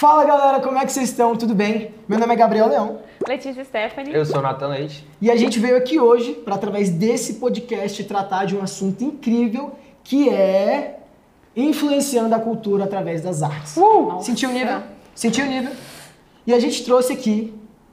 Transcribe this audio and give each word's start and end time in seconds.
Fala 0.00 0.24
galera, 0.24 0.60
como 0.60 0.78
é 0.78 0.86
que 0.86 0.92
vocês 0.92 1.10
estão? 1.10 1.36
Tudo 1.36 1.54
bem? 1.54 1.92
Meu 2.08 2.18
nome 2.18 2.32
é 2.32 2.36
Gabriel 2.36 2.68
Leão 2.68 3.00
Letícia 3.28 3.62
Stephanie. 3.62 4.14
Eu 4.14 4.24
sou 4.24 4.40
Nathan 4.40 4.68
Leite. 4.68 5.06
e 5.20 5.30
a 5.30 5.36
gente 5.36 5.58
veio 5.58 5.76
aqui 5.76 6.00
hoje 6.00 6.32
para, 6.32 6.54
através 6.54 6.88
desse 6.88 7.34
podcast, 7.34 8.02
tratar 8.04 8.46
de 8.46 8.56
um 8.56 8.62
assunto 8.62 9.04
incrível 9.04 9.72
que 10.02 10.30
é 10.30 11.00
influenciando 11.54 12.34
a 12.34 12.38
cultura 12.38 12.84
através 12.84 13.20
das 13.20 13.42
artes. 13.42 13.76
Nossa. 13.76 14.24
Sentiu 14.24 14.48
o 14.48 14.52
nível? 14.54 14.80
Sentiu 15.14 15.44
o 15.44 15.48
nível? 15.48 15.72
E 16.46 16.54
a 16.54 16.58
gente 16.58 16.82
trouxe 16.82 17.12
aqui 17.12 17.52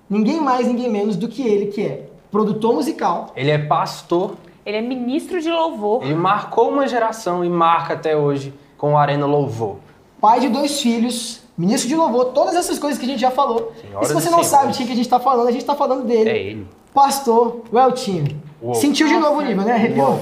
ninguém 0.09 0.39
mais, 0.39 0.65
ninguém 0.65 0.89
menos 0.89 1.17
do 1.17 1.27
que 1.27 1.45
ele, 1.45 1.65
que 1.65 1.81
é 1.81 2.05
produtor 2.31 2.73
musical, 2.73 3.33
Ele 3.35 3.51
é 3.51 3.57
pastor, 3.57 4.37
Ele 4.65 4.77
é 4.77 4.81
ministro 4.81 5.41
de 5.41 5.51
louvor. 5.51 6.05
ele 6.05 6.15
marcou 6.15 6.69
uma 6.69 6.87
geração 6.87 7.43
e 7.43 7.49
marca 7.49 7.95
até 7.95 8.15
hoje 8.15 8.53
com 8.77 8.93
o 8.93 8.97
Arena 8.97 9.25
Louvor. 9.25 9.75
pai 10.21 10.39
de 10.39 10.47
dois 10.47 10.79
filhos, 10.79 11.45
ministro 11.57 11.89
de 11.89 11.95
louvor, 11.95 12.25
todas 12.25 12.55
essas 12.55 12.77
coisas 12.77 12.99
que 12.99 13.05
a 13.05 13.07
gente 13.07 13.19
já 13.19 13.31
falou. 13.31 13.73
Senhoras 13.81 14.09
e 14.09 14.13
se 14.13 14.13
você 14.13 14.27
e 14.27 14.31
não 14.31 14.43
senhores. 14.43 14.47
sabe 14.47 14.71
de 14.71 14.77
quem 14.77 14.87
que 14.87 14.93
a 14.93 14.95
gente 14.95 15.09
tá 15.09 15.19
falando, 15.19 15.47
a 15.47 15.51
gente 15.51 15.65
tá 15.65 15.75
falando 15.75 16.05
dele. 16.05 16.29
É 16.29 16.37
ele. 16.37 16.67
Pastor 16.93 17.63
Weltinho. 17.73 18.41
Uou. 18.61 18.75
Sentiu 18.75 19.07
de 19.07 19.17
novo 19.17 19.39
o 19.39 19.41
nível, 19.41 19.63
né? 19.63 19.73
Arrepiou? 19.73 20.19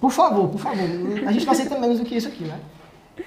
Por 0.00 0.10
favor, 0.10 0.48
por 0.48 0.58
favor. 0.60 0.78
A 1.26 1.32
gente 1.32 1.46
não 1.46 1.52
aceita 1.52 1.78
menos 1.78 1.98
do 1.98 2.04
que 2.04 2.16
isso 2.16 2.28
aqui, 2.28 2.44
né? 2.44 2.58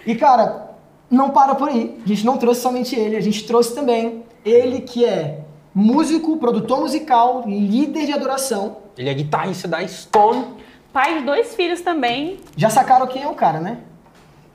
E, 0.06 0.16
cara, 0.16 0.72
não 1.10 1.30
para 1.32 1.56
por 1.56 1.70
aí. 1.70 1.98
A 2.04 2.08
gente 2.08 2.26
não 2.26 2.38
trouxe 2.38 2.62
somente 2.62 2.96
ele, 2.96 3.16
a 3.16 3.22
gente 3.22 3.46
trouxe 3.48 3.74
também 3.74 4.24
ele 4.46 4.82
que 4.82 5.04
é 5.06 5.40
músico, 5.74 6.38
produtor 6.38 6.80
musical, 6.80 7.44
líder 7.48 8.06
de 8.06 8.14
adoração. 8.14 8.78
Ele 8.98 9.10
é 9.10 9.14
guitarrista 9.14 9.68
da 9.68 9.86
Stone. 9.88 10.46
Pai 10.92 11.20
de 11.20 11.26
dois 11.26 11.54
filhos 11.56 11.82
também. 11.82 12.40
Já 12.56 12.70
sacaram 12.70 13.06
quem 13.08 13.24
é 13.24 13.28
o 13.28 13.36
cara, 13.36 13.60
né? 13.60 13.80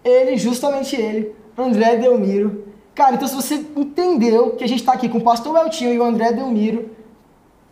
Ele, 0.05 0.37
justamente 0.37 0.97
ele, 0.97 1.33
André 1.57 1.97
Delmiro. 1.97 2.72
Cara, 2.95 3.15
então 3.15 3.27
se 3.27 3.35
você 3.35 3.55
entendeu 3.77 4.51
que 4.51 4.63
a 4.65 4.67
gente 4.69 4.85
tá 4.85 4.93
aqui 4.93 5.09
com 5.09 5.19
o 5.19 5.23
pastor 5.23 5.55
Weltinho 5.55 5.93
e 5.95 5.99
o 5.99 6.03
André 6.05 6.33
Delmiro, 6.33 6.91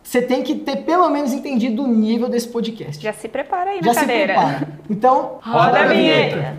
você 0.01 0.19
tem 0.21 0.41
que 0.41 0.55
ter 0.55 0.77
pelo 0.77 1.07
menos 1.09 1.31
entendido 1.31 1.83
o 1.83 1.87
nível 1.87 2.27
desse 2.27 2.47
podcast. 2.47 3.01
Já 3.01 3.13
se 3.13 3.27
prepara 3.27 3.71
aí 3.71 3.79
Já 3.81 3.87
na 3.87 3.93
se 3.93 3.99
cadeira. 3.99 4.33
prepara. 4.33 4.67
Então, 4.89 5.39
Roda 5.43 5.79
a 5.81 5.85
vinheta. 5.87 6.57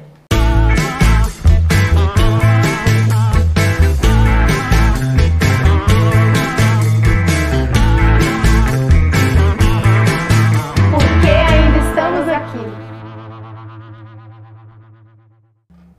Porque 10.91 11.29
ainda 11.29 11.79
estamos 11.89 12.29
aqui. 12.29 12.65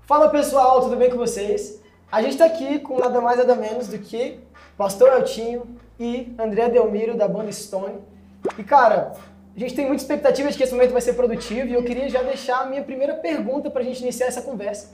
Fala 0.05 0.29
pessoal, 0.29 0.81
tudo 0.81 0.95
bem 0.95 1.09
com 1.09 1.17
vocês? 1.17 1.81
A 2.14 2.22
gente 2.22 2.38
tá 2.38 2.45
aqui 2.45 2.78
com 2.78 3.00
nada 3.00 3.19
mais 3.19 3.39
nada 3.39 3.56
menos 3.56 3.88
do 3.88 3.97
que 3.97 4.39
Pastor 4.78 5.14
Eltinho 5.14 5.66
e 6.00 6.31
André 6.38 6.69
Delmiro 6.69 7.17
da 7.17 7.28
banda 7.28 7.52
Stone. 7.52 8.02
E 8.56 8.64
cara, 8.64 9.14
a 9.56 9.59
gente 9.59 9.73
tem 9.73 9.88
muita 9.88 10.03
expectativa 10.03 10.52
de 10.52 10.56
que 10.56 10.61
esse 10.61 10.73
momento 10.73 10.91
vai 10.91 11.02
ser 11.02 11.14
produtivo 11.14 11.69
e 11.69 11.73
eu 11.73 11.84
queria 11.84 12.08
já 12.08 12.22
deixar 12.22 12.59
a 12.59 12.66
minha 12.67 12.84
primeira 12.84 13.16
pergunta 13.16 13.72
pra 13.72 13.81
gente 13.81 14.03
iniciar 14.03 14.28
essa 14.28 14.44
conversa. 14.44 14.91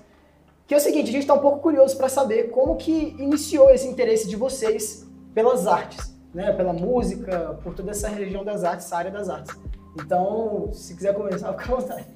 Que 0.66 0.74
é 0.74 0.78
o 0.78 0.80
seguinte, 0.80 1.10
a 1.10 1.12
gente 1.12 1.28
tá 1.28 1.34
um 1.34 1.40
pouco 1.40 1.60
curioso 1.60 1.98
pra 1.98 2.08
saber 2.08 2.52
como 2.52 2.78
que 2.78 3.14
iniciou 3.20 3.70
esse 3.70 3.86
interesse 3.86 4.26
de 4.26 4.38
vocês 4.38 5.06
pelas 5.34 5.68
artes, 5.68 6.18
né? 6.34 6.54
Pela 6.54 6.72
música, 6.72 7.60
por 7.62 7.76
toda 7.76 7.92
essa 7.92 8.08
região 8.08 8.46
das 8.46 8.64
artes, 8.64 8.86
essa 8.86 8.96
área 8.96 9.12
das 9.12 9.28
artes. 9.28 9.54
Então, 10.00 10.70
se 10.72 10.96
quiser 10.96 11.14
começar, 11.14 11.52
fica 11.52 11.74
à 11.74 11.76
vontade. 11.76 12.08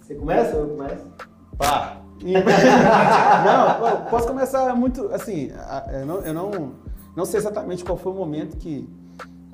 Você 0.00 0.14
começa 0.14 0.56
ou 0.56 0.62
eu 0.62 0.76
começo? 0.78 1.12
Pá. 1.58 2.00
não, 3.44 4.04
posso 4.10 4.26
começar 4.26 4.74
muito, 4.74 5.08
assim, 5.12 5.50
eu 5.92 6.06
não, 6.06 6.16
eu 6.20 6.34
não, 6.34 6.72
não 7.16 7.24
sei 7.24 7.38
exatamente 7.40 7.84
qual 7.84 7.96
foi 7.96 8.12
o 8.12 8.14
momento 8.14 8.56
que, 8.56 8.88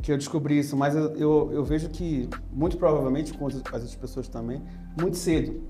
que 0.02 0.12
eu 0.12 0.16
descobri 0.16 0.58
isso, 0.58 0.76
mas 0.76 0.94
eu, 0.94 1.14
eu, 1.16 1.50
eu 1.52 1.64
vejo 1.64 1.88
que, 1.88 2.28
muito 2.52 2.76
provavelmente, 2.76 3.32
com 3.34 3.46
as 3.46 3.54
as 3.56 3.72
outras 3.72 3.94
pessoas 3.94 4.28
também, 4.28 4.62
muito 5.00 5.16
cedo. 5.16 5.60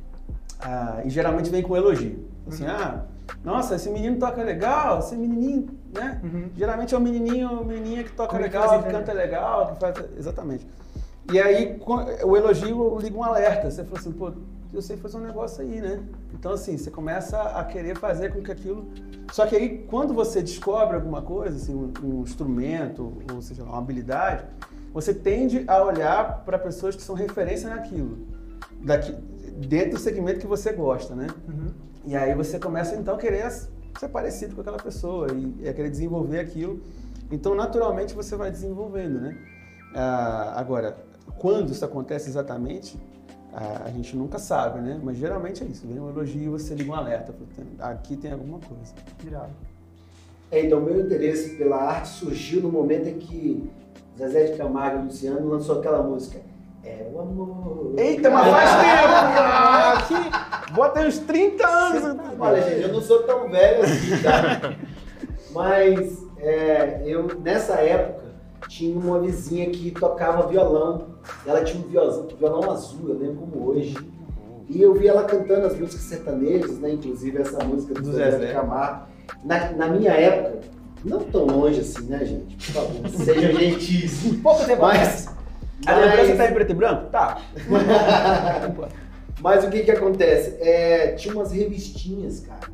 Ah, 0.60 1.02
e 1.04 1.10
geralmente 1.10 1.50
vem 1.50 1.62
com 1.62 1.76
elogio. 1.76 2.26
Assim, 2.48 2.64
ah, 2.66 3.04
nossa, 3.44 3.74
esse 3.74 3.90
menino 3.90 4.18
toca 4.18 4.42
legal, 4.42 5.00
esse 5.00 5.16
menininho, 5.16 5.68
né? 5.92 6.20
Geralmente 6.56 6.94
é 6.94 6.98
o 6.98 7.00
menininho, 7.00 7.48
a 7.48 7.64
menininha 7.64 8.04
que 8.04 8.12
toca 8.12 8.30
Como 8.30 8.44
é 8.44 8.48
que 8.48 8.54
legal, 8.56 8.68
faz 8.68 8.82
que 8.82 8.88
ideia? 8.88 9.04
canta 9.04 9.12
legal, 9.12 9.72
que 9.74 9.80
faz... 9.80 9.96
Exatamente. 10.16 10.66
E 11.32 11.40
aí, 11.40 11.78
o 12.24 12.36
elogio 12.36 12.98
liga 13.00 13.18
um 13.18 13.24
alerta. 13.24 13.70
Você 13.70 13.84
fala 13.84 13.98
assim, 13.98 14.12
pô, 14.12 14.32
eu 14.76 14.82
sei 14.82 14.96
fazer 14.96 15.16
um 15.16 15.20
negócio 15.20 15.62
aí, 15.62 15.80
né? 15.80 16.02
Então, 16.34 16.52
assim, 16.52 16.76
você 16.76 16.90
começa 16.90 17.40
a 17.40 17.64
querer 17.64 17.96
fazer 17.96 18.32
com 18.32 18.42
que 18.42 18.52
aquilo... 18.52 18.88
Só 19.32 19.46
que 19.46 19.56
aí, 19.56 19.86
quando 19.88 20.14
você 20.14 20.42
descobre 20.42 20.96
alguma 20.96 21.22
coisa, 21.22 21.56
assim, 21.56 21.74
um, 21.74 21.92
um 22.02 22.22
instrumento, 22.22 23.12
ou 23.32 23.42
seja, 23.42 23.64
uma 23.64 23.78
habilidade, 23.78 24.44
você 24.92 25.12
tende 25.12 25.64
a 25.66 25.82
olhar 25.82 26.44
para 26.44 26.58
pessoas 26.58 26.94
que 26.94 27.02
são 27.02 27.14
referência 27.14 27.68
naquilo. 27.68 28.18
Daqui, 28.82 29.12
dentro 29.66 29.92
do 29.92 29.98
segmento 29.98 30.40
que 30.40 30.46
você 30.46 30.72
gosta, 30.72 31.14
né? 31.14 31.26
E 32.04 32.14
aí 32.14 32.34
você 32.34 32.58
começa, 32.58 32.94
então, 32.94 33.14
a 33.14 33.18
querer 33.18 33.50
ser 33.50 34.08
parecido 34.12 34.54
com 34.54 34.60
aquela 34.60 34.78
pessoa 34.78 35.26
e 35.32 35.68
a 35.68 35.72
querer 35.72 35.90
desenvolver 35.90 36.38
aquilo. 36.38 36.82
Então, 37.30 37.54
naturalmente, 37.54 38.14
você 38.14 38.36
vai 38.36 38.50
desenvolvendo, 38.50 39.20
né? 39.20 39.36
Ah, 39.94 40.54
agora, 40.56 40.96
quando 41.38 41.72
isso 41.72 41.84
acontece 41.84 42.28
exatamente, 42.28 42.96
ah, 43.58 43.82
a 43.86 43.90
gente 43.90 44.14
nunca 44.14 44.38
sabe, 44.38 44.80
né? 44.80 45.00
Mas 45.02 45.16
geralmente 45.16 45.64
é 45.64 45.66
isso. 45.66 45.86
Vem 45.86 45.98
um 45.98 46.10
elogio 46.10 46.42
e 46.42 46.48
você 46.48 46.74
liga 46.74 46.92
um 46.92 46.94
alerta. 46.94 47.32
fala, 47.32 47.48
"Tem- 47.56 47.90
Aqui 47.90 48.16
tem 48.16 48.30
alguma 48.32 48.58
coisa. 48.58 48.92
Virado. 49.18 49.50
É, 50.50 50.60
então, 50.66 50.80
meu 50.80 51.00
interesse 51.00 51.56
pela 51.56 51.76
arte 51.76 52.08
surgiu 52.08 52.60
no 52.60 52.70
momento 52.70 53.08
em 53.08 53.18
que 53.18 53.68
Zezé 54.18 54.44
de 54.44 54.58
Camargo 54.58 55.00
e 55.00 55.04
Luciano 55.06 55.48
lançou 55.48 55.78
aquela 55.78 56.02
música. 56.02 56.38
É 56.84 57.10
o 57.12 57.18
amor. 57.18 57.94
Eita, 57.96 58.30
mas 58.30 58.46
faz 58.46 58.70
tempo! 58.70 59.08
cara! 59.34 60.02
Que... 60.66 60.72
Bota 60.72 61.00
aí 61.00 61.08
uns 61.08 61.18
30 61.20 61.66
anos! 61.66 62.20
Olha, 62.38 62.62
gente, 62.62 62.82
eu 62.82 62.92
não 62.92 63.00
sou 63.00 63.22
tão 63.24 63.48
velho 63.50 63.82
assim, 63.82 64.22
tá? 64.22 64.74
Mas 65.52 66.22
é, 66.38 67.02
eu, 67.04 67.26
nessa 67.40 67.74
época, 67.74 68.25
tinha 68.68 68.98
uma 68.98 69.20
vizinha 69.20 69.70
que 69.70 69.90
tocava 69.90 70.46
violão. 70.46 71.16
Ela 71.46 71.64
tinha 71.64 71.84
um 71.84 71.88
violão, 71.88 72.26
violão 72.38 72.70
azul, 72.70 73.08
eu 73.08 73.18
lembro 73.18 73.36
como 73.36 73.68
hoje. 73.68 73.96
E 74.68 74.82
eu 74.82 74.94
vi 74.94 75.06
ela 75.06 75.24
cantando 75.24 75.66
as 75.66 75.78
músicas 75.78 76.04
sertanejas, 76.04 76.78
né? 76.78 76.92
Inclusive 76.92 77.38
essa 77.38 77.64
música 77.64 77.94
do, 77.94 78.02
Do 78.02 78.12
Zezé 78.12 78.46
de 78.46 78.52
Camargo. 78.52 79.06
Na, 79.44 79.70
na 79.72 79.88
minha 79.88 80.10
época, 80.12 80.60
não 81.04 81.20
tão 81.20 81.46
longe 81.46 81.80
assim, 81.80 82.06
né, 82.06 82.24
gente? 82.24 82.56
Por 82.56 82.72
favor, 82.72 83.08
sejam 83.24 83.52
gentis. 83.52 84.22
Pouco 84.42 84.64
tempo 84.64 84.82
Mas, 84.82 85.28
A 85.86 85.96
lembrança 85.96 86.28
mas, 86.28 86.36
tá 86.38 86.50
em 86.50 86.54
preto 86.54 86.70
e 86.70 86.74
branco? 86.74 87.10
Tá. 87.10 87.38
mas 89.40 89.64
o 89.64 89.70
que 89.70 89.82
que 89.84 89.90
acontece? 89.90 90.56
É, 90.60 91.12
tinha 91.12 91.34
umas 91.34 91.52
revistinhas, 91.52 92.40
cara, 92.40 92.72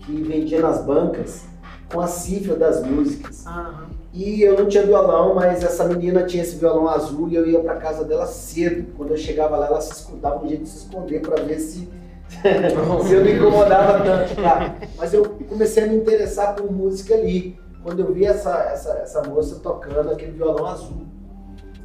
que 0.00 0.22
vendia 0.22 0.60
nas 0.62 0.82
bancas 0.82 1.44
com 1.92 2.00
a 2.00 2.06
cifra 2.06 2.56
das 2.56 2.82
músicas. 2.82 3.46
Aham. 3.46 3.97
E 4.12 4.42
eu 4.42 4.58
não 4.58 4.66
tinha 4.66 4.84
violão, 4.84 5.34
mas 5.34 5.62
essa 5.62 5.84
menina 5.84 6.24
tinha 6.24 6.42
esse 6.42 6.56
violão 6.56 6.88
azul 6.88 7.28
e 7.28 7.34
eu 7.34 7.46
ia 7.46 7.60
pra 7.60 7.76
casa 7.76 8.04
dela 8.04 8.26
cedo. 8.26 8.92
Quando 8.96 9.10
eu 9.10 9.16
chegava 9.16 9.56
lá, 9.56 9.66
ela 9.66 9.80
se 9.80 9.92
escondava 9.92 10.44
um 10.44 10.48
jeito 10.48 10.62
de 10.62 10.68
se 10.68 10.78
esconder 10.78 11.20
pra 11.20 11.42
ver 11.42 11.58
se, 11.58 11.88
se 12.32 13.12
eu 13.12 13.24
não 13.24 13.30
incomodava 13.30 14.02
tanto. 14.02 14.34
Tá? 14.36 14.76
Mas 14.96 15.12
eu 15.12 15.24
comecei 15.48 15.84
a 15.84 15.86
me 15.86 15.96
interessar 15.96 16.54
por 16.54 16.72
música 16.72 17.14
ali, 17.14 17.58
quando 17.82 18.00
eu 18.00 18.12
vi 18.12 18.24
essa, 18.24 18.58
essa, 18.72 18.92
essa 18.94 19.22
moça 19.22 19.60
tocando 19.62 20.10
aquele 20.10 20.32
violão 20.32 20.66
azul. 20.66 21.06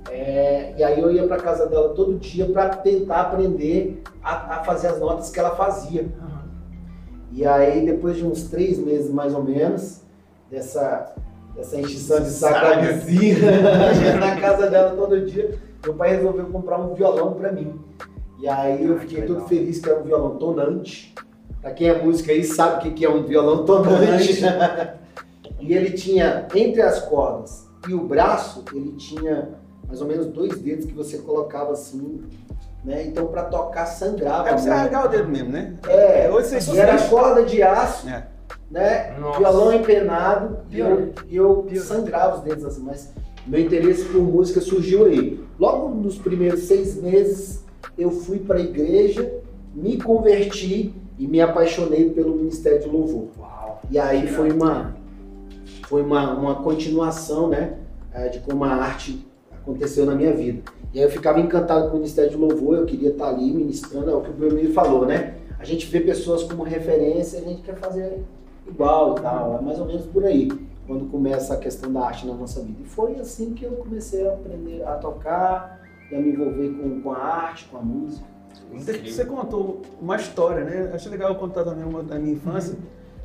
É, 0.09 0.73
e 0.77 0.83
aí 0.83 0.99
eu 0.99 1.11
ia 1.11 1.27
pra 1.27 1.37
casa 1.37 1.67
dela 1.67 1.89
todo 1.89 2.19
dia 2.19 2.45
pra 2.45 2.69
tentar 2.69 3.21
aprender 3.21 4.01
a, 4.23 4.57
a 4.57 4.63
fazer 4.63 4.87
as 4.87 4.99
notas 4.99 5.29
que 5.29 5.39
ela 5.39 5.55
fazia. 5.55 6.07
E 7.31 7.45
aí, 7.47 7.83
depois 7.83 8.17
de 8.17 8.25
uns 8.25 8.43
três 8.43 8.77
meses 8.77 9.11
mais 9.11 9.33
ou 9.33 9.43
menos, 9.43 10.03
dessa, 10.51 11.15
dessa 11.55 11.79
enchição 11.79 12.19
de 12.21 12.29
saco 12.29 12.61
da 12.61 12.81
vizinha 12.81 14.17
na 14.19 14.39
casa 14.39 14.69
dela 14.69 14.95
todo 14.95 15.25
dia, 15.25 15.57
meu 15.83 15.93
pai 15.93 16.15
resolveu 16.15 16.45
comprar 16.47 16.79
um 16.79 16.93
violão 16.93 17.33
pra 17.33 17.51
mim. 17.51 17.79
E 18.39 18.47
aí 18.47 18.85
eu 18.85 18.99
fiquei 18.99 19.21
todo 19.23 19.47
feliz 19.47 19.79
que 19.79 19.89
era 19.89 19.99
um 19.99 20.03
violão 20.03 20.37
tonante. 20.37 21.13
Pra 21.61 21.71
quem 21.71 21.87
é 21.87 22.01
música 22.01 22.31
aí 22.31 22.43
sabe 22.43 22.89
o 22.89 22.93
que 22.93 23.05
é 23.05 23.09
um 23.09 23.23
violão 23.23 23.63
tonante. 23.65 24.41
e 25.59 25.73
ele 25.73 25.91
tinha, 25.91 26.47
entre 26.53 26.81
as 26.81 26.99
cordas 26.99 27.65
e 27.87 27.93
o 27.93 28.05
braço, 28.05 28.65
ele 28.73 28.93
tinha 28.93 29.49
mais 29.87 30.01
ou 30.01 30.07
menos 30.07 30.27
dois 30.27 30.57
dedos 30.59 30.85
que 30.85 30.93
você 30.93 31.19
colocava 31.19 31.71
assim, 31.71 32.21
né? 32.83 33.05
Então 33.05 33.27
pra 33.27 33.43
tocar 33.43 33.85
sangrava. 33.85 34.49
É 34.49 34.51
pra 34.51 34.57
você 34.57 34.69
arrancar 34.69 35.05
o 35.05 35.07
dedo 35.07 35.29
mesmo, 35.29 35.49
né? 35.49 35.75
É, 35.87 36.29
Hoje 36.29 36.59
você 36.59 36.71
e 36.71 36.79
era 36.79 37.01
corda 37.07 37.43
de 37.43 37.61
aço, 37.61 38.09
É. 38.09 38.27
né? 38.73 39.15
Nossa. 39.19 39.37
Violão 39.37 39.71
empenado 39.71 40.57
e 40.71 40.79
eu, 40.79 41.13
e 41.29 41.35
eu 41.35 41.57
Pior. 41.69 41.83
sangrava 41.83 42.37
os 42.37 42.43
dedos 42.43 42.65
assim, 42.65 42.81
mas 42.81 43.13
meu 43.45 43.61
interesse 43.61 44.03
por 44.05 44.19
música 44.19 44.59
surgiu 44.59 45.05
aí. 45.05 45.39
Logo 45.59 45.89
nos 45.89 46.17
primeiros 46.17 46.61
seis 46.61 46.99
meses 46.99 47.63
eu 47.95 48.09
fui 48.09 48.39
para 48.39 48.57
a 48.57 48.61
igreja, 48.61 49.31
me 49.75 50.01
converti 50.01 50.91
e 51.19 51.27
me 51.27 51.39
apaixonei 51.39 52.09
pelo 52.09 52.35
Ministério 52.35 52.81
de 52.81 52.89
Louvor. 52.89 53.27
E 53.91 53.99
aí 53.99 54.27
foi 54.27 54.51
uma, 54.51 54.95
foi 55.87 56.01
uma, 56.01 56.33
uma 56.33 56.55
continuação, 56.55 57.49
né, 57.49 57.77
eh, 58.11 58.29
de 58.29 58.39
como 58.39 58.63
a 58.63 58.73
arte 58.73 59.23
aconteceu 59.51 60.03
na 60.03 60.15
minha 60.15 60.33
vida. 60.33 60.63
E 60.91 60.97
aí 60.97 61.05
eu 61.05 61.11
ficava 61.11 61.39
encantado 61.39 61.89
com 61.89 61.97
o 61.97 61.99
Ministério 61.99 62.31
de 62.31 62.37
Louvor, 62.37 62.77
eu 62.77 62.85
queria 62.85 63.09
estar 63.09 63.27
ali 63.27 63.53
ministrando, 63.53 64.09
é 64.09 64.15
o 64.15 64.21
que 64.21 64.31
o 64.31 64.33
Belmiro 64.33 64.73
falou, 64.73 65.05
né? 65.05 65.35
A 65.59 65.63
gente 65.63 65.85
vê 65.85 65.99
pessoas 65.99 66.41
como 66.41 66.63
referência, 66.63 67.39
a 67.39 67.43
gente 67.43 67.61
quer 67.61 67.75
fazer 67.75 68.23
igual 68.67 69.17
e 69.17 69.21
tal, 69.21 69.57
é 69.57 69.61
mais 69.61 69.79
ou 69.79 69.85
menos 69.85 70.05
por 70.05 70.23
aí, 70.25 70.49
quando 70.87 71.09
começa 71.09 71.53
a 71.53 71.57
questão 71.57 71.91
da 71.91 72.01
arte 72.05 72.25
na 72.27 72.33
nossa 72.33 72.61
vida. 72.61 72.79
E 72.81 72.85
foi 72.85 73.15
assim 73.19 73.53
que 73.53 73.63
eu 73.65 73.71
comecei 73.73 74.27
a 74.27 74.33
aprender 74.33 74.83
a 74.83 74.95
tocar 74.95 75.81
e 76.11 76.15
a 76.15 76.19
me 76.19 76.29
envolver 76.29 76.69
com, 76.69 77.01
com 77.01 77.11
a 77.11 77.17
arte, 77.17 77.65
com 77.65 77.77
a 77.77 77.81
música. 77.81 78.25
Você, 78.73 78.93
você 78.97 79.25
contou 79.25 79.81
uma 80.01 80.15
história, 80.15 80.63
né? 80.63 80.91
Achei 80.93 81.11
legal 81.11 81.29
eu 81.29 81.35
contar 81.35 81.63
também 81.63 81.85
uma 81.85 82.01
da 82.03 82.17
minha 82.17 82.33
infância, 82.33 82.75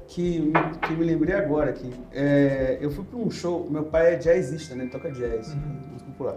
que, 0.07 0.41
me- 0.41 0.79
que 0.87 0.93
me 0.95 1.05
lembrei 1.05 1.35
agora 1.35 1.71
aqui. 1.71 1.91
É, 2.13 2.79
eu 2.81 2.91
fui 2.91 3.05
para 3.05 3.19
um 3.19 3.31
show, 3.31 3.67
meu 3.71 3.85
pai 3.85 4.15
é 4.15 4.17
jazzista, 4.17 4.75
né? 4.75 4.85
Ele 4.85 4.91
toca 4.91 5.11
jazz, 5.11 5.55
música 5.91 6.11
popular. 6.11 6.37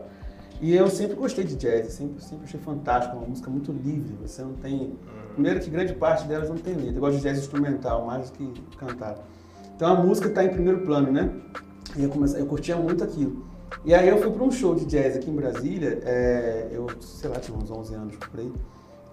E 0.62 0.76
eu 0.76 0.88
sempre 0.90 1.16
gostei 1.16 1.44
de 1.44 1.56
jazz, 1.56 1.94
sempre, 1.94 2.22
sempre 2.24 2.44
achei 2.46 2.60
fantástico, 2.60 3.18
uma 3.18 3.28
música 3.28 3.50
muito 3.50 3.72
livre. 3.72 4.16
Você 4.22 4.42
não 4.44 4.54
tem. 4.54 4.94
Primeiro 5.34 5.60
que 5.60 5.70
grande 5.70 5.94
parte 5.94 6.28
delas 6.28 6.50
não 6.50 6.58
tem 6.58 6.76
letra. 6.76 6.96
Eu 6.96 7.00
gosto 7.00 7.18
de 7.18 7.24
jazz 7.24 7.38
instrumental, 7.38 8.06
mais 8.06 8.30
do 8.30 8.38
que 8.38 8.62
cantar. 8.78 9.16
Então 9.76 9.94
a 9.94 9.96
música 9.96 10.28
está 10.28 10.44
em 10.44 10.50
primeiro 10.50 10.82
plano, 10.82 11.12
né? 11.12 11.30
E 11.96 12.04
eu, 12.04 12.10
comecei, 12.10 12.42
eu 12.42 12.46
curtia 12.46 12.76
muito 12.76 13.04
aquilo. 13.04 13.46
E 13.84 13.94
aí 13.94 14.08
eu 14.10 14.18
fui 14.22 14.32
para 14.32 14.44
um 14.44 14.52
show 14.52 14.76
de 14.76 14.86
jazz 14.86 15.16
aqui 15.16 15.30
em 15.30 15.36
Brasília, 15.36 16.00
é, 16.06 16.68
eu, 16.72 16.88
sei 17.00 17.30
lá, 17.30 17.38
tinha 17.38 17.58
uns 17.58 17.72
11 17.72 17.96
anos 17.96 18.16
por 18.18 18.40
aí. 18.40 18.52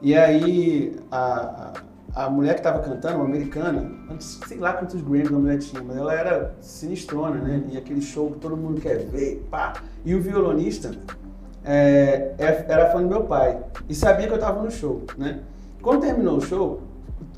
E 0.03 0.15
aí 0.15 0.97
a, 1.11 1.73
a, 2.15 2.27
a 2.27 2.31
mulher 2.31 2.55
que 2.55 2.61
estava 2.61 2.81
cantando, 2.81 3.17
uma 3.17 3.25
americana, 3.25 3.91
antes, 4.11 4.41
sei 4.47 4.59
lá 4.59 4.73
quantos 4.75 5.01
Grammys 5.01 5.29
a 5.33 5.39
mulher 5.39 5.59
tinha, 5.59 5.83
mas 5.83 5.97
ela 5.97 6.13
era 6.15 6.55
sinistrona, 6.61 7.37
né? 7.37 7.63
E 7.71 7.79
aquele 7.79 8.03
show 8.03 8.33
que 8.33 8.39
todo 8.39 8.57
mundo 8.57 8.81
quer 8.81 8.99
ver, 8.99 9.47
pá. 9.51 9.75
E 10.05 10.15
o 10.15 10.21
violonista 10.21 10.91
é, 11.65 12.35
é- 12.39 12.67
era 12.69 12.91
fã 12.91 13.03
do 13.03 13.09
meu 13.09 13.25
pai 13.25 13.63
e 13.89 13.95
sabia 13.95 14.27
que 14.27 14.33
eu 14.33 14.37
estava 14.39 14.63
no 14.63 14.71
show, 14.71 15.03
né? 15.17 15.41
Quando 15.89 16.03
terminou 16.03 16.37
o 16.37 16.41
show, 16.43 16.83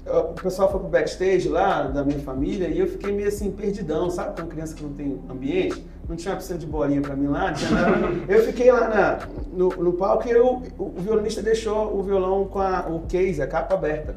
o 0.04 0.42
pessoal 0.42 0.68
foi 0.72 0.80
pro 0.80 0.88
backstage 0.88 1.48
lá 1.48 1.82
da 1.82 2.02
minha 2.02 2.18
família 2.18 2.66
e 2.66 2.80
eu 2.80 2.88
fiquei 2.88 3.12
meio 3.12 3.28
assim 3.28 3.52
perdidão, 3.52 4.10
sabe? 4.10 4.40
Com 4.42 4.48
criança 4.48 4.74
que 4.74 4.82
não 4.82 4.92
tem 4.92 5.20
ambiente, 5.30 5.86
não 6.08 6.16
tinha 6.16 6.32
uma 6.32 6.38
piscina 6.38 6.58
de 6.58 6.66
bolinha 6.66 7.00
pra 7.00 7.14
mim 7.14 7.28
lá, 7.28 7.46
não 7.46 7.54
tinha 7.54 7.70
nada. 7.70 8.08
Eu 8.28 8.42
fiquei 8.42 8.72
lá 8.72 8.88
na- 8.88 9.18
no, 9.52 9.68
no 9.68 9.92
palco 9.92 10.26
e 10.26 10.32
eu- 10.32 10.62
o, 10.76 10.82
o 10.84 10.94
violonista 10.98 11.40
deixou 11.42 11.96
o 11.96 12.02
violão 12.02 12.44
com 12.46 12.58
a- 12.58 12.86
o 12.90 13.02
case, 13.06 13.40
a 13.40 13.46
capa 13.46 13.74
aberta. 13.74 14.16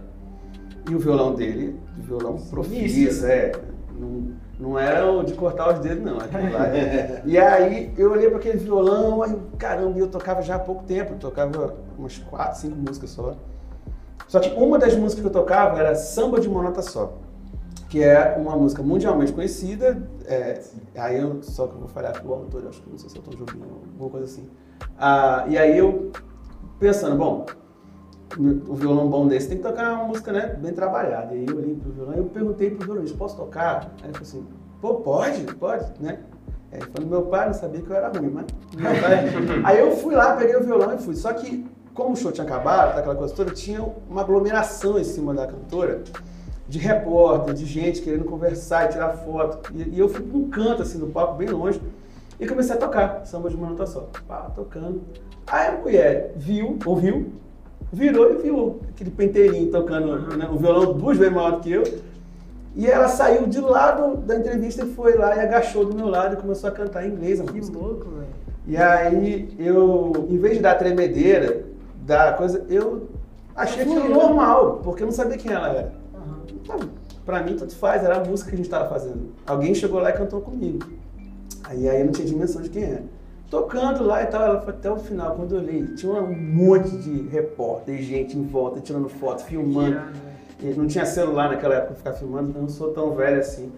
E 0.90 0.96
o 0.96 1.00
violão 1.00 1.36
dele, 1.36 1.80
de 1.96 2.02
violão 2.02 2.38
profissa, 2.50 3.28
é. 3.32 3.52
Não, 3.96 4.32
não 4.60 4.80
era 4.80 5.12
o 5.12 5.24
de 5.24 5.34
cortar 5.34 5.72
os 5.72 5.80
dedos, 5.80 6.04
não. 6.04 6.18
é- 6.20 7.22
E 7.24 7.38
aí 7.38 7.94
eu 7.96 8.12
olhei 8.12 8.30
para 8.30 8.40
aquele 8.40 8.58
violão, 8.58 9.22
aí 9.22 9.38
caramba, 9.60 10.00
eu 10.00 10.08
tocava 10.08 10.42
já 10.42 10.56
há 10.56 10.60
pouco 10.60 10.84
tempo, 10.86 11.14
eu 11.14 11.18
tocava 11.20 11.76
umas 12.00 12.18
quatro, 12.18 12.60
cinco 12.60 12.76
músicas 12.78 13.12
só. 13.12 13.36
Só 14.34 14.40
que 14.40 14.50
uma 14.60 14.80
das 14.80 14.96
músicas 14.96 15.22
que 15.22 15.28
eu 15.28 15.32
tocava 15.32 15.78
era 15.78 15.94
Samba 15.94 16.40
de 16.40 16.50
uma 16.50 16.64
Nota 16.64 16.82
Só, 16.82 17.14
que 17.88 18.02
é 18.02 18.36
uma 18.36 18.56
música 18.56 18.82
mundialmente 18.82 19.32
conhecida. 19.32 20.02
é, 20.26 20.60
aí 20.96 21.20
eu, 21.20 21.44
só 21.44 21.68
que 21.68 21.76
eu 21.76 21.82
vou 21.82 21.88
falhar 21.88 22.20
com 22.20 22.30
o 22.30 22.34
autor, 22.34 22.64
eu 22.64 22.70
acho 22.70 22.82
que 22.82 22.90
não 22.90 22.98
sei 22.98 23.12
se 23.12 23.18
é 23.18 23.20
o 23.20 23.22
Tom 23.22 23.30
Jobim 23.30 23.62
ou 23.62 23.84
alguma 23.92 24.10
coisa 24.10 24.26
assim. 24.26 24.50
Ah, 24.98 25.46
e 25.48 25.56
aí 25.56 25.78
eu 25.78 26.12
pensando, 26.80 27.16
bom, 27.16 27.46
o 28.68 28.74
violão 28.74 29.08
bom 29.08 29.28
desse 29.28 29.50
tem 29.50 29.58
que 29.58 29.64
tocar 29.64 29.94
uma 29.94 30.06
música 30.06 30.32
né, 30.32 30.48
bem 30.60 30.74
trabalhada. 30.74 31.36
E 31.36 31.42
aí 31.42 31.46
eu 31.48 31.56
olhei 31.56 31.76
pro 31.76 31.92
violão 31.92 32.16
e 32.16 32.18
eu 32.18 32.26
perguntei 32.26 32.72
pro 32.72 32.86
violonista, 32.88 33.16
posso 33.16 33.38
tocar? 33.38 33.92
Aí 34.02 34.10
ele 34.10 34.14
falou 34.14 34.22
assim, 34.28 34.48
pô, 34.82 34.96
pode, 34.96 35.44
pode, 35.58 35.86
né? 36.00 36.22
Aí 36.72 36.80
ele 36.80 36.90
falou, 36.90 37.08
meu 37.08 37.22
pai 37.28 37.46
não 37.46 37.54
sabia 37.54 37.84
que 37.84 37.88
eu 37.88 37.96
era 37.96 38.08
ruim, 38.10 38.32
mas... 38.32 38.46
pai- 39.00 39.26
aí 39.64 39.80
eu 39.80 39.92
fui 39.96 40.16
lá, 40.16 40.36
peguei 40.36 40.56
o 40.56 40.64
violão 40.64 40.96
e 40.96 40.98
fui. 40.98 41.16
Só 41.16 41.32
que, 41.34 41.72
como 41.94 42.14
o 42.14 42.16
show 42.16 42.32
tinha 42.32 42.46
acabado, 42.46 42.98
aquela 42.98 43.16
coisa 43.16 43.34
toda, 43.34 43.52
tinha 43.52 43.84
uma 44.10 44.22
aglomeração 44.22 44.98
em 45.00 45.04
cima 45.04 45.34
da 45.34 45.46
cantora, 45.46 46.02
de 46.68 46.80
repórter, 46.80 47.54
de 47.54 47.66
gente 47.66 48.02
querendo 48.02 48.26
conversar 48.26 48.86
e 48.86 48.94
tirar 48.94 49.10
foto. 49.18 49.72
E, 49.76 49.96
e 49.96 50.00
eu 50.00 50.10
fui 50.10 50.24
pra 50.24 50.38
um 50.38 50.50
canto, 50.50 50.82
assim, 50.82 50.98
do 50.98 51.08
palco, 51.08 51.36
bem 51.36 51.50
longe, 51.50 51.80
e 52.40 52.48
comecei 52.48 52.76
a 52.76 52.80
tocar 52.80 53.26
samba 53.26 53.50
de 53.50 53.56
uma 53.56 53.70
nota 53.70 53.86
só. 53.86 54.08
Pá, 54.28 54.52
tocando. 54.56 55.02
Aí 55.46 55.68
a 55.68 55.72
mulher 55.78 56.34
viu, 56.36 56.80
ouviu, 56.86 57.32
virou 57.92 58.34
e 58.34 58.38
viu 58.42 58.80
aquele 58.90 59.12
penteirinho 59.12 59.72
tocando 59.72 60.36
né, 60.36 60.50
o 60.52 60.58
violão 60.58 60.94
duas 60.94 61.18
vezes 61.18 61.34
maior 61.34 61.52
do 61.52 61.60
que 61.60 61.72
eu. 61.72 61.84
E 62.76 62.88
ela 62.88 63.08
saiu 63.08 63.46
de 63.46 63.60
lado 63.60 64.18
da 64.18 64.36
entrevista 64.36 64.84
e 64.84 64.94
foi 64.94 65.16
lá 65.16 65.36
e 65.36 65.40
agachou 65.42 65.86
do 65.86 65.96
meu 65.96 66.08
lado 66.08 66.34
e 66.34 66.38
começou 66.38 66.68
a 66.70 66.74
cantar 66.74 67.06
em 67.06 67.12
inglês 67.12 67.40
a 67.40 67.44
Que 67.44 67.54
música. 67.54 67.78
louco, 67.78 68.10
velho. 68.10 68.28
E 68.66 68.76
aí 68.78 69.54
eu, 69.60 70.28
em 70.30 70.38
vez 70.40 70.56
de 70.56 70.64
dar 70.64 70.76
tremedeira, 70.76 71.66
dar 72.06 72.38
coisa, 72.38 72.66
eu 72.70 73.10
achei 73.56 73.84
aquilo 73.84 74.10
normal, 74.10 74.82
porque 74.84 75.04
eu 75.04 75.08
não 75.08 75.14
sabia 75.14 75.38
quem 75.38 75.52
ela 75.52 75.70
era. 75.70 75.94
Então, 76.52 76.80
pra 77.26 77.42
mim, 77.44 77.56
tanto 77.56 77.76
faz, 77.76 78.04
era 78.04 78.18
a 78.18 78.24
música 78.24 78.50
que 78.50 78.56
a 78.56 78.58
gente 78.58 78.70
tava 78.70 78.90
fazendo. 78.90 79.34
Alguém 79.46 79.74
chegou 79.74 80.00
lá 80.00 80.10
e 80.10 80.14
cantou 80.14 80.42
comigo. 80.42 80.86
Aí, 81.64 81.88
aí 81.88 82.00
eu 82.02 82.06
não 82.06 82.12
tinha 82.12 82.28
dimensão 82.28 82.62
de 82.62 82.70
quem 82.70 82.84
era. 82.84 83.04
Tocando 83.50 84.04
lá 84.04 84.24
e 84.24 84.26
tal, 84.26 84.42
ela 84.42 84.62
foi 84.62 84.74
até 84.74 84.92
o 84.92 84.98
final. 84.98 85.36
Quando 85.36 85.56
eu 85.56 85.62
olhei, 85.62 85.86
tinha 85.96 86.12
um 86.12 86.36
monte 86.36 86.90
de 86.98 87.28
repórter, 87.28 88.02
gente 88.02 88.38
em 88.38 88.44
volta, 88.44 88.82
tirando 88.82 89.08
foto, 89.08 89.44
filmando. 89.44 90.02
E 90.62 90.68
não 90.74 90.88
tinha 90.88 91.06
celular 91.06 91.50
naquela 91.50 91.76
época 91.76 91.96
ficar 91.96 92.14
filmando, 92.14 92.50
então 92.50 92.62
eu 92.62 92.68
não 92.68 92.70
sou 92.70 92.92
tão 92.94 93.14
velho 93.14 93.40
assim. 93.40 93.72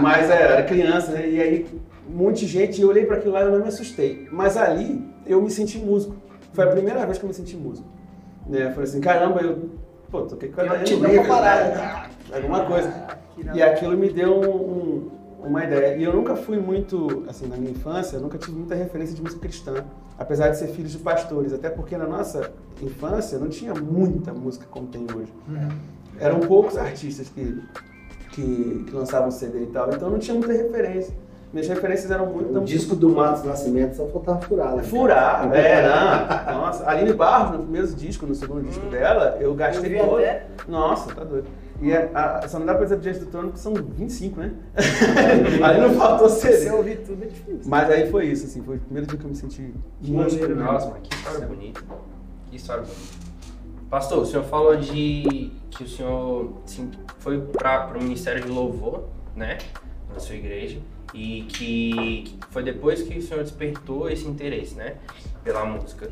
Mas 0.00 0.30
é, 0.30 0.42
era 0.42 0.62
criança, 0.62 1.12
né? 1.12 1.28
E 1.28 1.40
aí, 1.40 1.66
um 2.08 2.16
monte 2.16 2.40
de 2.40 2.46
gente, 2.46 2.78
e 2.78 2.82
eu 2.82 2.88
olhei 2.88 3.04
pra 3.04 3.18
aquilo 3.18 3.34
lá 3.34 3.42
e 3.42 3.44
eu 3.44 3.52
não 3.52 3.60
me 3.60 3.68
assustei. 3.68 4.26
Mas 4.32 4.56
ali, 4.56 5.06
eu 5.26 5.40
me 5.40 5.50
senti 5.50 5.78
músico. 5.78 6.14
Foi 6.54 6.64
a 6.64 6.68
primeira 6.68 7.04
vez 7.04 7.18
que 7.18 7.24
eu 7.24 7.28
me 7.28 7.34
senti 7.34 7.56
músico. 7.56 7.86
Né? 8.46 8.66
Eu 8.66 8.70
falei 8.70 8.84
assim, 8.84 9.00
caramba, 9.00 9.40
eu. 9.40 9.68
Pô, 10.10 10.22
toquei 10.22 10.48
com 10.48 10.60
a 10.60 10.64
Daiane 10.70 10.86
parada. 11.28 11.64
né? 11.74 12.06
Alguma 12.36 12.64
coisa. 12.66 12.88
E 13.54 13.62
aquilo 13.62 13.96
me 13.98 14.10
deu 14.12 14.40
um- 14.40 14.54
um- 14.54 15.10
uma 15.48 15.64
ideia. 15.64 15.96
E 15.96 16.04
eu 16.04 16.14
nunca 16.14 16.36
fui 16.36 16.58
muito, 16.58 17.24
assim, 17.28 17.46
na 17.48 17.56
minha 17.56 17.72
infância, 17.72 18.16
eu 18.16 18.20
nunca 18.20 18.38
tive 18.38 18.56
muita 18.56 18.74
referência 18.74 19.14
de 19.14 19.20
música 19.20 19.40
cristã, 19.42 19.84
apesar 20.18 20.48
de 20.50 20.56
ser 20.58 20.68
filho 20.68 20.88
de 20.88 20.96
pastores, 20.98 21.52
até 21.52 21.68
porque 21.68 21.96
na 21.96 22.06
nossa 22.06 22.50
infância 22.80 23.38
não 23.38 23.48
tinha 23.48 23.74
muita 23.74 24.32
música 24.32 24.66
como 24.70 24.86
tem 24.86 25.02
hoje. 25.14 25.32
Eram 26.20 26.38
poucos 26.40 26.78
artistas 26.78 27.28
que, 27.28 27.60
que, 28.30 28.84
que 28.86 28.90
lançavam 28.94 29.30
CD 29.32 29.64
e 29.64 29.66
tal, 29.66 29.90
então 29.92 30.08
não 30.10 30.18
tinha 30.18 30.36
muita 30.36 30.52
referência. 30.52 31.12
Minhas 31.54 31.68
referências 31.68 32.10
eram 32.10 32.26
muito 32.26 32.50
O 32.50 32.60
música 32.60 32.66
disco 32.66 32.96
do 32.96 33.08
Matos 33.08 33.44
Nascimento 33.44 33.94
só 33.94 34.06
faltava 34.08 34.40
furar. 34.40 34.74
né? 34.74 34.82
Furar, 34.82 35.54
é, 35.54 35.86
não. 35.88 36.58
Nossa, 36.62 36.90
Aline 36.90 37.12
Barros, 37.12 37.52
no 37.52 37.62
primeiro 37.62 37.86
disco, 37.94 38.26
no 38.26 38.34
segundo 38.34 38.64
disco 38.66 38.84
dela, 38.86 39.36
eu 39.40 39.50
Eu 39.50 39.54
gastei 39.54 39.88
vi 39.90 39.98
todo. 39.98 40.16
até. 40.16 40.46
Nossa, 40.66 41.14
tá 41.14 41.22
doido. 41.22 41.46
E 41.80 41.92
a, 41.92 42.38
a, 42.42 42.48
só 42.48 42.58
não 42.58 42.66
dá 42.66 42.74
pra 42.74 42.82
dizer 42.84 42.98
diante 42.98 43.20
do 43.20 43.26
trono 43.26 43.48
porque 43.48 43.60
são 43.60 43.72
25, 43.74 44.40
né? 44.40 44.50
aí 45.62 45.80
não 45.80 45.90
faltou 45.94 46.28
Se 46.28 46.40
CD. 46.52 46.70
eu 46.70 46.76
ouvir 46.78 46.96
tudo 46.98 47.22
é 47.22 47.26
difícil. 47.26 47.60
Mas 47.66 47.88
aí 47.90 48.10
foi 48.10 48.26
isso, 48.26 48.46
assim, 48.46 48.60
foi 48.62 48.76
o 48.76 48.80
primeiro 48.80 49.06
dia 49.06 49.16
que 49.18 49.24
eu 49.24 49.30
me 49.30 49.36
senti 49.36 49.74
músico. 50.02 50.42
maneiro, 50.42 50.56
Nossa, 50.56 50.90
mas 50.90 51.02
que 51.02 51.14
história 51.14 51.46
bonita. 51.46 51.80
Que 52.50 52.56
história 52.56 52.82
bonita. 52.82 53.34
Pastor, 53.90 54.18
o 54.22 54.26
senhor 54.26 54.44
falou 54.44 54.76
de 54.76 55.52
que 55.70 55.84
o 55.84 55.88
senhor 55.88 56.52
assim, 56.64 56.90
foi 57.18 57.40
para 57.40 57.96
o 57.96 58.02
Ministério 58.02 58.42
de 58.42 58.48
Louvor, 58.48 59.04
né? 59.36 59.58
Na 60.12 60.18
sua 60.18 60.34
igreja. 60.36 60.78
E 61.14 61.42
que, 61.42 62.36
foi 62.50 62.62
depois 62.62 63.02
que 63.02 63.18
o 63.18 63.22
senhor 63.22 63.42
despertou 63.42 64.10
esse 64.10 64.26
interesse, 64.26 64.74
né? 64.74 64.96
Pela 65.42 65.64
música. 65.64 66.10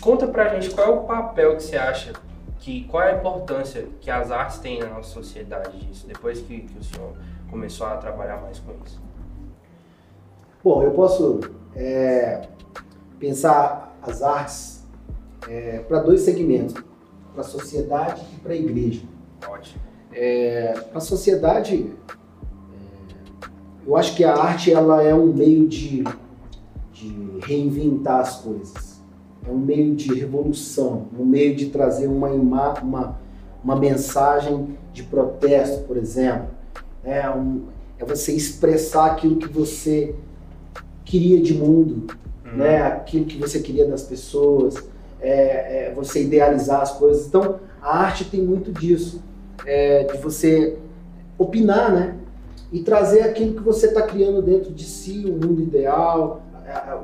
Conta 0.00 0.26
pra 0.28 0.48
gente 0.54 0.74
qual 0.74 0.86
é 0.86 0.90
o 0.90 1.04
papel 1.04 1.56
que 1.56 1.62
você 1.62 1.76
acha, 1.76 2.12
que, 2.58 2.84
qual 2.84 3.02
é 3.02 3.12
a 3.12 3.16
importância 3.16 3.88
que 4.00 4.10
as 4.10 4.30
artes 4.30 4.58
têm 4.58 4.78
na 4.78 4.88
nossa 4.88 5.10
sociedade 5.10 5.76
disso, 5.78 6.06
depois 6.06 6.40
que, 6.40 6.60
que 6.60 6.78
o 6.78 6.84
senhor 6.84 7.14
começou 7.50 7.86
a 7.86 7.96
trabalhar 7.96 8.40
mais 8.42 8.58
com 8.58 8.72
isso. 8.84 9.00
Bom, 10.62 10.82
eu 10.82 10.90
posso 10.90 11.40
é, 11.74 12.46
pensar 13.18 13.98
as 14.02 14.22
artes 14.22 14.86
para 15.88 16.00
dois 16.00 16.20
segmentos, 16.20 16.74
para 17.32 17.40
a 17.40 17.44
sociedade 17.44 18.22
e 18.34 18.40
para 18.40 18.52
a 18.52 18.56
igreja. 18.56 19.02
Ótimo. 19.48 19.80
Para 20.10 20.98
a 20.98 21.00
sociedade, 21.00 21.94
é, 22.08 22.19
eu 23.86 23.96
acho 23.96 24.16
que 24.16 24.24
a 24.24 24.34
arte 24.34 24.72
ela 24.72 25.02
é 25.02 25.14
um 25.14 25.32
meio 25.32 25.66
de, 25.68 26.04
de 26.92 27.14
reinventar 27.44 28.20
as 28.20 28.36
coisas. 28.36 29.00
É 29.46 29.50
um 29.50 29.58
meio 29.58 29.94
de 29.94 30.12
revolução, 30.14 31.06
um 31.18 31.24
meio 31.24 31.56
de 31.56 31.66
trazer 31.70 32.06
uma, 32.06 32.28
uma, 32.28 33.18
uma 33.64 33.76
mensagem 33.76 34.76
de 34.92 35.02
protesto, 35.04 35.84
por 35.84 35.96
exemplo. 35.96 36.48
É, 37.02 37.28
um- 37.30 37.62
é 37.98 38.04
você 38.04 38.32
expressar 38.32 39.06
aquilo 39.12 39.36
que 39.36 39.48
você 39.48 40.14
queria 41.04 41.40
de 41.40 41.54
mundo, 41.54 42.06
né? 42.56 42.82
aquilo 42.82 43.24
que 43.24 43.36
você 43.38 43.60
queria 43.60 43.86
das 43.86 44.02
pessoas, 44.02 44.74
é, 45.20 45.88
é 45.88 45.92
você 45.94 46.22
idealizar 46.22 46.82
as 46.82 46.92
coisas. 46.92 47.26
Então, 47.26 47.56
a 47.82 47.98
arte 47.98 48.24
tem 48.26 48.42
muito 48.42 48.72
disso. 48.72 49.22
é, 49.66 50.04
de 50.04 50.16
você 50.18 50.78
opinar, 51.36 51.92
né? 51.92 52.14
E 52.72 52.80
trazer 52.82 53.22
aquilo 53.22 53.54
que 53.54 53.62
você 53.62 53.86
está 53.86 54.02
criando 54.02 54.40
dentro 54.42 54.72
de 54.72 54.84
si, 54.84 55.24
o 55.26 55.32
mundo 55.32 55.60
ideal, 55.60 56.42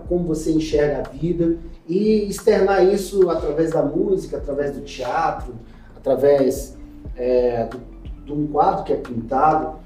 como 0.08 0.24
você 0.24 0.52
enxerga 0.52 0.98
a 0.98 1.10
vida 1.10 1.56
e 1.88 2.28
externar 2.28 2.84
isso 2.84 3.28
através 3.30 3.72
da 3.72 3.82
música, 3.82 4.36
através 4.36 4.72
do 4.72 4.82
teatro, 4.82 5.54
através 5.96 6.76
é, 7.16 7.68
de 8.24 8.32
um 8.32 8.46
quadro 8.46 8.84
que 8.84 8.92
é 8.92 8.96
pintado. 8.96 9.78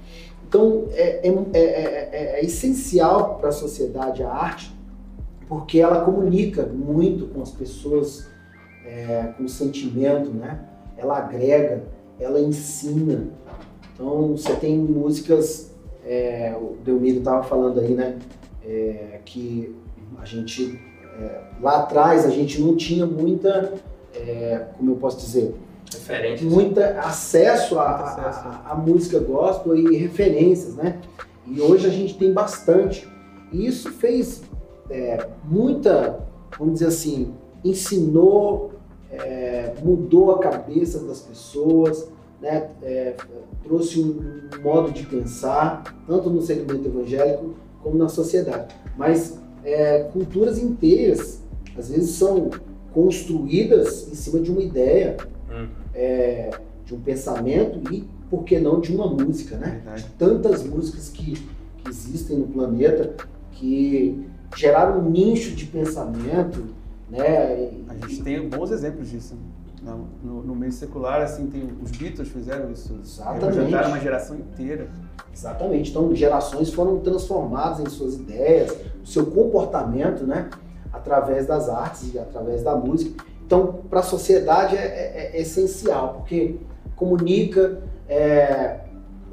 Então 0.47 0.87
é, 0.93 1.27
é- 1.27 1.33
é- 1.53 1.59
é- 1.59 2.41
é 2.41 2.45
essencial 2.45 3.39
para 3.39 3.51
a 3.51 3.53
sociedade 3.53 4.23
a 4.23 4.31
arte, 4.31 4.75
porque 5.49 5.81
ela 5.81 6.05
comunica 6.05 6.65
muito 6.65 7.27
com 7.29 7.41
as 7.43 7.51
pessoas, 7.51 8.27
é, 8.85 9.33
com 9.37 9.47
sentimento, 9.49 10.31
né? 10.31 10.61
Ela 10.97 11.19
agrega, 11.19 11.85
ela 12.19 12.41
ensina. 12.41 13.29
Então 13.95 14.37
você 14.37 14.53
tem 14.55 14.79
músicas, 14.79 15.70
é, 16.05 16.55
o 16.57 16.77
Delmiro 16.85 17.19
estava 17.19 17.43
falando 17.43 17.81
aí, 17.81 17.95
né? 17.95 18.19
é, 18.65 19.21
que 19.25 19.75
a 20.21 20.25
gente 20.25 20.81
é, 21.19 21.41
lá 21.61 21.81
atrás 21.81 22.25
a 22.25 22.31
gente 22.31 22.61
não 22.61 22.77
tinha 22.77 23.07
muita, 23.07 23.75
é, 24.15 24.67
como 24.77 24.93
eu 24.93 24.97
posso 24.97 25.19
dizer, 25.19 25.55
Referências. 25.93 26.53
muita 26.53 27.01
acesso 27.01 27.79
a 27.79 28.75
música 28.75 29.19
gospel 29.19 29.75
e 29.77 29.97
referências, 29.97 30.77
né? 30.77 31.01
E 31.47 31.61
hoje 31.61 31.87
a 31.89 31.91
gente 31.91 32.17
tem 32.17 32.33
bastante. 32.33 33.09
E 33.53 33.67
isso 33.67 33.91
fez 33.91 34.43
é, 34.89 35.27
muita, 35.45 36.21
vamos 36.57 36.75
dizer 36.75 36.87
assim, 36.87 37.35
ensinou, 37.65 38.73
é, 39.11 39.75
mudou 39.83 40.31
a 40.33 40.39
cabeça 40.39 41.01
das 41.01 41.21
pessoas, 41.23 42.09
né? 42.41 42.71
É, 42.83 43.15
trouxe 43.63 44.01
um 44.01 44.63
modo 44.63 44.93
de 44.93 45.05
pensar, 45.07 45.83
tanto 46.07 46.31
no 46.31 46.41
segmento 46.43 46.87
evangélico 46.87 47.55
como 47.83 47.97
na 47.97 48.09
sociedade. 48.09 48.75
Mas 48.97 49.39
é, 49.65 50.05
culturas 50.13 50.59
inteiras, 50.59 51.43
às 51.77 51.91
vezes, 51.91 52.11
são 52.11 52.51
construídas 52.93 54.09
em 54.11 54.15
cima 54.15 54.41
de 54.41 54.51
uma 54.51 54.63
ideia, 54.63 55.17
Hum. 55.51 55.67
é, 55.95 56.51
de 56.85 56.95
um 56.95 57.01
pensamento 57.01 57.93
e, 57.93 58.05
por 58.29 58.45
que 58.45 58.59
não, 58.61 58.81
de 58.81 58.95
uma 58.95 59.09
música, 59.09 59.57
né? 59.57 59.81
Verdade. 59.85 60.05
De 60.05 60.11
tantas 60.11 60.63
músicas 60.63 61.09
que, 61.09 61.33
que 61.35 61.89
existem 61.89 62.39
no 62.39 62.47
planeta 62.47 63.15
que 63.53 64.25
geraram 64.57 65.01
um 65.01 65.11
nicho 65.11 65.55
de 65.55 65.67
pensamento, 65.67 66.65
né? 67.11 67.71
A 67.89 67.95
gente 68.07 68.23
tem 68.23 68.49
bons 68.49 68.71
exemplos 68.71 69.11
disso. 69.11 69.35
No, 69.83 70.43
no- 70.43 70.55
meio 70.55 70.73
secular, 70.73 71.23
assim, 71.23 71.47
tem 71.47 71.71
os 71.83 71.91
Beatles 71.91 72.29
fizeram 72.29 72.71
isso. 72.71 72.99
Exatamente. 73.03 73.45
Representaram 73.45 73.89
uma 73.89 74.01
geração 74.01 74.37
inteira. 74.37 74.89
Exatamente. 75.33 75.91
Então, 75.91 76.15
gerações 76.15 76.73
foram 76.73 76.99
transformadas 77.01 77.81
em 77.81 77.87
suas 77.89 78.15
ideias, 78.17 78.77
o 79.03 79.07
seu 79.07 79.27
comportamento, 79.27 80.25
né? 80.27 80.51
Através 80.93 81.47
das 81.47 81.69
artes 81.69 82.13
e 82.13 82.19
através 82.19 82.63
da 82.63 82.77
música. 82.77 83.25
Então, 83.47 83.81
para 83.89 84.01
a 84.01 84.03
sociedade 84.03 84.77
é, 84.77 84.81
é- 84.81 85.31
é 85.37 85.41
essencial, 85.41 86.15
porque 86.15 86.57
comunica, 86.95 87.81
é, 88.09 88.81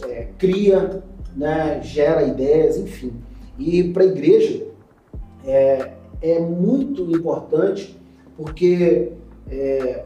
é, 0.04 0.28
cria, 0.38 1.04
né? 1.36 1.82
gera 1.84 2.24
ideias, 2.24 2.78
enfim. 2.78 3.14
E 3.60 3.84
para 3.92 4.04
a 4.04 4.06
igreja 4.06 4.66
é, 5.46 5.92
é 6.22 6.40
muito 6.40 7.02
importante, 7.12 8.00
porque 8.38 9.12
é, 9.50 10.04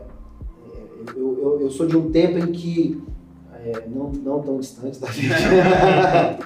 eu, 1.15 1.39
eu- 1.41 1.62
eu 1.62 1.72
sou 1.72 1.88
de 1.88 1.98
um 1.98 2.12
tempo 2.12 2.38
em 2.38 2.51
que 2.51 3.01
é, 3.63 3.88
não, 3.88 4.10
não 4.12 4.41
tão 4.41 4.60
distante 4.60 5.00
da 5.00 5.08
gente. 5.12 5.29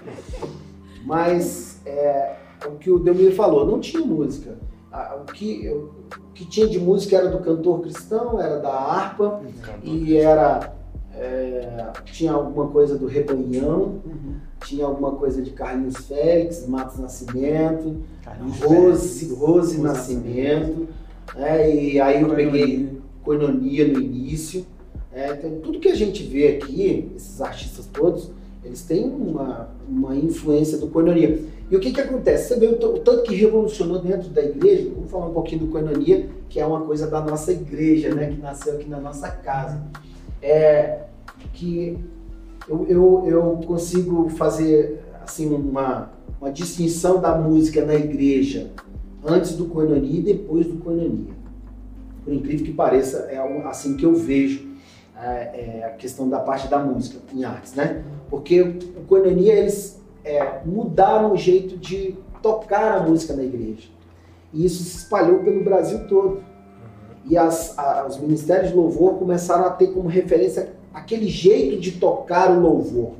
Mas 1.05 1.79
é, 1.85 2.35
o 2.65 2.71
que 2.71 2.89
o 2.89 2.99
Delmiro 2.99 3.35
falou, 3.35 3.65
não 3.65 3.79
tinha 3.79 4.05
música. 4.05 4.57
O 5.21 5.31
que, 5.33 5.67
o 5.69 5.91
que 6.33 6.45
tinha 6.45 6.67
de 6.67 6.79
música 6.79 7.17
era 7.17 7.29
do 7.29 7.39
cantor 7.39 7.81
cristão, 7.81 8.39
era 8.41 8.59
da 8.59 8.71
harpa 8.73 9.41
e 9.83 10.15
era. 10.17 10.73
é, 11.13 11.91
tinha 12.05 12.31
alguma 12.31 12.67
coisa 12.67 12.97
do 12.97 13.05
Rebanhão, 13.05 13.95
tinha 14.63 14.85
alguma 14.85 15.11
coisa 15.11 15.41
de 15.41 15.51
Carlinhos 15.51 15.97
Félix, 16.07 16.65
Matos 16.67 16.97
Nascimento, 16.99 17.97
Carlinhos 18.23 18.59
Rose, 18.61 19.19
Félix, 19.19 19.31
Rose 19.31 19.35
Rose 19.35 19.81
Nascimento. 19.81 20.87
né? 21.35 21.75
e 21.75 21.99
aí 21.99 22.21
eu 22.21 22.29
peguei 22.33 22.94
coinonia 23.25 23.87
no 23.87 23.99
início. 23.99 24.65
É, 25.11 25.31
então, 25.31 25.59
tudo 25.61 25.79
que 25.79 25.89
a 25.89 25.95
gente 25.95 26.23
vê 26.23 26.47
aqui, 26.49 27.11
esses 27.15 27.41
artistas 27.41 27.87
todos, 27.91 28.29
eles 28.63 28.83
têm 28.83 29.05
uma, 29.05 29.69
uma 29.89 30.15
influência 30.15 30.77
do 30.77 30.87
coinonia. 30.87 31.39
E 31.69 31.75
o 31.75 31.79
que 31.79 31.91
que 31.91 32.01
acontece? 32.01 32.49
Você 32.49 32.59
vê 32.59 32.67
o, 32.67 32.73
o 32.73 32.99
tanto 32.99 33.23
que 33.23 33.35
revolucionou 33.35 33.99
dentro 33.99 34.29
da 34.29 34.43
igreja, 34.43 34.89
vamos 34.93 35.09
falar 35.09 35.27
um 35.27 35.33
pouquinho 35.33 35.65
do 35.65 35.67
coinonia, 35.67 36.29
que 36.47 36.59
é 36.59 36.65
uma 36.65 36.81
coisa 36.81 37.07
da 37.07 37.21
nossa 37.21 37.51
igreja, 37.51 38.13
né, 38.13 38.29
que 38.29 38.39
nasceu 38.39 38.75
aqui 38.75 38.87
na 38.87 38.99
nossa 38.99 39.29
casa. 39.29 39.81
É, 40.41 41.05
que 41.53 41.97
eu, 42.67 42.85
eu, 42.87 43.23
eu 43.25 43.59
consigo 43.65 44.29
fazer 44.29 44.99
assim 45.23 45.47
uma, 45.47 46.11
uma 46.39 46.51
distinção 46.51 47.19
da 47.19 47.35
música 47.35 47.83
na 47.83 47.95
igreja 47.95 48.71
antes 49.23 49.55
do 49.55 49.65
coinonia 49.65 50.19
e 50.19 50.23
depois 50.23 50.67
do 50.67 50.77
coinonia. 50.77 51.33
Por 52.25 52.33
incrível 52.33 52.65
que 52.65 52.73
pareça, 52.73 53.27
é 53.29 53.37
assim 53.67 53.95
que 53.95 54.03
eu 54.05 54.13
vejo 54.15 54.67
é, 55.17 55.79
é, 55.79 55.83
a 55.85 55.89
questão 55.91 56.27
da 56.27 56.39
parte 56.39 56.67
da 56.67 56.79
música 56.79 57.19
em 57.33 57.45
artes, 57.45 57.73
né? 57.75 58.03
Porque 58.29 58.61
o 58.61 59.05
coinonia 59.07 59.53
eles 59.53 60.01
é, 60.23 60.59
mudaram 60.65 61.31
o 61.33 61.37
jeito 61.37 61.77
de 61.77 62.15
tocar 62.41 62.97
a 62.97 63.03
música 63.03 63.33
na 63.35 63.43
igreja 63.43 63.87
e 64.53 64.65
isso 64.65 64.83
se 64.83 64.97
espalhou 64.97 65.39
pelo 65.39 65.63
Brasil 65.63 66.07
todo. 66.07 66.43
E 67.27 67.37
as, 67.37 67.77
a- 67.77 68.05
os 68.07 68.17
ministérios 68.17 68.69
de 68.69 68.75
louvor 68.75 69.15
começaram 69.17 69.65
a 69.65 69.69
ter 69.71 69.87
como 69.87 70.07
referência 70.09 70.73
aquele 70.93 71.27
jeito 71.27 71.79
de 71.79 71.93
tocar 71.93 72.51
o 72.51 72.59
louvor. 72.59 73.13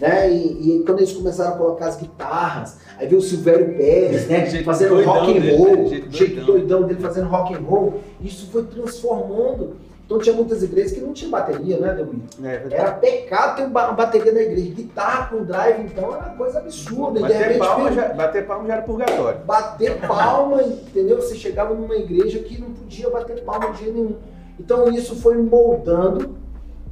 Né? 0.00 0.32
E, 0.32 0.78
e 0.78 0.82
quando 0.84 1.00
eles 1.00 1.12
começaram 1.12 1.54
a 1.54 1.58
colocar 1.58 1.86
as 1.86 1.96
guitarras, 1.96 2.78
aí 2.98 3.06
veio 3.06 3.20
o 3.20 3.24
Silvério 3.24 3.76
Pérez, 3.76 4.26
né? 4.28 4.46
Jeito 4.50 4.64
fazendo 4.64 5.02
rock 5.04 5.30
and 5.30 5.34
dele, 5.34 5.56
roll, 5.56 5.76
né? 5.76 5.88
Jeito 5.88 6.16
jeito 6.16 6.44
doidão. 6.44 6.84
dele 6.84 7.00
fazendo 7.00 7.28
rock 7.28 7.54
and 7.54 7.60
roll. 7.60 8.00
Isso 8.20 8.48
foi 8.50 8.64
transformando. 8.64 9.76
Então 10.10 10.18
tinha 10.18 10.34
muitas 10.34 10.60
igrejas 10.60 10.90
que 10.90 11.00
não 11.00 11.12
tinha 11.12 11.30
bateria, 11.30 11.78
né, 11.78 11.94
Delmiro? 11.94 12.22
É, 12.42 12.58
verdade. 12.58 12.74
Era 12.74 12.90
pecado 12.94 13.56
ter 13.58 13.62
uma 13.62 13.92
bateria 13.92 14.32
na 14.32 14.40
igreja. 14.40 14.74
Guitarra 14.74 15.26
com 15.26 15.44
drive, 15.44 15.84
então, 15.84 16.12
era 16.12 16.30
coisa 16.30 16.58
absurda. 16.58 17.20
Bater 17.20 17.36
repente 17.36 17.58
palma, 17.58 17.92
já, 17.92 18.08
bater 18.08 18.46
palma 18.46 18.66
já 18.66 18.72
era 18.72 18.82
purgatório. 18.82 19.40
bater 19.44 20.00
palma, 20.00 20.64
entendeu? 20.64 21.16
Você 21.18 21.36
chegava 21.36 21.74
numa 21.74 21.94
igreja 21.94 22.40
que 22.40 22.60
não 22.60 22.72
podia 22.72 23.08
bater 23.08 23.44
palma 23.44 23.70
de 23.70 23.84
jeito 23.84 23.94
nenhum. 23.94 24.16
Então 24.58 24.90
isso 24.90 25.14
foi 25.14 25.36
moldando, 25.36 26.34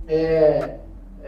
é, 0.07 0.15
é, 0.17 0.78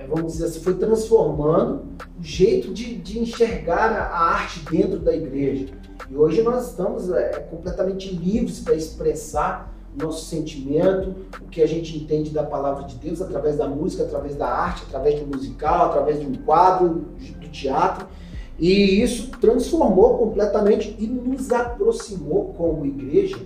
vamos 0.09 0.33
dizer 0.33 0.47
assim, 0.47 0.61
foi 0.61 0.75
transformando 0.75 1.83
o 2.19 2.23
jeito 2.23 2.73
de, 2.73 2.97
de 2.97 3.19
enxergar 3.19 3.92
a, 3.92 4.19
arte 4.35 4.61
dentro 4.71 4.99
da 4.99 5.14
igreja. 5.14 5.69
E 6.09 6.16
hoje 6.16 6.42
nós 6.42 6.71
estamos 6.71 7.11
é, 7.11 7.40
completamente 7.50 8.14
livres 8.14 8.61
para 8.61 8.75
expressar 8.75 9.73
o 9.95 10.04
nosso 10.04 10.25
sentimento, 10.25 11.14
o 11.40 11.47
que 11.47 11.62
a 11.62 11.66
gente 11.66 11.97
entende 11.97 12.30
da 12.30 12.42
palavra 12.42 12.85
de 12.85 12.97
Deus 12.97 13.21
através 13.21 13.57
da 13.57 13.69
música, 13.69 14.04
através 14.04 14.37
da 14.37 14.47
arte, 14.47 14.85
através 14.88 15.21
do 15.21 15.26
musical, 15.26 15.87
através 15.87 16.21
de 16.21 16.26
um 16.26 16.35
quadro, 16.35 17.07
do 17.40 17.49
teatro. 17.49 18.07
E 18.59 19.02
isso 19.02 19.30
transformou 19.40 20.19
completamente 20.19 20.95
e 20.99 21.07
nos 21.07 21.50
aproximou 21.50 22.52
como 22.57 22.85
igreja 22.87 23.38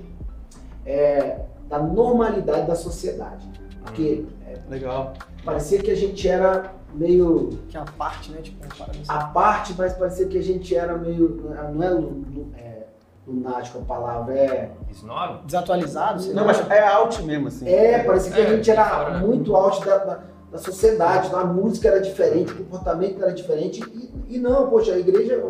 é, 0.84 1.40
da 1.68 1.78
normalidade 1.78 2.66
da 2.66 2.74
sociedade. 2.74 3.48
Porque 3.82 4.24
Legal. 4.68 5.14
Parecia 5.44 5.78
que 5.80 5.90
a 5.90 5.96
gente 5.96 6.28
era 6.28 6.72
meio 6.94 7.58
Que 7.68 7.76
é 7.76 7.80
a 7.80 7.84
parte, 7.84 8.30
né? 8.30 8.40
Tipo, 8.40 8.64
à 9.08 9.24
parte, 9.24 9.74
mas 9.76 9.92
parecia 9.94 10.26
que 10.26 10.38
a 10.38 10.42
gente 10.42 10.74
era 10.76 10.96
meio. 10.96 11.52
Não 11.74 11.82
é, 11.82 12.58
é 12.58 12.86
lunático 13.26 13.78
a 13.78 13.82
palavra, 13.82 14.34
é. 14.38 14.70
Snob? 14.90 15.44
Desatualizado, 15.46 16.20
sei 16.22 16.34
Não, 16.34 16.42
lá. 16.44 16.48
mas 16.48 16.70
é 16.70 16.86
out 16.86 17.22
mesmo, 17.22 17.48
assim. 17.48 17.68
É, 17.68 18.02
parecia 18.04 18.32
que 18.32 18.40
a 18.40 18.44
É, 18.44 18.56
gente 18.56 18.70
era 18.70 18.84
fora. 18.88 19.18
muito 19.18 19.56
out 19.56 19.84
da, 19.84 19.98
da, 19.98 20.20
da 20.52 20.58
sociedade, 20.58 21.34
a 21.34 21.44
música 21.44 21.88
era 21.88 22.00
diferente, 22.00 22.52
o 22.52 22.56
comportamento 22.58 23.22
era 23.22 23.32
diferente. 23.32 23.82
E, 24.28 24.36
e 24.36 24.38
não, 24.38 24.68
poxa, 24.68 24.92
a 24.92 24.98
igreja. 24.98 25.42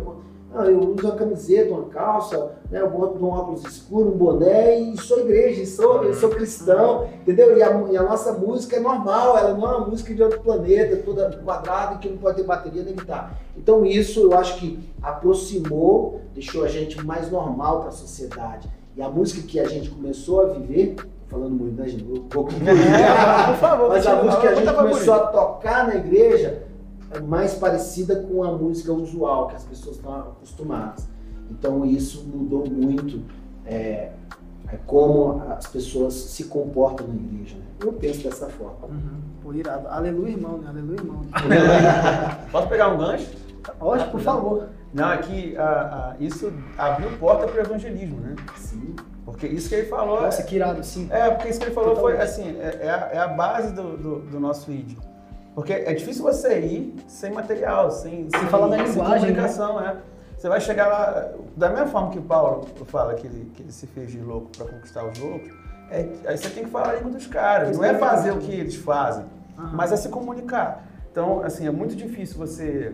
Ah, 0.57 0.67
eu 0.67 0.79
uso 0.79 1.07
uma 1.07 1.17
camiseta, 1.17 1.75
uma 1.75 1.89
calça, 1.89 2.53
né, 2.71 2.81
eu 2.81 2.89
boto 2.89 3.19
um 3.19 3.29
óculos 3.29 3.65
escuro, 3.65 4.09
um 4.09 4.17
boné 4.17 4.79
e 4.79 4.97
sou 4.97 5.21
igreja, 5.21 5.63
e 5.63 5.67
sou, 5.67 6.05
eu 6.05 6.15
sou 6.15 6.31
cristão, 6.31 7.09
entendeu? 7.23 7.57
E 7.57 7.63
a, 7.63 7.83
e 7.91 7.97
a 7.97 8.03
nossa 8.03 8.33
música 8.33 8.77
é 8.77 8.81
normal, 8.81 9.37
ela 9.37 9.55
não 9.55 9.69
é 9.69 9.77
uma 9.77 9.87
música 9.89 10.15
de 10.15 10.23
outro 10.23 10.41
planeta, 10.41 10.97
toda 11.05 11.37
quadrada 11.45 11.95
e 11.95 11.99
que 11.99 12.09
não 12.09 12.19
pode 12.19 12.37
ter 12.37 12.45
bateria 12.45 12.85
nem 12.85 12.95
guitarra. 12.95 13.37
Então 13.57 13.85
isso 13.85 14.21
eu 14.21 14.39
acho 14.39 14.59
que 14.59 14.79
aproximou, 15.03 16.21
deixou 16.33 16.65
a 16.65 16.69
gente 16.69 17.05
mais 17.05 17.31
normal 17.31 17.81
para 17.81 17.89
a 17.89 17.93
sociedade. 17.93 18.69
E 18.97 19.03
a 19.03 19.09
música 19.09 19.45
que 19.47 19.59
a 19.59 19.67
gente 19.67 19.91
começou 19.91 20.43
a 20.43 20.47
viver, 20.51 20.95
falando 21.27 21.51
muito, 21.51 21.81
né, 21.81 21.89
gente? 21.89 22.05
Um 22.05 22.29
pouco 22.29 22.53
por 22.55 23.57
favor, 23.59 23.89
Mas 23.89 24.07
a 24.07 24.23
música 24.23 24.41
que 24.41 24.47
a 24.47 24.55
gente 24.55 24.73
começou 24.73 25.15
a 25.15 25.19
tocar 25.27 25.89
na 25.89 25.97
igreja 25.97 26.63
é 27.15 27.21
mais 27.21 27.55
parecida 27.55 28.17
com 28.17 28.43
a 28.43 28.53
música 28.53 28.93
usual, 28.93 29.49
que 29.49 29.57
as 29.57 29.65
pessoas 29.65 29.97
estão 29.97 30.15
acostumadas. 30.19 31.09
Então 31.51 31.85
isso 31.85 32.25
mudou 32.25 32.69
muito 32.69 33.23
é, 33.65 34.13
é 34.69 34.77
como 34.87 35.43
as 35.51 35.67
pessoas 35.67 36.15
se 36.15 36.45
comportam 36.45 37.07
na 37.07 37.15
igreja. 37.15 37.57
Né? 37.57 37.65
Eu 37.81 37.93
penso 37.93 38.25
dessa 38.25 38.49
forma. 38.49 38.87
Uhum. 38.89 39.21
Pô, 39.43 39.53
irado. 39.53 39.89
Aleluia, 39.89 40.33
irmão, 40.33 40.59
né? 40.59 40.69
Aleluia, 40.69 40.99
irmão. 40.99 41.23
Posso 42.51 42.69
pegar 42.69 42.89
um 42.89 42.99
gancho? 42.99 43.31
Lógico, 43.81 44.11
por 44.11 44.21
favor. 44.21 44.69
Não, 44.93 45.13
é 45.13 45.19
que 45.19 45.57
ah, 45.57 46.13
ah, 46.13 46.17
isso 46.21 46.53
abriu 46.79 47.11
porta 47.19 47.47
para 47.47 47.57
o 47.57 47.61
evangelismo, 47.61 48.21
né? 48.21 48.37
Sim. 48.57 48.95
Porque 49.25 49.47
isso 49.47 49.69
que 49.69 49.75
ele 49.75 49.89
falou. 49.89 50.23
Nossa, 50.23 50.43
que 50.43 50.57
irado, 50.57 50.85
sim. 50.85 51.09
É, 51.11 51.31
porque 51.31 51.49
isso 51.49 51.59
que 51.59 51.67
ele 51.67 51.75
falou 51.75 51.97
foi 51.97 52.13
Totalmente. 52.13 52.31
assim, 52.31 52.59
é, 52.61 52.87
é 52.87 52.91
a, 52.91 53.11
é 53.13 53.19
a 53.19 53.29
base 53.29 53.73
do, 53.73 53.97
do, 53.97 54.21
do 54.21 54.41
nosso 54.41 54.71
ID. 54.71 54.97
Porque 55.55 55.73
é 55.73 55.95
difícil 55.95 56.23
você 56.25 56.59
ir 56.59 56.95
sem 57.07 57.33
material, 57.33 57.91
sem, 57.91 58.29
sem, 58.31 58.47
falar 58.49 58.67
na 58.69 58.77
sem 58.79 58.87
linguagem, 58.87 59.19
comunicação, 59.21 59.81
é. 59.81 59.97
Você 60.37 60.49
vai 60.49 60.61
chegar 60.61 60.89
lá, 60.89 61.31
da 61.57 61.71
mesma 61.71 61.87
forma 61.87 62.11
que 62.11 62.19
o 62.19 62.23
Paulo 62.23 62.67
fala 62.87 63.15
que 63.15 63.27
ele, 63.27 63.51
que 63.55 63.63
ele 63.63 63.73
se 63.73 63.87
fez 63.87 64.11
de 64.11 64.19
louco 64.19 64.51
para 64.57 64.67
conquistar 64.67 65.05
os 65.07 65.19
loucos, 65.19 65.49
é, 65.91 66.09
aí 66.27 66.37
você 66.37 66.51
tem 66.51 66.65
que 66.65 66.71
falar 66.71 66.91
a 66.91 66.93
língua 66.97 67.13
dos 67.13 67.27
caras. 67.27 67.77
Não 67.77 67.85
é 67.85 67.95
fazer 67.95 68.33
o 68.33 68.39
que 68.39 68.53
eles 68.53 68.75
fazem, 68.75 69.25
Aham. 69.57 69.71
mas 69.73 69.93
é 69.93 69.97
se 69.97 70.09
comunicar. 70.09 70.85
Então, 71.11 71.41
assim, 71.43 71.67
é 71.67 71.71
muito 71.71 71.95
difícil 71.95 72.37
você, 72.37 72.93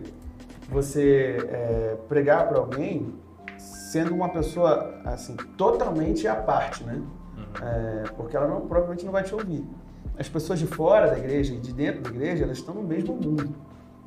você 0.69 1.37
é, 1.49 1.97
pregar 2.07 2.47
para 2.47 2.59
alguém 2.59 3.15
sendo 3.57 4.13
uma 4.13 4.29
pessoa, 4.29 5.01
assim, 5.03 5.35
totalmente 5.57 6.27
à 6.27 6.35
parte, 6.35 6.83
né? 6.83 7.01
É, 7.61 8.03
porque 8.15 8.37
ela 8.37 8.47
não- 8.47 8.61
provavelmente 8.61 9.03
não 9.03 9.11
vai 9.11 9.23
te 9.23 9.33
ouvir. 9.33 9.65
As 10.17 10.29
pessoas 10.29 10.59
de 10.59 10.67
fora 10.67 11.09
da 11.09 11.17
igreja 11.17 11.53
e 11.53 11.57
de 11.57 11.73
dentro 11.73 12.01
da 12.01 12.09
igreja, 12.09 12.43
elas 12.43 12.57
estão 12.57 12.75
no 12.75 12.83
mesmo 12.83 13.15
mundo. 13.15 13.55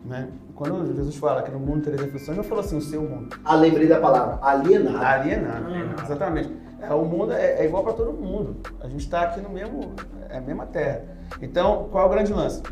Né? 0.04 0.28
Quando 0.54 0.94
Jesus 0.94 1.16
fala 1.16 1.42
que 1.42 1.50
no 1.50 1.58
mundo 1.58 1.82
tereis 1.82 2.02
aflições, 2.02 2.36
não 2.36 2.44
falou 2.44 2.62
assim, 2.62 2.76
o 2.76 2.80
seu 2.80 3.02
mundo. 3.02 3.36
Ah, 3.44 3.56
lembrei 3.56 3.88
da 3.88 3.98
palavra, 3.98 4.38
alienado. 4.42 5.04
Alienado. 5.04 6.02
Exatamente. 6.02 6.52
É, 6.80 6.92
o 6.92 7.04
mundo 7.04 7.32
é, 7.32 7.60
é 7.60 7.64
igual 7.64 7.82
para 7.82 7.94
todo 7.94 8.12
mundo. 8.12 8.56
A 8.80 8.88
gente 8.88 9.00
está 9.00 9.22
aqui 9.22 9.40
no 9.40 9.48
mesmo, 9.48 9.94
é 10.28 10.36
a 10.36 10.40
mesma 10.40 10.66
terra. 10.66 11.02
Então, 11.40 11.88
qual 11.90 12.04
é 12.04 12.06
o 12.06 12.10
grande 12.10 12.32
lance 12.32 12.62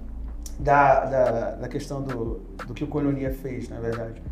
da, 0.59 1.05
da, 1.07 1.51
da 1.53 1.69
questão 1.69 2.03
do, 2.03 2.41
do 2.67 2.75
que 2.75 2.85
o 2.85 2.87
Coinonia 2.87 3.31
fez, 3.31 3.69
na 3.71 3.81
verdade? 3.81 4.23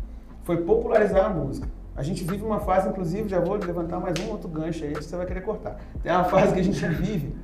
Foi 0.43 0.57
popularizar 0.57 1.25
a 1.25 1.29
música. 1.29 1.67
A 1.95 2.03
gente 2.03 2.23
vive 2.23 2.43
uma 2.43 2.59
fase, 2.59 2.87
inclusive, 2.89 3.27
já 3.27 3.39
vou 3.39 3.55
levantar 3.55 3.99
mais 3.99 4.17
um 4.19 4.29
outro 4.29 4.47
gancho 4.47 4.83
aí, 4.83 4.93
que 4.93 5.03
você 5.03 5.15
vai 5.15 5.25
querer 5.25 5.41
cortar. 5.41 5.77
Tem 6.01 6.11
uma 6.11 6.23
fase 6.23 6.53
que 6.53 6.59
a 6.59 6.63
gente 6.63 6.85
vive, 6.87 7.35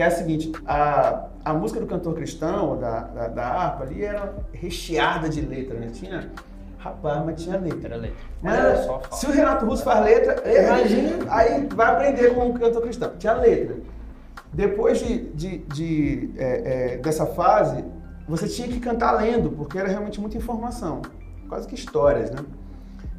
que 0.00 0.04
é 0.04 0.06
a 0.06 0.10
seguinte, 0.10 0.50
a, 0.66 1.26
a 1.44 1.52
música 1.52 1.78
do 1.78 1.86
cantor 1.86 2.14
cristão, 2.14 2.78
da, 2.78 3.00
da, 3.00 3.28
da 3.28 3.46
harpa 3.46 3.84
ali, 3.84 4.02
era 4.02 4.32
recheada 4.50 5.28
de 5.28 5.42
letra, 5.42 5.78
né? 5.78 5.88
Tinha, 5.92 6.30
rapaz, 6.78 7.22
mas 7.26 7.42
tinha 7.44 7.58
letra. 7.58 7.88
Era 7.88 7.96
letra. 7.96 8.16
Mas 8.40 8.54
Era 8.58 8.76
fala. 8.84 9.02
se 9.12 9.26
o 9.26 9.30
Renato 9.30 9.66
Russo 9.66 9.84
faz 9.84 10.02
letra, 10.02 10.42
imagina, 10.50 11.10
aí 11.28 11.66
vai 11.74 11.86
aprender 11.92 12.34
com 12.34 12.48
o 12.48 12.54
cantor 12.58 12.80
cristão. 12.80 13.12
Tinha 13.18 13.34
letra. 13.34 13.76
Depois 14.54 15.00
de, 15.00 15.18
de- 15.34 15.58
de, 15.58 16.30
é, 16.38 16.94
é, 16.94 16.96
dessa 16.96 17.26
fase, 17.26 17.84
você 18.26 18.48
tinha 18.48 18.68
que 18.68 18.80
cantar 18.80 19.12
lendo, 19.20 19.50
porque 19.50 19.76
era 19.78 19.86
realmente 19.88 20.18
muita 20.18 20.38
informação. 20.38 21.02
Quase 21.46 21.68
que 21.68 21.74
histórias, 21.74 22.30
né? 22.30 22.38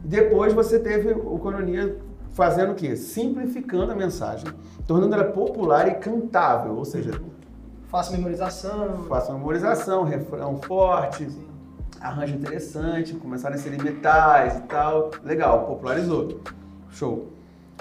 Depois 0.04 0.52
você 0.52 0.80
teve 0.80 1.12
o 1.12 1.38
Coronia 1.38 1.96
fazendo 2.34 2.72
o 2.72 2.76
quê? 2.76 2.96
Simplificando 2.96 3.92
a 3.92 3.96
mensagem, 3.96 4.48
tornando 4.88 5.16
ela 5.16 5.26
popular 5.26 5.88
e 5.88 5.96
cantável, 5.96 6.76
ou 6.76 6.86
seja, 6.86 7.12
Faço 7.88 8.14
memorização. 8.14 9.04
faça 9.10 9.34
memorização, 9.34 10.04
refrão 10.04 10.58
forte, 10.62 11.28
arranjo 12.00 12.36
interessante, 12.36 13.14
começaram 13.16 13.56
a 13.56 13.60
inserir 13.60 13.84
metais 13.84 14.58
e 14.58 14.62
tal. 14.62 15.12
Legal, 15.24 15.66
popularizou. 15.66 16.40
Show. 16.90 17.28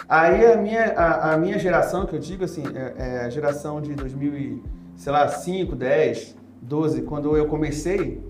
Aí 0.08 0.44
a 0.44 0.56
minha, 0.56 0.92
a, 0.94 1.34
a 1.34 1.36
minha 1.36 1.58
geração, 1.58 2.06
que 2.06 2.16
eu 2.16 2.18
digo 2.18 2.44
assim, 2.44 2.64
é, 2.74 2.94
é 2.96 3.20
a 3.20 3.30
geração 3.30 3.80
de 3.80 3.94
2000 3.94 4.36
e, 4.36 4.62
sei 4.96 5.12
lá, 5.12 5.28
5, 5.28 5.76
10, 5.76 6.36
12, 6.60 7.02
quando 7.02 7.36
eu 7.36 7.46
comecei, 7.46 8.20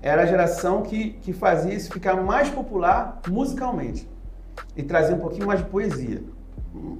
era 0.00 0.22
a 0.22 0.26
geração 0.26 0.82
que, 0.82 1.10
que 1.20 1.32
fazia 1.32 1.74
isso 1.74 1.92
ficar 1.92 2.16
mais 2.16 2.48
popular 2.48 3.20
musicalmente. 3.28 4.08
E 4.76 4.82
trazia 4.82 5.14
um 5.14 5.18
pouquinho 5.18 5.46
mais 5.46 5.60
de 5.60 5.66
poesia. 5.66 6.22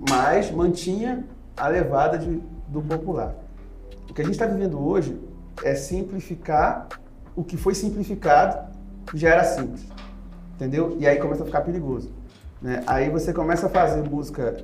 Mas 0.09 0.51
mantinha 0.51 1.25
a 1.57 1.69
levada 1.69 2.19
de, 2.19 2.40
do 2.69 2.81
popular. 2.83 3.35
O 4.11 4.14
que 4.14 4.21
a 4.23 4.25
gente 4.25 4.35
está 4.35 4.47
vivendo 4.47 4.79
hoje 4.85 5.19
é 5.62 5.75
simplificar 5.75 6.88
o 7.35 7.45
que 7.45 7.57
foi 7.57 7.75
simplificado 7.75 8.75
já 9.14 9.29
era 9.31 9.45
simples, 9.45 9.87
entendeu? 10.55 10.97
E 10.99 11.07
aí 11.07 11.16
começa 11.19 11.42
a 11.42 11.47
ficar 11.47 11.61
perigoso. 11.61 12.11
né? 12.62 12.83
Aí 12.87 13.11
você 13.11 13.33
começa 13.33 13.66
a 13.66 13.71
fazer 13.71 14.03
música 14.09 14.57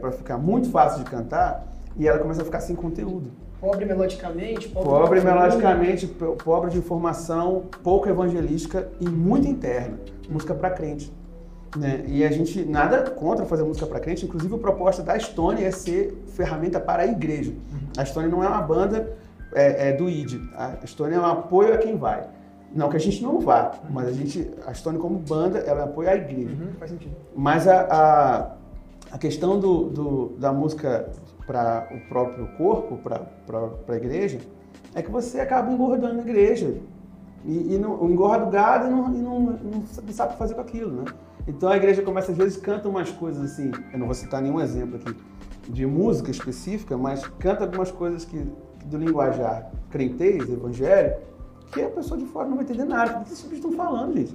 para 0.00 0.10
ficar 0.12 0.36
muito 0.38 0.70
fácil 0.70 1.04
de 1.04 1.10
cantar 1.10 1.64
e 1.96 2.06
ela 2.08 2.18
começa 2.18 2.42
a 2.42 2.44
ficar 2.44 2.60
sem 2.60 2.74
conteúdo. 2.74 3.30
Pobre 3.60 3.84
melodicamente, 3.84 4.68
pobre, 4.68 4.88
Pobre 4.88 5.20
melodicamente, 5.20 6.06
po- 6.06 6.36
pobre 6.36 6.70
de 6.70 6.78
informação, 6.78 7.64
pouco 7.82 8.08
evangelística 8.08 8.88
e 9.00 9.08
muito 9.08 9.46
interna. 9.48 9.98
Música 10.28 10.54
para 10.54 10.70
crente. 10.70 11.12
Né? 11.76 12.02
E 12.06 12.24
a 12.24 12.30
gente, 12.30 12.64
nada 12.64 13.10
contra 13.10 13.44
fazer 13.44 13.62
música 13.62 13.86
para 13.86 14.00
crente, 14.00 14.24
inclusive 14.24 14.54
a 14.54 14.58
proposta 14.58 15.02
da 15.02 15.18
Stone 15.18 15.62
é 15.62 15.70
ser 15.70 16.22
ferramenta 16.28 16.80
para 16.80 17.02
a 17.02 17.06
igreja. 17.06 17.52
A 17.96 18.04
Stone 18.04 18.28
não 18.28 18.42
é 18.42 18.48
uma 18.48 18.62
banda 18.62 19.16
é, 19.54 19.90
é, 19.90 19.92
do 19.92 20.08
ID, 20.08 20.40
a 20.56 20.86
Stone 20.86 21.14
é 21.14 21.18
um 21.20 21.26
apoio 21.26 21.74
a 21.74 21.78
quem 21.78 21.96
vai. 21.96 22.26
Não 22.74 22.88
que 22.90 22.96
a 22.96 23.00
gente 23.00 23.22
não 23.22 23.40
vá, 23.40 23.72
mas 23.90 24.08
a 24.08 24.12
gente, 24.12 24.50
a 24.66 24.72
Stone 24.74 24.98
como 24.98 25.18
banda, 25.18 25.58
ela 25.58 25.84
apoia 25.84 26.10
a 26.10 26.16
igreja. 26.16 26.50
Uhum, 26.50 26.68
faz 26.78 26.90
sentido. 26.90 27.14
Mas 27.34 27.66
a, 27.66 27.80
a, 27.90 29.14
a 29.14 29.18
questão 29.18 29.58
do, 29.58 29.84
do- 29.84 30.28
da 30.38 30.52
música 30.52 31.08
para 31.46 31.88
o 31.90 32.08
próprio 32.08 32.46
corpo, 32.58 32.98
para 32.98 33.22
a 33.88 33.96
igreja, 33.96 34.38
é 34.94 35.00
que 35.02 35.10
você 35.10 35.40
acaba 35.40 35.70
engordando 35.72 36.18
a 36.20 36.22
igreja. 36.22 36.74
E, 37.44 37.74
e 37.74 37.78
não, 37.78 38.06
engorda 38.10 38.44
o 38.44 38.50
gado 38.50 38.86
e, 38.86 38.90
não, 38.90 39.14
e 39.14 39.18
não, 39.18 39.40
não 39.40 39.86
sabe- 39.86 40.12
sabe 40.12 40.36
fazer 40.36 40.54
com 40.54 40.60
aquilo, 40.60 40.90
né? 40.92 41.04
Então 41.48 41.70
a 41.70 41.76
igreja 41.76 42.02
começa, 42.02 42.30
às 42.30 42.38
vezes, 42.38 42.56
canta 42.58 42.88
umas 42.88 43.10
coisas 43.10 43.52
assim, 43.52 43.72
eu 43.92 43.98
não 43.98 44.06
vou 44.06 44.14
citar 44.14 44.42
nenhum 44.42 44.60
exemplo 44.60 44.96
aqui 44.96 45.16
de 45.68 45.86
música 45.86 46.30
específica, 46.30 46.96
mas 46.96 47.26
canta 47.38 47.64
algumas 47.64 47.90
coisas 47.90 48.24
que, 48.24 48.46
do 48.84 48.96
linguajar 48.96 49.70
crentez, 49.90 50.48
evangélico, 50.48 51.20
que 51.72 51.82
a 51.82 51.88
pessoa 51.88 52.18
de 52.18 52.26
fora 52.26 52.48
não 52.48 52.56
vai 52.56 52.64
entender 52.64 52.84
nada. 52.84 53.18
O 53.18 53.24
que 53.24 53.32
esses 53.32 53.42
bichos 53.42 53.58
estão 53.58 53.72
falando, 53.72 54.16
gente? 54.16 54.34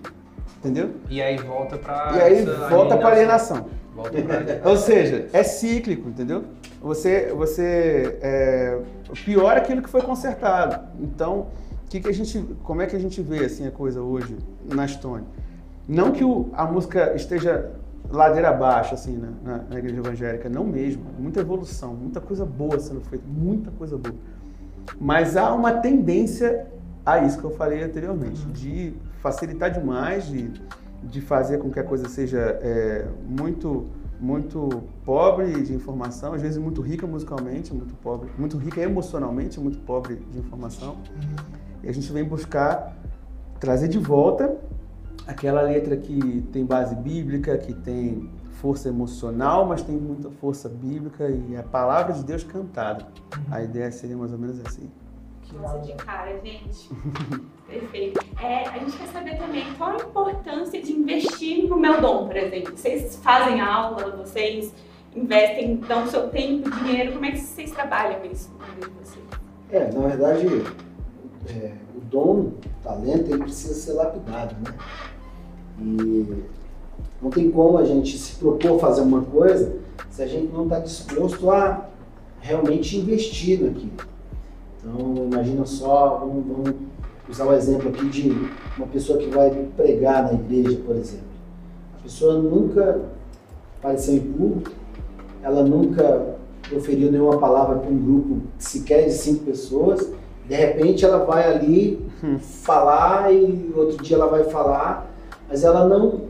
Entendeu? 0.60 0.92
E 1.10 1.22
aí 1.22 1.38
volta 1.38 1.78
pra. 1.78 2.12
E 2.16 2.22
aí 2.22 2.46
volta 2.70 2.98
para 2.98 3.10
alienação. 3.10 3.66
Volta 3.96 4.22
pra 4.22 4.38
alienação. 4.38 4.72
Ou 4.72 4.78
seja, 4.78 5.28
é 5.34 5.44
cíclico, 5.44 6.08
entendeu? 6.08 6.46
Você, 6.82 7.34
você 7.34 8.20
é, 8.22 8.80
piora 9.26 9.60
aquilo 9.60 9.82
que 9.82 9.90
foi 9.90 10.02
consertado. 10.02 10.88
Então, 11.00 11.48
que 11.90 12.00
que 12.00 12.10
a 12.10 12.14
gente, 12.14 12.40
como 12.64 12.82
é 12.82 12.88
que 12.88 12.96
a 12.96 13.00
gente 13.00 13.22
vê 13.22 13.46
assim 13.46 13.68
a 13.68 13.72
coisa 13.72 14.02
hoje 14.02 14.38
na 14.66 14.86
Estônia? 14.86 15.28
Não 15.88 16.12
que 16.12 16.24
o- 16.24 16.50
a 16.54 16.66
música 16.66 17.14
esteja 17.16 17.72
ladeira 18.10 18.50
abaixo 18.50 18.94
assim 18.94 19.18
na, 19.18 19.30
na- 19.58 19.64
na 19.70 19.80
igreja 19.80 19.98
evangélica, 19.98 20.50
não 20.50 20.64
mesmo. 20.64 21.04
Muita 21.20 21.40
evolução, 21.40 21.94
muita 21.94 22.22
coisa 22.22 22.46
boa 22.46 22.80
sendo 22.80 23.02
feita, 23.02 23.26
muita 23.28 23.72
coisa 23.72 23.98
boa. 23.98 24.16
Mas 25.00 25.36
há 25.38 25.54
uma 25.54 25.74
tendência 25.74 26.68
a 27.06 27.20
isso 27.20 27.38
que 27.40 27.44
eu 27.44 27.52
falei 27.52 27.84
anteriormente, 27.84 28.46
de 28.48 28.94
facilitar 29.22 29.72
demais, 29.72 30.26
de, 30.28 30.52
de 31.04 31.22
fazer 31.22 31.58
com 31.60 31.70
que 31.70 31.80
a 31.80 31.84
coisa 31.84 32.08
seja 32.08 32.40
é, 32.62 33.06
muito 33.28 33.86
muito 34.20 34.84
pobre 35.04 35.64
de 35.64 35.74
informação, 35.74 36.34
às 36.34 36.42
vezes 36.42 36.58
muito 36.58 36.82
rica 36.82 37.06
musicalmente, 37.06 37.74
muito 37.74 37.94
pobre, 37.96 38.30
muito 38.38 38.58
rica 38.58 38.80
emocionalmente, 38.80 39.60
muito 39.60 39.80
pobre 39.80 40.16
de 40.32 40.40
informação. 40.40 40.96
E 41.84 41.90
a 41.90 41.92
gente 41.94 42.10
vem 42.10 42.24
buscar 42.24 42.96
trazer 43.60 43.90
de 43.90 44.00
volta 44.00 44.56
aquela 45.28 45.62
letra 45.62 45.98
que 45.98 46.44
tem 46.52 46.66
base 46.66 46.96
bíblica, 46.96 47.58
que 47.58 47.74
tem 47.74 48.30
força 48.54 48.88
emocional, 48.88 49.66
mas 49.66 49.82
tem 49.82 49.96
muita 49.96 50.30
força 50.32 50.70
bíblica 50.70 51.30
e 51.30 51.56
é 51.56 51.60
a 51.60 51.64
palavra 51.64 52.14
de 52.14 52.24
Deus 52.24 52.44
cantada. 52.44 53.06
A 53.52 53.62
ideia 53.62 53.92
seria 53.92 54.16
mais 54.16 54.32
ou 54.32 54.38
menos 54.38 54.60
assim. 54.66 54.90
Nossa, 55.54 55.80
de 55.80 55.94
cara, 55.94 56.40
gente. 56.40 56.90
Perfeito. 57.68 58.20
É, 58.42 58.68
a 58.68 58.80
gente 58.80 58.98
quer 58.98 59.08
saber 59.08 59.38
também 59.38 59.66
qual 59.78 59.92
a 59.92 59.98
importância 59.98 60.82
de 60.82 60.94
investir 60.94 61.68
no 61.68 61.78
meu 61.78 62.02
dom, 62.02 62.28
por 62.28 62.36
exemplo. 62.36 62.76
Vocês 62.76 63.16
fazem 63.18 63.62
aula, 63.62 64.16
vocês 64.16 64.74
investem, 65.16 65.78
dão 65.78 66.08
seu 66.08 66.30
tempo, 66.30 66.70
dinheiro, 66.72 67.14
como 67.14 67.26
é 67.26 67.32
que 67.32 67.40
vocês 67.40 67.72
trabalham 67.72 68.26
isso? 68.26 68.52
É, 69.70 69.92
na 69.92 70.08
verdade, 70.08 70.48
é, 71.50 71.74
o 71.96 72.00
dom, 72.00 72.40
o 72.40 72.54
talento, 72.84 73.32
ele 73.32 73.44
precisa 73.44 73.74
ser 73.74 73.94
lapidado, 73.94 74.56
né? 74.56 74.76
E 75.80 76.44
não 77.22 77.30
tem 77.30 77.50
como 77.50 77.78
a 77.78 77.86
gente 77.86 78.18
se 78.18 78.36
propor 78.36 78.80
fazer 78.80 79.02
uma 79.02 79.22
coisa 79.22 79.76
se 80.10 80.22
a 80.22 80.28
gente 80.28 80.54
não 80.54 80.64
está 80.64 80.80
disposto 80.80 81.50
a 81.50 81.88
realmente 82.40 82.98
investir 82.98 83.62
naquilo. 83.62 83.92
Então, 84.78 85.26
imagina 85.32 85.66
só, 85.66 86.20
vamos, 86.20 86.46
vamos 86.46 86.76
usar 87.30 87.46
o 87.46 87.54
exemplo 87.54 87.90
aqui 87.90 88.10
de 88.10 88.30
uma 88.78 88.88
pessoa 88.88 89.18
que 89.18 89.28
vai 89.28 89.50
pregar 89.76 90.24
na 90.24 90.34
igreja, 90.34 90.78
por 90.86 90.96
exemplo. 90.96 91.26
A 91.98 92.04
pessoa 92.04 92.38
nunca 92.38 93.02
apareceu 93.80 94.16
em 94.16 94.20
público, 94.20 94.72
ela 95.42 95.64
nunca 95.64 96.36
proferiu 96.70 97.12
nenhuma 97.12 97.38
palavra 97.38 97.80
para 97.80 97.90
um 97.90 97.98
grupo 97.98 98.42
sequer 98.58 99.06
de 99.06 99.14
cinco 99.14 99.46
pessoas, 99.46 100.12
de 100.48 100.56
repente 100.56 101.06
ela 101.06 101.24
vai 101.26 101.52
ali 101.52 102.06
falar 102.40 103.34
e 103.34 103.72
outro 103.76 104.04
dia 104.04 104.18
ela 104.18 104.28
vai 104.28 104.44
falar, 104.46 105.13
mas 105.54 105.64
ela 105.64 105.88
não 105.88 106.22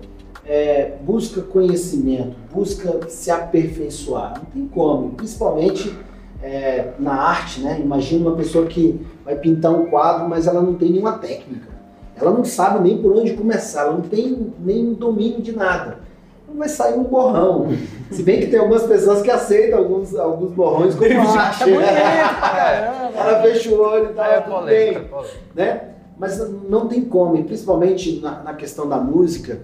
é, 0.45 0.95
busca 0.99 1.41
conhecimento, 1.41 2.35
busca 2.53 3.07
se 3.07 3.31
aperfeiçoar. 3.31 4.33
Não 4.37 4.45
tem 4.51 4.67
como, 4.67 5.11
principalmente 5.11 5.97
é, 6.41 6.89
na 6.99 7.13
arte, 7.13 7.61
né? 7.61 7.79
Imagina 7.81 8.27
uma 8.27 8.35
pessoa 8.35 8.65
que 8.65 8.99
vai 9.23 9.37
pintar 9.37 9.71
um 9.71 9.85
quadro, 9.85 10.27
mas 10.27 10.45
ela 10.45 10.61
não 10.61 10.73
tem 10.73 10.91
nenhuma 10.91 11.13
técnica. 11.19 11.69
Ela 12.17 12.31
não 12.31 12.43
sabe 12.43 12.83
nem 12.83 12.97
por 12.97 13.15
onde 13.15 13.31
começar, 13.31 13.83
ela 13.83 13.93
não 13.93 14.01
tem 14.01 14.51
nem 14.59 14.93
domínio 14.93 15.41
de 15.41 15.55
nada. 15.55 15.99
Não 16.45 16.57
vai 16.57 16.67
sair 16.67 16.95
um 16.99 17.03
borrão. 17.03 17.69
Se 18.11 18.23
bem 18.23 18.41
que 18.41 18.47
tem 18.47 18.59
algumas 18.59 18.83
pessoas 18.83 19.21
que 19.21 19.31
aceitam 19.31 19.79
alguns, 19.79 20.13
alguns 20.17 20.51
borrões 20.51 20.95
como 20.95 21.29
arte. 21.29 21.63
ela 21.71 23.41
fecha 23.41 23.69
o 23.69 23.79
olho 23.79 24.09
e 24.11 24.13
tal, 24.13 24.25
É 24.25 24.41
tudo 24.41 24.55
polêmica, 24.55 24.99
bem, 24.99 25.07
polêmica. 25.07 25.37
né? 25.55 25.92
Mas 26.17 26.37
não 26.69 26.87
tem 26.87 27.03
como, 27.05 27.35
e 27.35 27.43
principalmente 27.43 28.19
na, 28.19 28.43
na 28.43 28.53
questão 28.53 28.87
da 28.87 28.97
música, 28.97 29.61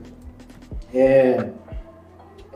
é, 0.93 1.49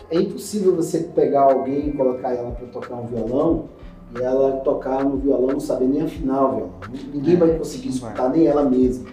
é 0.10 0.20
impossível 0.20 0.76
você 0.76 1.00
pegar 1.00 1.44
alguém 1.44 1.90
e 1.90 1.92
colocar 1.94 2.34
ela 2.34 2.52
para 2.52 2.68
tocar 2.68 2.96
um 2.96 3.06
violão 3.06 3.70
e 4.16 4.22
ela 4.22 4.58
tocar 4.58 5.04
no 5.04 5.18
violão 5.18 5.54
não 5.54 5.60
saber 5.60 5.88
nem 5.88 6.02
afinar 6.02 6.46
o 6.46 6.50
violão. 6.50 6.72
Ninguém 7.14 7.36
É, 7.36 7.38
vai 7.38 7.58
conseguir 7.58 7.90
escutar, 7.90 8.30
nem 8.30 8.48
ela 8.48 8.64
mesma. 8.64 9.10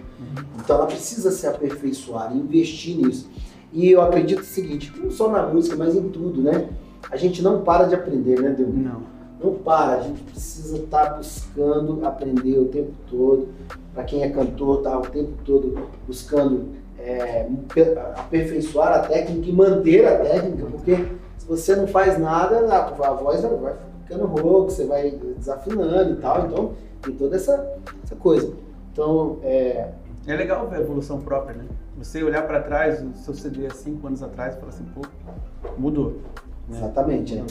Então 0.59 0.75
ela 0.75 0.85
precisa 0.85 1.31
se 1.31 1.47
aperfeiçoar, 1.47 2.35
investir 2.35 2.97
nisso. 2.97 3.29
E 3.73 3.89
eu 3.89 4.01
acredito 4.01 4.41
o 4.41 4.45
seguinte, 4.45 4.93
não 5.01 5.09
só 5.09 5.29
na 5.29 5.47
música, 5.47 5.75
mas 5.75 5.95
em 5.95 6.09
tudo, 6.09 6.41
né? 6.41 6.69
A 7.09 7.17
gente 7.17 7.41
não 7.41 7.61
para 7.61 7.85
de 7.85 7.95
aprender, 7.95 8.39
né, 8.39 8.49
Deus? 8.49 8.73
Não. 8.73 9.01
Não 9.43 9.55
para, 9.55 9.97
a 9.99 10.01
gente 10.01 10.21
precisa 10.23 10.77
estar 10.77 11.15
buscando 11.17 12.05
aprender 12.05 12.59
o 12.59 12.65
tempo 12.65 12.91
todo. 13.09 13.47
Para 13.93 14.03
quem 14.03 14.23
é 14.23 14.29
cantor, 14.29 14.81
tá 14.81 14.97
o 14.97 15.01
tempo 15.01 15.31
todo 15.43 15.89
buscando 16.07 16.69
é, 16.99 17.47
pe- 17.73 17.97
aperfeiçoar 18.15 18.93
a 18.93 18.99
técnica 18.99 19.49
e 19.49 19.51
manter 19.51 20.05
a 20.05 20.17
técnica, 20.19 20.65
porque 20.69 20.95
se 21.37 21.47
você 21.47 21.75
não 21.75 21.87
faz 21.87 22.19
nada, 22.19 22.59
a, 22.71 23.13
voz 23.13 23.41
vai, 23.41 23.75
ficando 24.03 24.25
rouca, 24.27 24.69
você 24.71 24.85
vai 24.85 25.11
desafinando 25.37 26.13
e 26.13 26.15
tal. 26.17 26.45
Então, 26.45 26.73
tem 27.01 27.15
toda 27.15 27.35
essa, 27.35 27.67
essa 28.03 28.15
coisa. 28.15 28.53
Então, 28.93 29.39
é, 29.43 29.89
É 30.27 30.35
legal 30.35 30.67
ver 30.67 30.77
a 30.77 30.81
evolução 30.81 31.19
própria, 31.19 31.55
né? 31.55 31.65
Você 31.97 32.23
olhar 32.23 32.45
pra 32.47 32.61
trás, 32.61 33.01
o 33.03 33.13
seu 33.17 33.33
CD 33.33 33.65
há 33.65 33.71
cinco 33.71 34.05
anos 34.07 34.21
atrás, 34.21 34.55
e 34.55 34.59
falar 34.59 34.69
assim, 34.71 34.85
pô, 34.93 35.01
mudou. 35.77 36.17
né? 36.69 36.77
Exatamente, 36.77 37.37
é. 37.37 37.43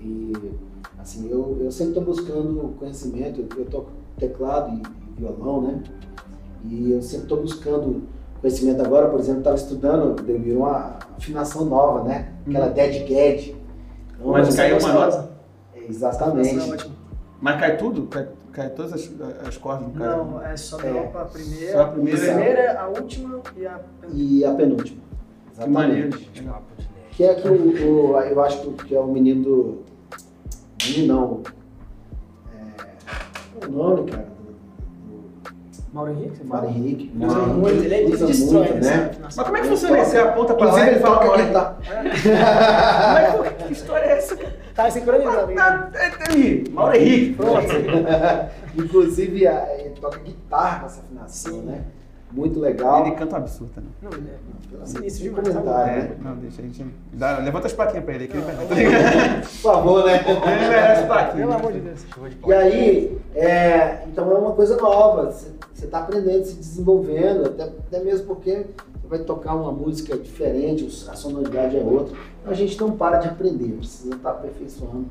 E 0.00 0.32
assim, 1.02 1.28
eu, 1.30 1.58
eu 1.60 1.70
sempre 1.70 1.98
estou 1.98 2.04
buscando 2.04 2.74
conhecimento, 2.78 3.40
eu, 3.40 3.58
eu 3.58 3.64
toco 3.66 3.90
teclado 4.18 4.70
e, 4.76 4.82
e 4.82 5.20
violão, 5.20 5.62
né? 5.62 5.82
E 6.64 6.92
eu 6.92 7.02
sempre 7.02 7.24
estou 7.24 7.40
buscando 7.40 8.02
conhecimento 8.40 8.80
agora, 8.82 9.08
por 9.08 9.18
exemplo, 9.20 9.40
estava 9.40 9.56
estudando, 9.56 10.22
Delmiro, 10.22 10.60
uma 10.60 10.96
afinação 11.16 11.64
nova, 11.64 12.04
né? 12.08 12.32
Aquela 12.48 12.68
dead 12.68 13.08
gad. 13.08 13.54
Então, 14.18 14.32
Mas 14.32 14.54
caiu 14.54 14.78
uma 14.78 14.92
nota. 14.92 15.30
É, 15.74 15.84
Exatamente. 15.88 16.70
Ótimo. 16.70 16.94
Mas 17.40 17.58
cai 17.60 17.76
tudo? 17.76 18.06
Cai, 18.06 18.28
cai 18.52 18.70
todas 18.70 18.92
as, 18.92 19.10
as 19.46 19.56
cordas 19.56 19.88
no 19.88 19.94
cara? 19.94 20.16
Não, 20.18 20.40
é 20.42 20.56
só 20.56 20.78
É. 20.80 20.98
a 21.12 21.24
primeira, 21.24 21.72
Só 21.72 21.80
a 21.82 21.88
primeira. 21.88 22.20
a 22.30 22.34
primeira, 22.34 22.80
a 22.80 22.88
última 22.88 23.40
e 23.56 23.66
a 23.66 23.80
E 24.12 24.44
a 24.44 24.54
penúltima. 24.54 25.00
Que 25.02 25.52
Exatamente. 25.54 25.72
maneiro. 25.74 26.18
De 26.18 26.42
nerd. 26.42 26.62
Que 27.10 27.24
é 27.24 27.34
que 27.34 27.48
o, 27.48 28.12
o- 28.12 28.20
eu 28.20 28.40
acho 28.42 28.60
que- 28.60 28.84
que 28.86 28.94
é 28.94 29.00
o 29.00 29.06
menino 29.08 29.42
do. 29.42 29.78
Não. 31.06 31.42
É, 32.54 32.82
qual 33.54 33.62
é 33.62 33.66
o 33.66 33.70
nome, 33.96 34.10
cara? 34.10 34.32
Mauro 35.92 36.10
Henrique? 36.12 36.44
Mário 36.46 36.68
Henrique. 36.70 37.12
Usa 37.20 37.36
Mário 37.38 37.54
muito, 37.54 37.68
Henrique 37.76 37.86
ele, 37.86 37.94
ele 37.96 38.14
usa 38.14 38.26
destrói, 38.26 38.68
muito, 38.70 38.84
né? 38.84 38.96
né? 38.96 39.10
Mas 39.20 39.34
como 39.34 39.56
é 39.56 39.60
que 39.60 39.68
funciona 39.68 40.00
isso? 40.00 40.10
Você 40.10 40.18
aponta 40.18 40.54
pra 40.54 40.64
lá 40.66 40.70
Inclusive 40.72 40.90
e 40.90 40.94
ele 40.94 41.00
fala 41.00 41.20
uma 41.22 41.30
hora. 41.32 41.44
guitarra. 41.44 41.76
Como 43.32 43.44
é 43.44 43.50
que, 43.52 43.64
que 43.64 43.72
história 43.74 44.04
é 44.06 44.12
essa? 44.16 44.36
Tá 44.74 44.90
sincronizado. 44.90 45.52
Ah, 45.58 45.90
é, 45.92 46.06
é, 46.06 46.70
Mauro 46.70 46.96
Henrique. 46.96 47.34
Pronto. 47.34 47.66
Inclusive 48.74 49.44
ele 49.46 49.90
toca 50.00 50.18
guitarra 50.20 50.80
com 50.80 50.86
essa 50.86 51.00
afinação, 51.00 51.52
Sim. 51.52 51.62
né? 51.62 51.82
Muito 52.32 52.60
legal. 52.60 53.06
Ele 53.06 53.14
canta 53.14 53.34
um 53.34 53.38
absurdo, 53.38 53.72
né? 53.76 53.86
Não, 54.00 54.10
ele 54.10 54.28
é 54.30 54.38
Pelo 54.70 54.86
sinistro 54.86 55.22
de 55.24 55.30
tá 55.30 55.42
comentário, 55.42 55.92
É, 55.92 55.96
né? 56.08 56.16
não, 56.22 56.34
deixa 56.36 56.62
a 56.62 56.64
gente. 56.64 56.86
Dá, 57.12 57.38
levanta 57.38 57.66
as 57.66 57.72
plaquinhas 57.72 58.04
pra 58.04 58.14
ele 58.14 58.24
aqui. 58.24 58.36
ele 58.36 58.44
vai- 58.46 59.40
Por 59.42 59.44
favor, 59.44 60.06
né? 60.06 60.24
Ele 60.26 60.68
merece 60.68 61.06
plaquinha. 61.06 61.46
Pelo 61.46 61.52
amor 61.52 61.72
de 61.72 61.80
Deus. 61.80 62.00
De 62.00 62.48
E 62.48 62.52
aí, 62.52 63.18
é, 63.34 64.04
então 64.06 64.30
é 64.30 64.34
uma 64.38 64.52
coisa 64.52 64.76
nova. 64.76 65.30
Você 65.30 65.52
está 65.84 65.98
aprendendo, 66.00 66.44
se 66.44 66.54
desenvolvendo, 66.56 67.46
até, 67.46 67.64
até 67.64 68.00
mesmo 68.00 68.26
porque 68.26 68.66
você 68.94 69.08
vai 69.08 69.18
tocar 69.18 69.54
uma 69.54 69.72
música 69.72 70.16
diferente, 70.16 70.86
a 71.10 71.14
sonoridade 71.14 71.76
é 71.76 71.80
outra. 71.82 72.16
A 72.46 72.54
gente 72.54 72.80
não 72.80 72.92
para 72.96 73.18
de 73.18 73.28
aprender, 73.28 73.72
precisa 73.76 74.14
estar 74.14 74.30
aperfeiçoando 74.30 75.06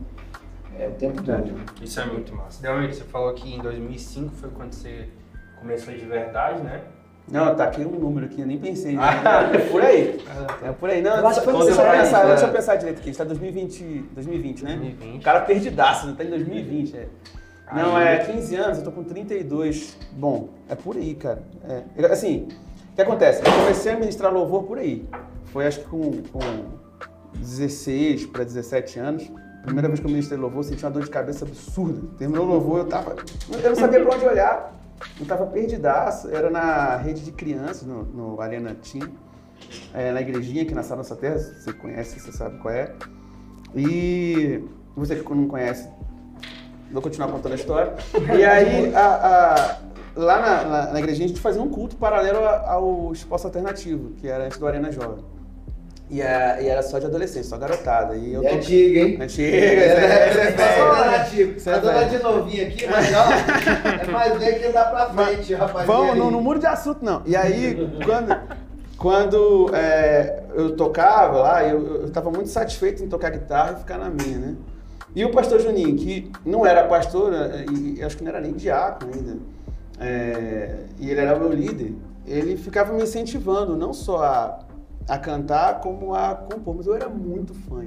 é, 0.79 0.87
o 0.87 0.91
tempo 0.91 1.15
todo. 1.21 1.25
Verdade. 1.25 1.53
Isso 1.81 1.99
é 1.99 2.05
muito 2.05 2.33
massa. 2.35 2.61
Delmir, 2.61 2.93
você 2.93 3.03
falou 3.03 3.31
que 3.33 3.53
em 3.53 3.59
2005 3.61 4.31
foi 4.35 4.49
quando 4.49 4.73
você 4.73 5.07
começou 5.59 5.93
de 5.93 6.05
verdade, 6.05 6.61
né? 6.63 6.81
Não, 7.31 7.55
tá 7.55 7.63
aqui 7.63 7.81
um 7.81 7.97
número 7.97 8.25
aqui, 8.25 8.41
eu 8.41 8.45
nem 8.45 8.59
pensei. 8.59 8.95
Né? 8.95 9.03
É 9.53 9.57
por 9.69 9.81
aí. 9.81 10.19
É 10.61 10.71
por 10.73 10.89
aí. 10.89 11.01
Não, 11.01 11.15
Eu 11.15 11.27
acho 11.27 11.39
que 11.39 11.45
foi 11.45 11.65
deixa, 11.65 11.81
eu 11.81 11.91
pensar, 11.91 12.23
né? 12.23 12.29
deixa 12.29 12.45
eu 12.45 12.51
pensar 12.51 12.75
direito 12.75 12.99
aqui. 12.99 13.09
A 13.09 13.13
gente 13.13 13.17
tá 13.17 13.23
em 13.23 13.27
2020, 13.27 13.83
2020, 14.13 14.63
né? 14.63 14.75
2020. 14.75 15.21
O 15.21 15.23
cara 15.23 15.41
perdidaço, 15.41 16.07
não 16.07 16.15
tá 16.15 16.25
em 16.25 16.29
2020. 16.29 16.97
É. 16.97 17.07
Não, 17.73 17.97
é 17.97 18.17
15 18.17 18.55
anos, 18.55 18.77
eu 18.79 18.83
tô 18.83 18.91
com 18.91 19.03
32. 19.03 19.97
Bom, 20.11 20.49
é 20.69 20.75
por 20.75 20.97
aí, 20.97 21.15
cara. 21.15 21.41
É. 21.97 22.05
Assim, 22.07 22.49
o 22.91 22.95
que 22.95 23.01
acontece? 23.01 23.41
Eu 23.45 23.53
comecei 23.53 23.93
a 23.93 23.95
ministrar 23.95 24.33
louvor 24.33 24.63
por 24.63 24.77
aí. 24.77 25.07
Foi 25.45 25.65
acho 25.65 25.79
que 25.79 25.85
com, 25.87 26.11
com 26.33 26.39
16 27.39 28.25
para 28.25 28.43
17 28.43 28.99
anos. 28.99 29.31
Primeira 29.63 29.87
vez 29.87 30.01
que 30.01 30.05
eu 30.05 30.11
ministrei 30.11 30.37
louvor, 30.37 30.59
eu 30.59 30.63
senti 30.63 30.83
uma 30.83 30.91
dor 30.91 31.03
de 31.03 31.09
cabeça 31.09 31.45
absurda. 31.45 32.01
Terminou 32.17 32.45
o 32.45 32.49
louvor, 32.49 32.79
eu 32.79 32.85
tava. 32.87 33.15
Eu 33.63 33.69
não 33.69 33.75
sabia 33.75 34.03
pra 34.03 34.15
onde 34.15 34.25
olhar. 34.25 34.80
Eu 35.19 35.25
tava 35.25 35.45
perdidaço. 35.47 36.29
Era 36.29 36.49
na 36.49 36.95
rede 36.97 37.21
de 37.21 37.31
crianças, 37.31 37.83
no, 37.83 38.03
no 38.03 38.41
Arena 38.41 38.75
Team. 38.75 39.09
É, 39.93 40.11
na 40.11 40.21
igrejinha 40.21 40.63
aqui 40.63 40.73
na 40.73 40.83
Sala 40.83 40.97
Nossa 40.97 41.15
Terra. 41.15 41.37
Você 41.37 41.71
conhece, 41.73 42.19
você 42.19 42.31
sabe 42.31 42.57
qual 42.59 42.73
é. 42.73 42.93
E 43.75 44.63
você 44.95 45.15
que 45.15 45.33
não 45.33 45.47
conhece, 45.47 45.87
vou 46.91 47.01
continuar 47.01 47.29
contando 47.29 47.53
a 47.53 47.55
história. 47.55 47.93
E 48.37 48.43
aí, 48.43 48.93
a- 48.95 49.15
a- 49.55 49.77
lá 50.15 50.41
na, 50.41 50.63
na, 50.65 50.91
na 50.93 50.99
igrejinha, 50.99 51.25
a 51.25 51.29
gente 51.29 51.39
fazia 51.39 51.61
um 51.61 51.69
culto 51.69 51.95
paralelo 51.95 52.39
ao 52.45 53.11
espaço 53.13 53.47
alternativo, 53.47 54.11
que 54.15 54.27
era 54.27 54.45
antes 54.45 54.57
do 54.57 54.67
Arena 54.67 54.91
Jovem. 54.91 55.23
E, 56.11 56.21
a- 56.21 56.61
e 56.61 56.67
era 56.67 56.83
só 56.83 56.99
de 56.99 57.05
adolescente, 57.05 57.47
só 57.47 57.57
garotada. 57.57 58.15
E 58.17 58.33
eu 58.33 58.43
É 58.45 58.49
tô- 58.49 58.55
antiga, 58.57 58.99
hein? 58.99 59.17
Antiga, 59.21 59.47
é, 59.47 59.59
é, 59.59 59.73
é, 59.79 60.55
é, 60.57 61.15
é, 61.15 61.21
antigo. 61.21 61.57
Isso 61.57 61.69
é 61.69 61.73
Tá 61.73 61.79
dando 61.79 61.93
velho. 61.99 62.09
de 62.09 62.23
novinho 62.23 62.67
aqui, 62.67 62.87
mas 62.87 63.07
ó, 63.15 64.03
é 64.07 64.11
mais 64.11 64.37
velho 64.37 64.59
que 64.61 64.69
dá 64.73 64.83
pra 64.85 65.05
frente, 65.09 65.53
rapaz. 65.53 65.87
Vamos, 65.87 66.17
não, 66.17 66.29
não 66.29 66.41
muda 66.41 66.59
de 66.59 66.65
assunto, 66.67 66.99
não. 67.01 67.21
E 67.25 67.33
aí, 67.33 67.89
quando, 68.05 68.37
quando 68.97 69.71
é, 69.73 70.43
eu 70.53 70.75
tocava 70.75 71.37
lá, 71.39 71.63
eu, 71.65 72.01
eu 72.03 72.09
tava 72.11 72.29
muito 72.29 72.49
satisfeito 72.49 73.01
em 73.01 73.07
tocar 73.07 73.29
guitarra 73.29 73.73
e 73.77 73.79
ficar 73.79 73.97
na 73.97 74.09
minha, 74.09 74.37
né? 74.37 74.55
E 75.15 75.23
o 75.23 75.31
pastor 75.31 75.61
Juninho, 75.61 75.95
que 75.95 76.29
não 76.45 76.65
era 76.65 76.83
pastor, 76.89 77.33
é, 77.33 77.65
e 77.71 78.03
acho 78.03 78.17
que 78.17 78.23
não 78.23 78.31
era 78.31 78.41
nem 78.41 78.51
diácono 78.51 79.13
ainda, 79.13 79.37
é, 79.99 80.75
e 80.99 81.09
ele 81.09 81.21
era 81.21 81.35
o 81.37 81.39
meu 81.39 81.51
líder, 81.53 81.93
ele 82.27 82.57
ficava 82.57 82.91
me 82.93 83.03
incentivando, 83.03 83.75
não 83.77 83.93
só 83.93 84.23
a, 84.23 84.59
a 85.07 85.17
cantar, 85.17 85.79
como 85.79 86.13
a 86.13 86.35
compor. 86.35 86.75
Mas 86.75 86.87
eu 86.87 86.95
era 86.95 87.09
muito 87.09 87.53
fã. 87.53 87.83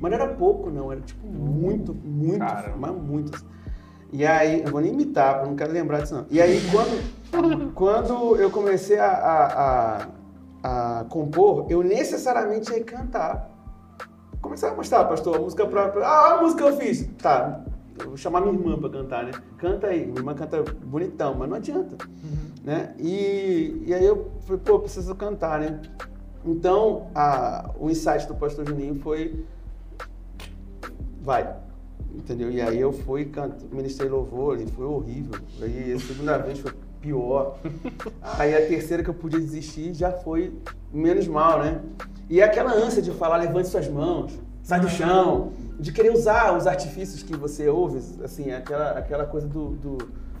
Mas 0.00 0.12
não 0.12 0.18
era 0.18 0.34
pouco, 0.34 0.70
não, 0.70 0.92
era 0.92 1.00
tipo 1.00 1.26
muito, 1.26 1.94
muito, 1.94 2.38
Caramba. 2.38 2.76
mas 2.78 2.94
muito. 2.94 3.44
E 4.12 4.24
aí, 4.24 4.62
eu 4.62 4.70
vou 4.70 4.80
nem 4.80 4.92
imitar, 4.92 5.34
porque 5.34 5.46
eu 5.46 5.50
não 5.50 5.56
quero 5.56 5.72
lembrar 5.72 6.00
disso 6.00 6.14
não. 6.14 6.26
E 6.30 6.40
aí, 6.40 6.60
quando, 6.70 7.72
quando 7.74 8.36
eu 8.36 8.50
comecei 8.50 8.98
a, 8.98 9.10
a, 9.10 10.06
a, 10.62 11.00
a 11.00 11.04
compor, 11.04 11.66
eu 11.68 11.82
necessariamente 11.82 12.72
ia 12.72 12.84
cantar. 12.84 13.50
Comecei 14.40 14.68
a 14.68 14.74
mostrar, 14.74 15.04
pastor, 15.06 15.36
a 15.36 15.38
música 15.40 15.66
própria. 15.66 16.04
Ah, 16.06 16.34
a 16.34 16.42
música 16.42 16.62
que 16.62 16.68
eu 16.68 16.76
fiz. 16.76 17.08
Tá, 17.20 17.64
eu 17.98 18.08
vou 18.08 18.16
chamar 18.16 18.40
minha 18.40 18.54
irmã 18.54 18.78
pra 18.78 18.90
cantar, 18.90 19.24
né? 19.24 19.32
Canta 19.56 19.86
aí. 19.86 20.04
Minha 20.04 20.18
irmã 20.18 20.34
canta 20.34 20.62
bonitão, 20.84 21.34
mas 21.34 21.48
não 21.48 21.56
adianta. 21.56 21.96
Né? 22.62 22.94
E, 22.98 23.82
e 23.86 23.94
aí 23.94 24.04
eu 24.04 24.32
falei, 24.42 24.60
pô, 24.64 24.80
preciso 24.80 25.14
cantar, 25.14 25.60
né? 25.60 25.80
Então, 26.44 27.06
a, 27.14 27.70
o 27.78 27.90
insight 27.90 28.26
do 28.26 28.34
pastor 28.34 28.66
Juninho 28.66 28.96
foi 28.96 29.44
vai. 31.22 31.56
Entendeu? 32.14 32.50
E 32.50 32.60
aí 32.60 32.80
eu 32.80 32.92
fui, 32.92 33.24
canto, 33.24 33.64
ministrei 33.72 34.08
louvor 34.08 34.60
e 34.60 34.66
foi 34.66 34.84
horrível. 34.84 35.40
Aí 35.60 35.92
a 35.92 35.98
segunda 35.98 36.38
vez 36.38 36.58
foi 36.60 36.72
pior. 37.00 37.58
Aí 38.22 38.54
a 38.54 38.66
terceira 38.66 39.02
que 39.02 39.10
eu 39.10 39.14
podia 39.14 39.40
desistir 39.40 39.92
já 39.94 40.12
foi 40.12 40.56
menos 40.92 41.26
mal, 41.26 41.58
né? 41.62 41.80
E 42.30 42.40
é 42.40 42.44
aquela 42.44 42.72
ânsia 42.72 43.02
de 43.02 43.10
falar, 43.10 43.36
levante 43.36 43.68
suas 43.68 43.88
mãos, 43.88 44.32
sai 44.62 44.80
do 44.80 44.88
chão, 44.88 45.52
de 45.78 45.92
querer 45.92 46.10
usar 46.10 46.56
os 46.56 46.66
artifícios 46.66 47.22
que 47.22 47.36
você 47.36 47.68
ouve, 47.68 48.00
assim, 48.24 48.50
aquela, 48.52 48.92
aquela 48.92 49.26
coisa 49.26 49.46
do, 49.46 49.70
do, 49.70 49.98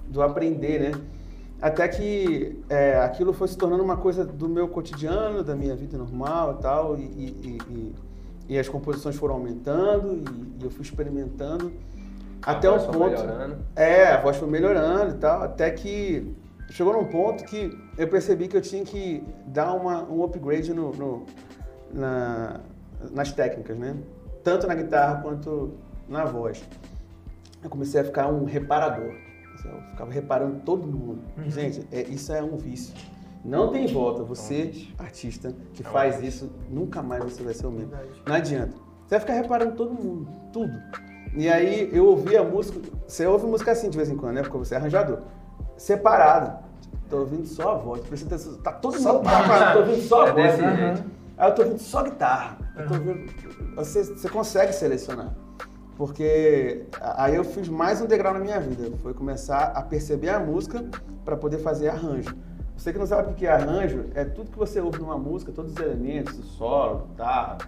do 0.08 0.22
aprender, 0.22 0.80
né? 0.80 1.00
Até 1.62 1.88
que 1.88 2.62
é, 2.68 2.98
aquilo 2.98 3.32
foi 3.32 3.48
se 3.48 3.56
tornando 3.56 3.82
uma 3.82 3.96
coisa 3.96 4.24
do 4.24 4.48
meu 4.48 4.68
cotidiano, 4.68 5.42
da 5.42 5.54
minha 5.56 5.74
vida 5.74 5.96
normal 5.96 6.56
e 6.58 6.62
tal, 6.62 6.98
e, 6.98 7.02
e, 7.02 7.58
e, 7.68 7.94
e 8.50 8.58
as 8.58 8.68
composições 8.68 9.16
foram 9.16 9.34
aumentando 9.36 10.22
e, 10.60 10.64
eu 10.64 10.70
fui 10.70 10.82
experimentando 10.82 11.72
até 12.42 12.68
A 12.68 12.72
um 12.72 12.74
voz 12.74 12.84
foi 12.84 12.98
ponto. 12.98 13.20
melhorando. 13.22 13.56
É, 13.74 14.08
a 14.08 14.20
voz 14.20 14.36
foi 14.36 14.48
melhorando 14.48 15.14
e 15.14 15.18
tal, 15.18 15.42
até 15.42 15.70
que 15.70 16.34
chegou 16.70 16.92
num 16.92 17.06
ponto 17.06 17.44
que 17.44 17.70
eu 17.96 18.08
percebi 18.08 18.46
que 18.48 18.56
eu 18.56 18.60
tinha 18.60 18.84
que 18.84 19.24
dar 19.46 19.72
uma, 19.72 20.02
um 20.04 20.22
upgrade 20.22 20.74
no, 20.74 20.90
no- 20.92 21.26
na- 21.92 22.60
nas 23.10 23.32
técnicas, 23.32 23.78
né? 23.78 23.96
Tanto 24.42 24.66
na 24.66 24.74
guitarra 24.74 25.22
quanto 25.22 25.72
na 26.06 26.26
voz. 26.26 26.62
Eu 27.62 27.70
comecei 27.70 28.02
a 28.02 28.04
ficar 28.04 28.28
um 28.28 28.44
reparador. 28.44 29.14
Assim, 29.64 29.76
Eu 29.76 29.82
ficava 29.90 30.10
reparando 30.12 30.60
todo 30.60 30.86
mundo. 30.86 31.20
Gente, 31.46 31.86
é- 31.92 32.02
isso 32.02 32.32
é 32.32 32.42
um 32.42 32.56
vício. 32.56 32.94
Não 33.44 33.70
tem 33.70 33.86
volta. 33.86 34.22
Você, 34.24 34.88
artista, 34.98 35.54
que 35.74 35.82
É 35.82 35.84
faz 35.84 36.22
isso, 36.22 36.50
nunca 36.70 37.02
mais 37.02 37.22
você 37.24 37.42
vai 37.42 37.52
ser 37.54 37.66
o 37.66 37.70
mesmo. 37.70 37.92
Não 38.26 38.34
adianta. 38.34 38.72
Você 39.06 39.10
vai 39.10 39.20
ficar 39.20 39.32
reparando 39.34 39.72
todo 39.76 39.92
mundo, 39.92 40.28
tudo. 40.52 40.72
E 41.36 41.48
aí 41.48 41.90
eu 41.92 42.06
ouvia 42.06 42.40
a 42.40 42.44
música, 42.44 42.78
você 43.06 43.26
ouve 43.26 43.44
música 43.46 43.72
assim 43.72 43.90
de 43.90 43.96
vez 43.96 44.08
em 44.08 44.16
quando, 44.16 44.34
né? 44.36 44.42
Porque 44.42 44.56
você 44.56 44.74
é 44.74 44.78
arranjador. 44.78 45.18
Separado. 45.76 46.64
Tô 47.10 47.18
ouvindo 47.18 47.46
só 47.46 47.72
a 47.72 47.74
voz. 47.78 48.00
Atenção. 48.22 48.54
Tá 48.58 48.72
todo 48.72 48.94
mundo 48.98 49.02
separado. 49.28 49.72
Tô 49.74 49.78
ouvindo 49.80 50.02
só 50.08 50.24
a 50.24 50.28
É 50.28 50.32
voz. 50.32 50.44
desse 50.52 50.64
Aham. 50.64 50.76
jeito. 50.76 51.04
Aí 51.36 51.50
eu 51.50 51.54
tô 51.54 51.62
ouvindo 51.62 51.78
só 51.80 52.02
guitarra. 52.02 52.58
Eu 52.76 52.86
tô 52.88 52.94
ouvindo- 52.94 53.32
você, 53.76 54.04
você 54.04 54.28
consegue 54.28 54.72
selecionar. 54.72 55.34
Porque 55.96 56.86
aí 57.00 57.36
eu 57.36 57.44
fiz 57.44 57.68
mais 57.68 58.00
um 58.00 58.06
degrau 58.06 58.34
na 58.34 58.40
minha 58.40 58.58
vida. 58.60 58.96
Foi 58.98 59.14
começar 59.14 59.72
a 59.74 59.82
perceber 59.82 60.30
a 60.30 60.40
música 60.40 60.84
para 61.24 61.36
poder 61.36 61.58
fazer 61.58 61.88
arranjo. 61.88 62.34
Você 62.76 62.92
que 62.92 62.98
não 62.98 63.06
sabe 63.06 63.30
o 63.30 63.34
que 63.34 63.46
é 63.46 63.52
arranjo, 63.52 64.06
é 64.14 64.24
tudo 64.24 64.50
que 64.50 64.58
você 64.58 64.80
ouve 64.80 64.98
numa 64.98 65.16
música, 65.16 65.52
todos 65.52 65.72
os 65.72 65.78
elementos, 65.78 66.36
o 66.36 66.42
solo, 66.42 67.06
guitarra, 67.10 67.58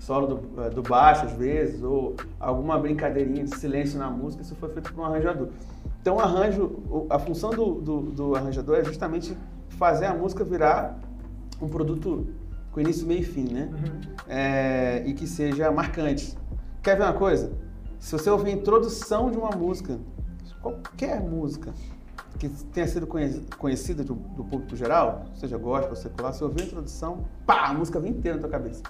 solo 0.00 0.26
do, 0.26 0.62
eh, 0.62 0.70
do 0.70 0.82
baixo 0.82 1.26
às 1.26 1.32
vezes, 1.32 1.82
ou 1.82 2.16
alguma 2.40 2.76
brincadeirinha 2.76 3.44
de 3.44 3.56
silêncio 3.56 3.98
na 3.98 4.10
música, 4.10 4.42
isso 4.42 4.56
foi 4.56 4.68
feito 4.70 4.92
por 4.92 5.02
um 5.02 5.04
arranjador. 5.04 5.48
Então, 6.02 6.16
o 6.16 6.20
arranjo, 6.20 7.06
a 7.08 7.18
função 7.18 7.50
do, 7.50 7.74
do, 7.80 8.00
do 8.02 8.34
arranjador 8.34 8.76
é 8.76 8.84
justamente 8.84 9.36
fazer 9.70 10.06
a 10.06 10.14
música 10.14 10.42
virar 10.42 10.98
um 11.62 11.68
produto 11.68 12.26
com 12.72 12.80
início, 12.80 13.06
meio 13.06 13.20
e 13.20 13.24
fim, 13.24 13.48
né? 13.52 13.70
É, 14.28 15.02
e 15.06 15.14
que 15.14 15.26
seja 15.26 15.70
marcante. 15.70 16.36
Quer 16.82 16.96
ver 16.96 17.04
uma 17.04 17.12
coisa? 17.12 17.65
Se 18.06 18.12
você 18.12 18.30
ouvir 18.30 18.50
a 18.50 18.52
introdução 18.52 19.32
de 19.32 19.36
uma 19.36 19.50
música, 19.50 19.98
qualquer 20.62 21.20
música 21.20 21.74
que 22.38 22.48
tenha 22.48 22.86
sido 22.86 23.04
conhe- 23.04 23.44
conhecida 23.58 24.04
do, 24.04 24.14
do 24.14 24.44
público 24.44 24.76
geral, 24.76 25.24
seja 25.34 25.58
gospel, 25.58 25.96
secular, 25.96 26.32
se 26.32 26.44
ouvir 26.44 26.62
a 26.62 26.66
introdução, 26.66 27.24
pá, 27.44 27.66
a 27.66 27.74
música 27.74 27.98
vem 27.98 28.12
inteira 28.12 28.36
na 28.36 28.42
tua 28.42 28.50
cabeça. 28.50 28.80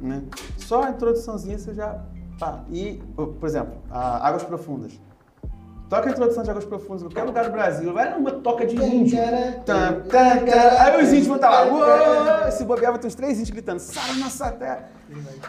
Né? 0.00 0.22
Só 0.56 0.84
a 0.84 0.90
introduçãozinha 0.90 1.58
você 1.58 1.74
já. 1.74 2.00
Pá. 2.38 2.64
E, 2.70 3.02
por 3.16 3.44
exemplo, 3.44 3.76
Águas 3.90 4.44
Profundas. 4.44 5.00
Toca 5.90 6.08
a 6.08 6.12
introdução 6.12 6.42
de 6.44 6.50
Águas 6.50 6.64
Profundas 6.64 7.02
em 7.02 7.06
qualquer 7.06 7.24
lugar 7.24 7.44
do 7.46 7.50
Brasil. 7.50 7.92
Vai 7.92 8.14
numa 8.16 8.30
toca 8.30 8.64
de 8.64 8.76
índio. 8.76 9.18
Tam, 9.66 10.00
tam, 10.02 10.44
tam. 10.46 10.78
Aí 10.78 11.02
os 11.02 11.08
índios 11.10 11.26
vão 11.26 11.34
estar 11.36 11.50
lá. 11.50 11.64
"Uou!" 11.66 12.52
Se 12.52 12.64
bobear, 12.64 12.92
vai 12.92 13.00
ter 13.00 13.08
uns 13.08 13.14
três 13.16 13.32
índios 13.32 13.50
gritando: 13.50 13.80
Sai 13.80 14.14
nossa 14.18 14.52
terra. 14.52 14.88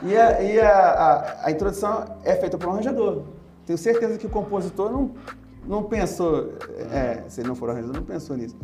E, 0.02 0.18
a, 0.18 0.42
e 0.42 0.60
a, 0.60 0.80
a- 0.80 1.36
a 1.46 1.52
introdução 1.52 2.06
é 2.24 2.36
feita 2.36 2.58
por 2.58 2.68
um 2.68 2.72
arranjador. 2.72 3.22
Tenho 3.68 3.78
certeza 3.78 4.18
que 4.18 4.26
o 4.26 4.30
compositor 4.30 4.92
não, 4.92 5.12
não 5.66 5.84
pensou, 5.84 6.54
é, 6.92 7.22
se 7.30 7.40
ele 7.42 7.48
não 7.48 7.56
for 7.56 7.70
arranjador, 7.70 7.96
não 7.96 8.04
pensou 8.04 8.36
nisso. 8.36 8.58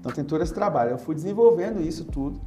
Então 0.00 0.10
tem 0.10 0.24
todo 0.24 0.42
esse 0.42 0.52
trabalho. 0.52 0.90
Eu 0.90 0.98
fui 0.98 1.14
desenvolvendo 1.14 1.80
isso 1.80 2.04
tudo. 2.04 2.40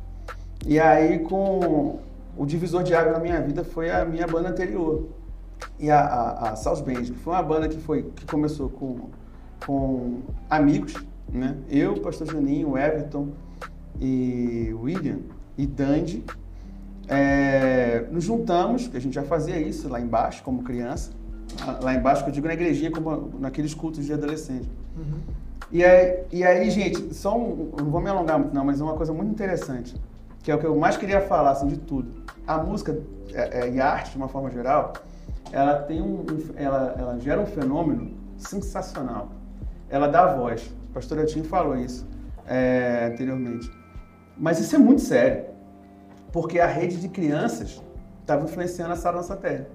E 0.67 0.77
aí, 0.81 1.19
com 1.19 1.97
o 2.37 2.45
divisor 2.45 2.83
de 2.83 2.93
água 2.93 3.13
na 3.13 3.19
minha 3.19 3.39
vida 3.39 3.63
foi 3.63 3.89
a 3.89 4.03
minha 4.03 4.27
banda 4.27 4.49
anterior. 4.49 5.07
E 5.79 5.89
a, 5.89 5.99
a, 5.99 6.49
a 6.51 6.55
South 6.55 6.83
Band, 6.83 7.03
que 7.03 7.13
foi 7.13 7.33
uma 7.33 7.43
banda 7.43 7.67
que, 7.67 7.77
foi, 7.77 8.03
que 8.15 8.25
começou 8.25 8.69
com, 8.69 9.09
com 9.65 10.21
amigos, 10.49 10.95
né? 11.31 11.57
Eu, 11.69 11.93
o 11.93 11.99
Pastor 11.99 12.27
Juninho, 12.27 12.71
o 12.71 12.77
Everton 12.77 13.29
e 13.99 14.73
William 14.81 15.19
e 15.57 15.65
Dandy. 15.65 16.23
É, 17.07 18.05
nos 18.11 18.23
juntamos, 18.23 18.87
que 18.87 18.97
a 18.97 19.01
gente 19.01 19.13
já 19.13 19.23
fazia 19.23 19.59
isso 19.59 19.87
lá 19.87 19.99
embaixo, 19.99 20.43
como 20.43 20.63
criança. 20.63 21.11
Lá 21.81 21.93
embaixo, 21.93 22.23
que 22.23 22.29
eu 22.29 22.33
digo 22.33 22.47
na 22.47 22.53
igrejinha, 22.53 22.91
como 22.91 23.31
naqueles 23.39 23.73
cultos 23.73 24.05
de 24.05 24.13
adolescente. 24.13 24.69
E 25.71 25.83
aí, 25.83 26.23
e 26.31 26.43
aí, 26.43 26.69
gente, 26.69 27.13
só 27.13 27.37
um, 27.37 27.71
não 27.77 27.89
vou 27.89 28.01
me 28.01 28.09
alongar 28.09 28.39
muito 28.39 28.53
não, 28.53 28.65
mas 28.65 28.79
é 28.79 28.83
uma 28.83 28.93
coisa 28.93 29.13
muito 29.13 29.31
interessante, 29.31 29.95
que 30.43 30.51
é 30.51 30.55
o 30.55 30.59
que 30.59 30.65
eu 30.65 30.75
mais 30.75 30.97
queria 30.97 31.21
falar, 31.21 31.51
assim, 31.51 31.67
de 31.67 31.77
tudo. 31.77 32.11
A 32.45 32.57
música 32.57 32.97
é, 33.33 33.61
é, 33.61 33.69
e 33.71 33.79
a 33.79 33.89
arte, 33.91 34.11
de 34.11 34.17
uma 34.17 34.27
forma 34.27 34.49
geral, 34.51 34.93
ela 35.51 35.75
tem 35.83 36.01
um, 36.01 36.25
ela, 36.55 36.95
ela 36.97 37.19
gera 37.19 37.39
um 37.41 37.45
fenômeno 37.45 38.11
sensacional. 38.37 39.29
Ela 39.89 40.07
dá 40.07 40.25
voz. 40.35 40.65
O 40.89 40.93
pastor 40.93 41.19
Eltinho 41.19 41.45
falou 41.45 41.75
isso 41.77 42.07
é, 42.47 43.09
anteriormente. 43.11 43.71
Mas 44.37 44.59
isso 44.59 44.75
é 44.75 44.79
muito 44.79 45.01
sério, 45.01 45.45
porque 46.31 46.59
a 46.59 46.67
rede 46.67 46.97
de 46.97 47.07
crianças 47.07 47.81
estava 48.21 48.43
influenciando 48.43 48.91
a 48.93 48.95
Sara 48.95 49.17
Nossa 49.17 49.35
Terra. 49.35 49.67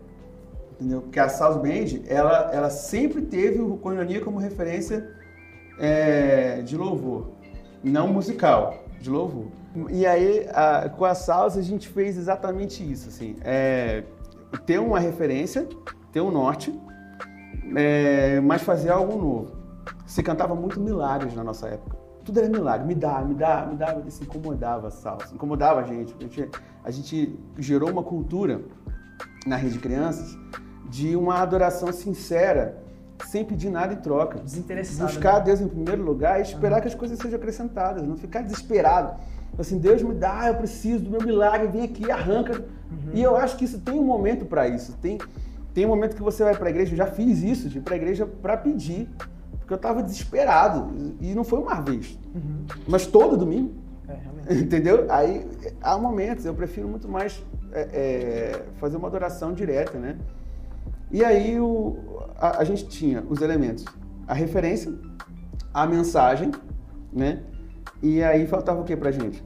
Entendeu? 0.72 1.02
Porque 1.02 1.20
a 1.20 1.28
South 1.28 1.58
Band, 1.60 2.02
ela, 2.08 2.50
ela 2.52 2.70
sempre 2.70 3.22
teve 3.22 3.60
o 3.60 3.76
Coinonia 3.76 4.20
como 4.22 4.38
referência 4.38 5.08
é, 5.78 6.62
de 6.62 6.76
louvor, 6.76 7.32
não 7.82 8.08
musical, 8.08 8.84
de 9.00 9.08
louvor. 9.08 9.46
E 9.90 10.04
aí, 10.06 10.46
a- 10.52 10.88
com 10.88 11.04
a 11.04 11.14
salsa, 11.14 11.58
a 11.58 11.62
gente 11.62 11.88
fez 11.88 12.18
exatamente 12.18 12.82
isso, 12.82 13.08
assim, 13.08 13.36
é, 13.42 14.04
ter 14.58 14.78
uma 14.78 14.98
referência, 14.98 15.68
ter 16.12 16.20
um 16.20 16.30
norte, 16.30 16.72
é, 17.76 18.40
mas 18.40 18.62
fazer 18.62 18.90
algo 18.90 19.16
novo. 19.16 19.52
Se 20.06 20.22
cantava 20.22 20.54
muito 20.54 20.80
milagres 20.80 21.34
na 21.34 21.44
nossa 21.44 21.68
época. 21.68 21.96
Tudo 22.24 22.38
era 22.38 22.48
milagre, 22.48 22.86
me 22.86 22.94
dá, 22.94 23.20
me 23.22 23.34
dá, 23.34 23.66
me 23.66 23.76
dá, 23.76 23.96
isso 24.06 24.22
incomodava 24.22 24.88
a 24.88 24.90
salsa, 24.90 25.34
incomodava 25.34 25.80
a 25.80 25.84
gente. 25.84 26.14
A 26.18 26.22
gente, 26.22 26.50
a 26.84 26.90
gente 26.90 27.38
gerou 27.58 27.90
uma 27.90 28.02
cultura 28.02 28.60
na 29.46 29.56
rede 29.56 29.74
de 29.74 29.78
crianças 29.80 30.36
de 30.90 31.14
uma 31.16 31.38
adoração 31.38 31.92
sincera, 31.92 32.82
sem 33.26 33.44
pedir 33.44 33.70
nada 33.70 33.94
em 33.94 33.96
troca. 33.96 34.40
Desinteressado. 34.40 35.08
Buscar 35.08 35.38
Deus 35.38 35.60
em 35.60 35.68
primeiro 35.68 36.02
lugar 36.02 36.40
e 36.40 36.42
esperar 36.42 36.80
que 36.80 36.88
as 36.88 36.94
coisas 36.94 37.18
sejam 37.18 37.38
acrescentadas, 37.38 38.02
não 38.02 38.16
ficar 38.16 38.42
desesperado. 38.42 39.14
Assim, 39.58 39.78
Deus 39.78 40.02
me 40.02 40.14
dá, 40.14 40.48
eu 40.48 40.54
preciso 40.54 41.04
do 41.04 41.10
meu 41.10 41.22
milagre, 41.22 41.68
vem 41.68 41.82
aqui, 41.82 42.10
arranca. 42.10 42.64
E 43.12 43.22
eu 43.22 43.36
acho 43.36 43.56
que 43.56 43.64
isso 43.64 43.78
tem 43.80 43.94
um 43.94 44.04
momento 44.04 44.44
para 44.44 44.68
isso. 44.68 44.96
Tem, 45.00 45.18
tem 45.74 45.86
um 45.86 45.88
momento 45.88 46.16
que 46.16 46.22
você 46.22 46.42
vai 46.42 46.56
para 46.56 46.68
a 46.68 46.70
igreja, 46.70 46.92
eu 46.92 46.96
já 46.96 47.06
fiz 47.06 47.42
isso, 47.42 47.68
de 47.68 47.78
ir 47.78 47.80
para 47.82 47.94
a 47.94 47.96
igreja 47.96 48.26
para 48.26 48.56
pedir, 48.56 49.08
porque 49.58 49.72
eu 49.72 49.76
estava 49.76 50.02
desesperado. 50.02 50.90
E 51.20 51.34
não 51.34 51.44
foi 51.44 51.58
uma 51.58 51.80
vez, 51.80 52.18
mas 52.86 53.06
todo 53.06 53.36
domingo. 53.36 53.72
É. 54.08 54.54
Entendeu? 54.58 55.06
Aí 55.08 55.46
há 55.80 55.96
momentos, 55.96 56.44
eu 56.44 56.54
prefiro 56.54 56.88
muito 56.88 57.08
mais 57.08 57.42
é, 57.72 57.80
é, 57.80 58.62
fazer 58.78 58.96
uma 58.96 59.08
adoração 59.08 59.52
direta, 59.52 59.98
né? 59.98 60.16
E 61.10 61.24
aí 61.24 61.58
o, 61.60 61.96
a, 62.36 62.58
a 62.58 62.64
gente 62.64 62.86
tinha 62.88 63.22
os 63.28 63.40
elementos, 63.40 63.84
a 64.26 64.34
referência, 64.34 64.92
a 65.72 65.86
mensagem, 65.86 66.50
né? 67.12 67.42
E 68.02 68.22
aí 68.22 68.46
faltava 68.46 68.80
o 68.80 68.84
que 68.84 68.96
pra 68.96 69.10
gente? 69.10 69.44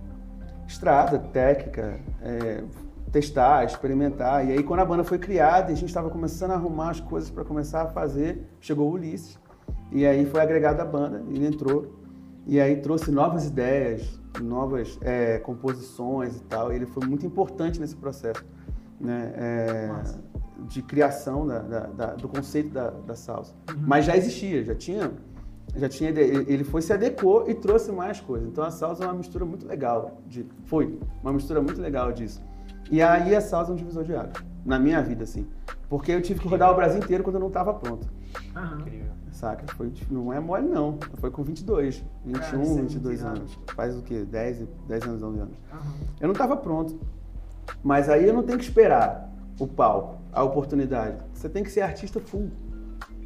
Estrada, 0.67 1.19
técnica, 1.19 1.99
é, 2.23 2.62
testar, 3.11 3.64
experimentar. 3.64 4.47
E 4.49 4.53
aí 4.53 4.62
quando 4.62 4.81
a 4.81 4.85
banda 4.85 5.05
foi 5.05 5.19
criada 5.19 5.71
e 5.71 5.75
a 5.75 5.77
gente 5.77 5.88
estava 5.88 6.09
começando 6.11 6.53
a 6.53 6.55
arrumar 6.55 6.90
as 6.90 7.01
coisas 7.01 7.31
para 7.31 7.45
começar 7.45 7.83
a 7.83 7.87
fazer, 7.88 8.47
chegou 8.61 8.88
o 8.88 8.93
Ulisses. 8.95 9.38
E 9.93 10.07
aí 10.07 10.25
foi 10.27 10.40
agregado 10.40 10.81
à 10.81 10.85
banda, 10.85 11.23
ele 11.29 11.47
entrou. 11.47 11.95
E 12.47 12.61
aí 12.61 12.77
trouxe 12.77 13.11
novas 13.11 13.47
ideias, 13.47 14.21
novas 14.43 14.99
é, 15.03 15.38
composições 15.38 16.37
e 16.37 16.40
tal. 16.45 16.73
E 16.73 16.77
ele 16.77 16.87
foi 16.87 17.07
muito 17.07 17.25
importante 17.27 17.81
nesse 17.81 17.97
processo 17.97 18.45
né, 19.01 19.33
é, 19.37 19.90
de 20.69 20.83
criação 20.83 21.47
da- 21.47 21.59
da- 21.61 21.87
da- 21.87 22.14
do 22.14 22.29
conceito 22.29 22.71
da, 22.71 22.90
da 22.90 23.14
salsa. 23.14 23.55
Mas 23.79 24.05
já 24.05 24.17
existia, 24.17 24.64
já 24.64 24.75
tinha, 24.75 25.12
já 25.77 25.88
tinha. 25.88 26.11
Ele 26.11 26.64
foi 26.64 26.83
se 26.83 26.92
adequou 26.92 27.48
e 27.48 27.55
trouxe 27.55 27.90
mais 27.92 28.20
coisas. 28.20 28.48
Então 28.48 28.64
a 28.64 28.70
salsa 28.70 29.05
é 29.05 29.07
uma 29.07 29.14
mistura 29.14 29.44
muito 29.44 29.66
legal. 29.66 30.20
De, 30.27 30.46
foi 30.64 30.98
uma 31.22 31.33
mistura 31.33 31.61
muito 31.61 31.81
legal 31.81 32.12
disso. 32.12 32.42
E 32.90 33.00
aí 33.03 33.35
a 33.35 33.40
salsa 33.40 33.70
é 33.70 33.74
um 33.74 33.77
divisor 33.77 34.05
de 34.05 34.14
águas, 34.14 34.44
na 34.64 34.79
minha 34.79 35.00
vida, 35.03 35.24
assim. 35.24 35.46
Porque 35.88 36.12
eu 36.12 36.20
tive 36.20 36.40
que 36.40 36.48
rodar 36.48 36.70
o 36.70 36.74
Brasil 36.74 36.98
inteiro 37.00 37.24
quando 37.24 37.37
eu 37.37 37.40
não 37.40 37.48
estava 37.48 37.72
pronto. 37.72 38.07
Aham. 38.55 38.85
Saca? 39.31 39.64
Foi, 39.74 39.90
não 40.11 40.33
é 40.33 40.38
mole, 40.38 40.68
não. 40.68 40.96
Foi 41.14 41.31
com 41.31 41.42
22, 41.42 42.05
21, 42.24 42.40
Cara, 42.40 42.62
isso 42.62 42.79
é 42.79 42.83
22 42.83 43.22
muito 43.22 43.37
anos. 43.38 43.59
Faz 43.74 43.96
o 43.96 44.03
quê? 44.03 44.24
10, 44.24 44.61
e- 44.61 44.68
10 44.87 45.03
anos, 45.05 45.22
11 45.22 45.40
anos. 45.40 45.55
Aham. 45.72 45.81
Eu 46.20 46.27
não 46.29 46.33
estava 46.33 46.57
pronto. 46.57 46.98
Mas 47.83 48.09
aí 48.09 48.27
eu 48.29 48.33
não 48.35 48.42
tenho 48.42 48.59
que 48.59 48.64
esperar 48.64 49.33
o 49.59 49.66
palco, 49.66 50.18
a 50.33 50.42
oportunidade. 50.42 51.16
Você 51.33 51.48
tem 51.48 51.62
que 51.64 51.70
ser 51.70 51.81
artista 51.81 52.20
full. 52.20 52.48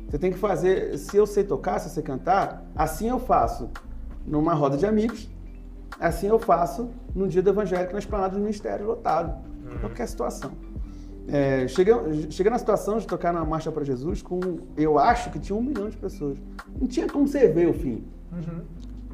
Você 0.09 0.19
tem 0.19 0.33
que 0.33 0.39
fazer. 0.39 0.97
Se 0.99 1.17
eu 1.17 1.27
sei 1.27 1.45
tocar, 1.45 1.79
se 1.79 1.89
eu 1.89 1.93
sei 1.93 2.03
cantar, 2.03 2.65
assim 2.75 3.09
eu 3.09 3.19
faço 3.19 3.69
numa 4.27 4.55
roda 4.55 4.77
de 4.77 4.87
amigos. 4.87 5.29
Assim 6.01 6.29
eu 6.29 6.39
faço 6.39 6.91
no 7.15 7.27
dia 7.29 7.43
do 7.43 7.51
evangélico 7.51 7.93
na 7.93 7.99
esplanada 7.99 8.35
do 8.35 8.41
ministério 8.41 8.87
lotado. 8.87 9.35
Qualquer 9.81 10.07
situação. 10.09 10.53
É, 11.31 11.69
cheguei, 11.69 11.95
cheguei 12.31 12.51
na 12.51 12.59
situação 12.59 12.99
de 12.99 13.07
tocar 13.07 13.35
na 13.35 13.45
Marcha 13.45 13.71
para 13.71 13.85
Jesus 13.85 14.23
com, 14.23 14.41
eu 14.79 14.99
acho 14.99 15.31
que 15.31 15.39
tinha 15.39 15.55
um 15.57 15.61
milhão 15.63 15.91
de 15.91 15.97
pessoas. 15.97 16.39
Não 16.81 16.87
tinha 16.89 17.07
como 17.07 17.29
você 17.29 17.49
ver 17.49 17.69
o 17.69 17.75
fim. 17.75 18.03
Uhum. 18.33 18.63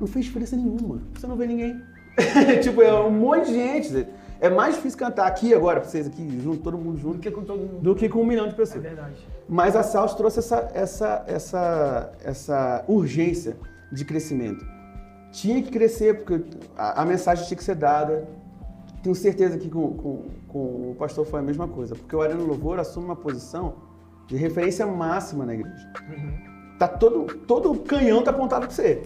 Não 0.01 0.07
fez 0.07 0.27
diferença 0.27 0.55
nenhuma. 0.57 1.01
Você 1.15 1.27
não 1.27 1.35
vê 1.37 1.47
ninguém. 1.47 1.81
tipo, 2.63 2.81
é 2.83 2.95
um 2.95 3.11
monte 3.11 3.47
de 3.49 3.55
gente. 3.55 4.07
É 4.41 4.49
mais 4.49 4.77
difícil 4.77 4.97
cantar 4.99 5.27
aqui 5.27 5.53
agora, 5.53 5.81
pra 5.81 5.89
vocês 5.89 6.07
aqui, 6.07 6.41
junto, 6.41 6.63
todo 6.63 6.79
mundo 6.79 6.93
Do 6.97 7.01
junto, 7.01 7.19
que 7.19 7.31
com 7.33 7.43
todo 7.43 7.59
mundo. 7.59 7.81
do 7.81 7.95
que 7.97 8.09
com 8.09 8.21
um 8.21 8.27
milhão 8.27 8.47
de 8.47 8.53
É 8.53 8.57
pessoas. 8.57 8.83
verdade. 8.83 9.17
Mas 9.49 9.77
a 9.77 9.83
Salsa 9.83 10.17
trouxe 10.17 10.39
essa, 10.39 10.71
essa, 10.75 11.25
essa, 11.27 12.13
essa 12.25 12.85
urgência 12.89 13.57
de 13.93 14.05
crescimento. 14.05 14.65
Tinha 15.31 15.63
que 15.63 15.71
crescer, 15.71 16.23
porque 16.25 16.45
a, 16.77 17.03
a 17.03 17.05
mensagem 17.05 17.45
tinha 17.47 17.57
que 17.57 17.65
ser 17.65 17.75
dada. 17.75 18.27
Tenho 19.03 19.15
certeza 19.15 19.59
que 19.59 19.69
com, 19.69 19.93
com, 19.95 20.23
com 20.49 20.59
o 20.93 20.97
pastor 20.99 21.27
foi 21.27 21.41
a 21.41 21.43
mesma 21.43 21.69
coisa, 21.69 21.95
porque 21.95 22.17
o 22.17 22.23
Arena 22.23 22.41
Louvor 22.43 22.79
assume 22.79 23.05
uma 23.07 23.17
posição 23.17 23.75
de 24.27 24.37
referência 24.37 24.87
máxima 24.87 25.45
na 25.45 25.55
igreja. 25.55 25.93
Tá 26.79 26.89
todo, 26.89 27.25
todo 27.41 27.73
o 27.73 27.79
canhão 27.81 28.23
tá 28.25 28.31
apontado 28.31 28.67
para 28.67 28.75
você, 28.75 29.03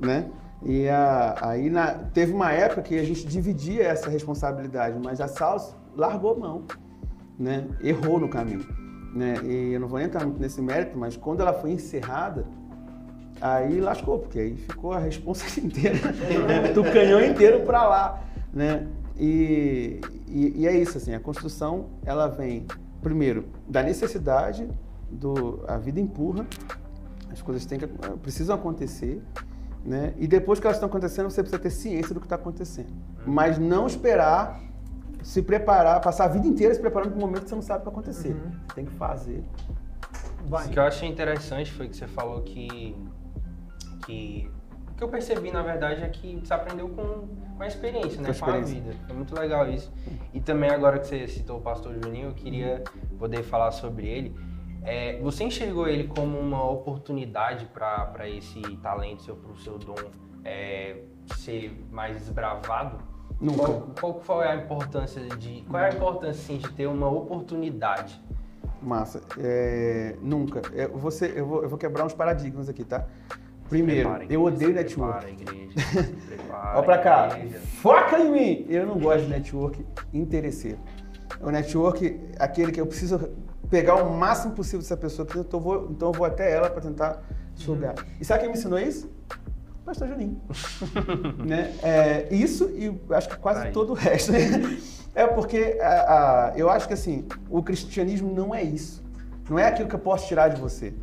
né? 0.00 0.30
E 0.64 0.88
a- 0.88 1.36
aí 1.42 1.68
na- 1.68 1.92
teve 2.14 2.32
uma 2.32 2.52
época 2.52 2.82
que 2.82 2.98
a 2.98 3.04
gente 3.04 3.26
dividia 3.26 3.84
essa 3.84 4.08
responsabilidade, 4.08 4.98
mas 5.02 5.20
a 5.20 5.28
Salsa 5.28 5.76
largou 5.94 6.38
mão 6.38 6.62
né, 7.38 7.66
errou 7.82 8.18
no 8.18 8.28
caminho. 8.28 8.64
Né? 9.12 9.34
E 9.44 9.72
eu 9.72 9.80
não 9.80 9.88
vou 9.88 10.00
entrar 10.00 10.24
muito 10.24 10.40
nesse 10.40 10.60
mérito, 10.60 10.96
mas 10.96 11.16
quando 11.16 11.40
ela 11.40 11.52
foi 11.52 11.72
encerrada, 11.72 12.46
aí 13.40 13.80
lascou, 13.80 14.18
porque 14.18 14.38
aí 14.38 14.56
ficou 14.56 14.92
a 14.92 14.98
responsa 14.98 15.44
inteira, 15.60 15.98
do 16.74 16.82
canhão 16.84 17.22
inteiro 17.22 17.60
para 17.60 17.86
lá. 17.86 18.22
Né? 18.52 18.86
E, 19.18 20.00
e, 20.28 20.60
e 20.62 20.66
é 20.66 20.74
isso, 20.74 20.96
assim, 20.96 21.14
a 21.14 21.20
construção 21.20 21.86
ela 22.04 22.26
vem, 22.26 22.66
primeiro, 23.02 23.44
da 23.68 23.82
necessidade, 23.82 24.68
do, 25.10 25.62
a 25.68 25.76
vida 25.76 26.00
empurra, 26.00 26.46
as 27.30 27.42
coisas 27.42 27.64
têm 27.66 27.78
que, 27.78 27.86
precisam 28.22 28.54
acontecer, 28.54 29.22
né? 29.84 30.14
E 30.16 30.26
depois 30.26 30.60
que 30.60 30.66
elas 30.66 30.76
estão 30.76 30.88
acontecendo, 30.88 31.28
você 31.28 31.42
precisa 31.42 31.60
ter 31.60 31.70
ciência 31.70 32.14
do 32.14 32.20
que 32.20 32.26
está 32.26 32.36
acontecendo. 32.36 32.92
Mas 33.26 33.58
não 33.58 33.86
esperar 33.86 34.60
se 35.22 35.42
preparar, 35.42 36.00
passar 36.00 36.24
a 36.24 36.28
vida 36.28 36.46
inteira 36.46 36.74
se 36.74 36.80
preparando 36.80 37.10
para 37.10 37.18
um 37.18 37.20
momento 37.20 37.44
que 37.44 37.48
você 37.48 37.54
não 37.54 37.62
sabe 37.62 37.78
o 37.78 37.84
que 37.84 37.90
vai 37.90 38.00
acontecer. 38.00 38.34
Você 38.34 38.74
tem 38.74 38.84
que 38.84 38.92
fazer. 38.92 39.44
Vai. 40.46 40.66
O 40.66 40.70
que 40.70 40.78
eu 40.78 40.82
achei 40.82 41.08
interessante 41.08 41.72
foi 41.72 41.88
que 41.88 41.96
você 41.96 42.06
falou 42.06 42.42
que. 42.42 42.96
que 44.04 44.50
o 44.90 44.94
que 44.94 45.04
eu 45.04 45.08
percebi, 45.08 45.50
na 45.50 45.62
verdade, 45.62 46.02
é 46.02 46.08
que 46.08 46.36
você 46.36 46.52
aprendeu 46.52 46.88
com, 46.88 47.26
com 47.56 47.62
a 47.62 47.66
experiência, 47.66 48.20
né? 48.20 48.32
Com 48.34 48.44
a 48.44 48.48
Com 48.48 48.52
a 48.52 48.60
vida. 48.60 48.94
Foi 49.06 49.16
muito 49.16 49.34
legal 49.34 49.68
isso. 49.68 49.92
E 50.32 50.40
também, 50.40 50.70
agora 50.70 50.98
que 50.98 51.06
você 51.06 51.26
citou 51.26 51.58
o 51.58 51.60
pastor 51.60 51.94
Juninho, 51.94 52.28
eu 52.28 52.34
queria 52.34 52.84
poder 53.18 53.42
falar 53.42 53.70
sobre 53.72 54.06
ele. 54.06 54.36
É, 54.84 55.18
você 55.20 55.44
enxergou 55.44 55.88
ele 55.88 56.08
como 56.08 56.38
uma 56.38 56.68
oportunidade 56.68 57.66
para 57.66 58.28
esse 58.28 58.60
talento, 58.78 59.22
seu, 59.22 59.36
pro 59.36 59.56
seu 59.56 59.78
dom 59.78 59.94
é, 60.44 61.02
ser 61.36 61.86
mais 61.90 62.16
desbravado? 62.16 63.11
Nunca. 63.42 63.56
Qual, 63.64 63.80
qual 64.00 64.20
foi 64.20 64.46
a 64.46 64.54
importância 64.56 65.20
de. 65.36 65.64
Qual 65.68 65.82
é 65.82 65.90
a 65.90 65.92
importância 65.92 66.30
assim, 66.42 66.58
de 66.58 66.72
ter 66.72 66.86
uma 66.86 67.08
oportunidade? 67.10 68.22
Massa. 68.80 69.20
É, 69.38 70.14
nunca. 70.22 70.62
Eu, 70.72 70.96
você, 70.96 71.32
eu, 71.34 71.44
vou, 71.46 71.62
eu 71.64 71.68
vou 71.68 71.76
quebrar 71.78 72.04
uns 72.04 72.14
paradigmas 72.14 72.68
aqui, 72.68 72.84
tá? 72.84 73.04
Primeiro, 73.68 74.08
Prepara, 74.10 74.24
eu 74.32 74.48
igreja, 74.48 74.70
odeio 74.72 74.88
se 74.88 74.94
prepara, 74.96 75.26
network. 75.26 75.42
igreja, 75.42 76.14
prepara, 76.26 76.76
Olha 76.76 76.82
pra 76.84 76.98
cá. 76.98 77.28
igreja. 77.38 77.58
Foca 77.80 78.18
em 78.18 78.30
mim! 78.30 78.66
Eu 78.68 78.86
não 78.86 78.98
gosto 78.98 79.22
de 79.24 79.30
network 79.30 79.84
interesseiro. 80.12 80.78
O 81.40 81.50
network, 81.50 82.20
aquele 82.38 82.70
que 82.70 82.80
eu 82.80 82.86
preciso 82.86 83.18
pegar 83.70 83.94
o 83.96 84.12
máximo 84.16 84.52
possível 84.54 84.80
dessa 84.80 84.96
pessoa, 84.96 85.26
então 85.34 85.58
eu 85.58 85.60
vou, 85.64 85.88
então 85.90 86.08
eu 86.10 86.12
vou 86.12 86.26
até 86.26 86.52
ela 86.52 86.68
para 86.68 86.82
tentar 86.82 87.22
sugar. 87.54 87.94
E 88.20 88.24
sabe 88.24 88.40
quem 88.40 88.50
me 88.50 88.56
ensinou 88.58 88.78
isso? 88.78 89.10
Pastor 89.84 90.08
Juninho. 90.08 90.40
né? 91.44 91.74
É, 91.82 92.28
isso 92.34 92.70
e 92.70 92.98
acho 93.14 93.28
que 93.28 93.36
quase 93.36 93.66
Aí. 93.66 93.72
todo 93.72 93.90
o 93.90 93.94
resto. 93.94 94.32
É 95.14 95.26
porque 95.26 95.78
a- 95.78 96.48
a- 96.48 96.52
eu 96.56 96.70
acho 96.70 96.88
que 96.88 96.94
assim, 96.94 97.26
o 97.50 97.62
cristianismo 97.62 98.34
não 98.34 98.54
é 98.54 98.62
isso. 98.62 99.04
Não 99.50 99.58
é 99.58 99.66
aquilo 99.68 99.86
que 99.86 99.94
eu 99.94 99.98
posso 99.98 100.26
tirar 100.26 100.48
de 100.48 100.58
você. 100.58 100.94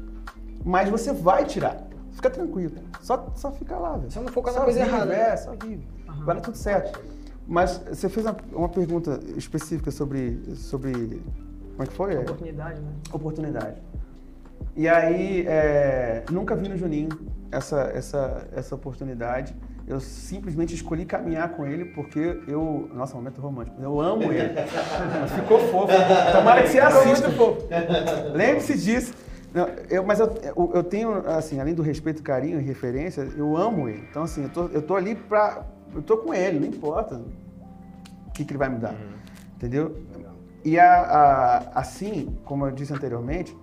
Mas 0.65 0.89
você 0.89 1.13
vai 1.13 1.45
tirar. 1.45 1.87
Fica 2.13 2.27
tranquilo. 2.27 2.73
Só, 3.01 3.31
só 3.35 3.51
fica 3.51 3.77
lá, 3.77 3.97
velho. 3.97 4.09
Só 4.11 4.19
não 4.21 4.29
foca 4.29 4.51
na 4.51 4.61
coisa 4.61 4.79
vive, 4.83 4.95
errada. 4.95 5.13
É, 5.13 5.37
só 5.37 5.51
vive. 5.51 5.87
Vai 6.25 6.33
dar 6.35 6.41
tudo 6.41 6.57
certo. 6.57 6.99
Mas 7.47 7.77
você 7.87 8.09
fez 8.09 8.25
uma, 8.25 8.35
uma 8.51 8.69
pergunta 8.69 9.19
específica 9.37 9.91
sobre, 9.91 10.55
sobre. 10.55 10.91
Como 11.71 11.83
é 11.83 11.85
que 11.85 11.93
foi? 11.93 12.17
Oportunidade, 12.17 12.81
né? 12.81 12.91
oportunidade. 13.13 13.81
E 14.79 14.87
aí, 14.87 15.45
é, 15.45 16.23
nunca 16.31 16.55
vi 16.55 16.69
no 16.69 16.77
Juninho 16.77 17.09
essa, 17.51 17.91
essa, 17.93 18.47
essa 18.55 18.73
oportunidade. 18.73 19.53
Eu 19.85 19.99
simplesmente 19.99 20.73
escolhi 20.73 21.03
caminhar 21.03 21.49
com 21.49 21.67
ele 21.67 21.83
porque 21.83 22.39
eu. 22.47 22.89
Nossa, 22.93 23.13
momento 23.13 23.41
romântico. 23.41 23.75
Eu 23.81 23.99
amo 23.99 24.31
ele. 24.31 24.53
Ficou 25.35 25.59
fofo. 25.67 25.91
Tomara 26.31 26.61
que 26.61 26.69
você 26.69 26.79
assista. 26.79 27.27
Lembre-se 28.33 28.77
disso. 28.77 29.13
Não, 29.53 29.67
eu, 29.89 30.01
mas 30.05 30.21
eu, 30.21 30.33
eu, 30.73 30.81
tenho, 30.81 31.27
assim, 31.27 31.59
além 31.59 31.73
do 31.73 31.81
respeito, 31.81 32.23
carinho 32.23 32.61
e 32.61 32.63
referência, 32.63 33.27
eu 33.35 33.57
amo 33.57 33.89
ele. 33.89 34.07
Então, 34.09 34.23
assim, 34.23 34.43
eu 34.43 34.49
tô, 34.49 34.67
eu 34.67 34.81
tô 34.81 34.95
ali 34.95 35.13
pra. 35.13 35.65
Eu 35.93 36.01
tô 36.01 36.19
com 36.19 36.33
ele, 36.33 36.57
não 36.57 36.67
importa 36.67 37.15
o 38.27 38.31
que, 38.31 38.45
que 38.45 38.51
ele 38.53 38.57
vai 38.57 38.69
me 38.69 38.77
dar. 38.77 38.95
Entendeu? 39.57 39.97
E 40.63 40.79
a, 40.79 41.01
a- 41.01 41.57
assim, 41.81 42.33
como 42.45 42.65
eu 42.65 42.71
disse 42.71 42.93
anteriormente, 42.93 43.53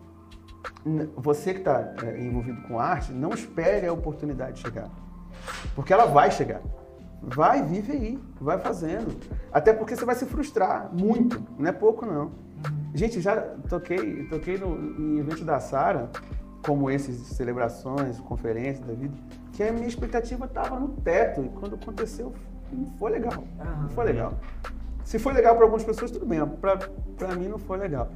você 1.17 1.53
que 1.53 1.61
está 1.61 1.95
envolvido 2.19 2.63
com 2.63 2.79
arte, 2.79 3.13
não 3.13 3.31
espere 3.31 3.87
a 3.87 3.93
oportunidade 3.93 4.61
chegar. 4.61 4.89
Porque 5.75 5.93
ela 5.93 6.07
vai 6.07 6.31
chegar. 6.31 6.61
Vai, 7.23 7.63
vive 7.63 7.93
aí, 7.93 8.19
vai 8.41 8.59
fazendo. 8.59 9.17
Até 9.53 9.73
porque 9.73 9.97
você 9.97 10.05
vai 10.05 10.15
se 10.15 10.27
frustrar 10.27 10.91
muito, 10.93 11.43
não 11.59 11.69
é 11.69 11.73
pouco 11.73 12.07
não. 12.07 12.31
Gente, 12.95 13.21
já 13.21 13.37
toquei, 13.69 14.27
toquei 14.29 14.59
no, 14.59 14.77
em 14.99 15.19
eventos 15.19 15.45
da 15.45 15.61
Sara, 15.61 16.11
como 16.65 16.91
esses 16.91 17.17
celebrações, 17.29 18.19
conferências 18.21 18.87
da 18.87 18.95
vida, 18.95 19.15
que 19.53 19.63
a 19.63 19.73
minha 19.73 19.87
expectativa 19.87 20.47
estava 20.47 20.79
no 20.79 20.89
teto. 20.89 21.43
E 21.45 21.49
quando 21.49 21.75
aconteceu, 21.75 22.33
não 22.73 22.87
foi 22.99 23.13
legal. 23.13 23.45
Não 23.83 23.89
foi 23.91 24.05
legal. 24.05 24.35
Se 25.05 25.19
foi 25.19 25.33
legal 25.33 25.55
para 25.55 25.65
algumas 25.65 25.85
pessoas, 25.85 26.11
tudo 26.11 26.27
bem. 26.27 26.41
Para 27.17 27.37
mim 27.37 27.49
não 27.49 27.59
foi 27.59 27.79
legal. 27.79 28.11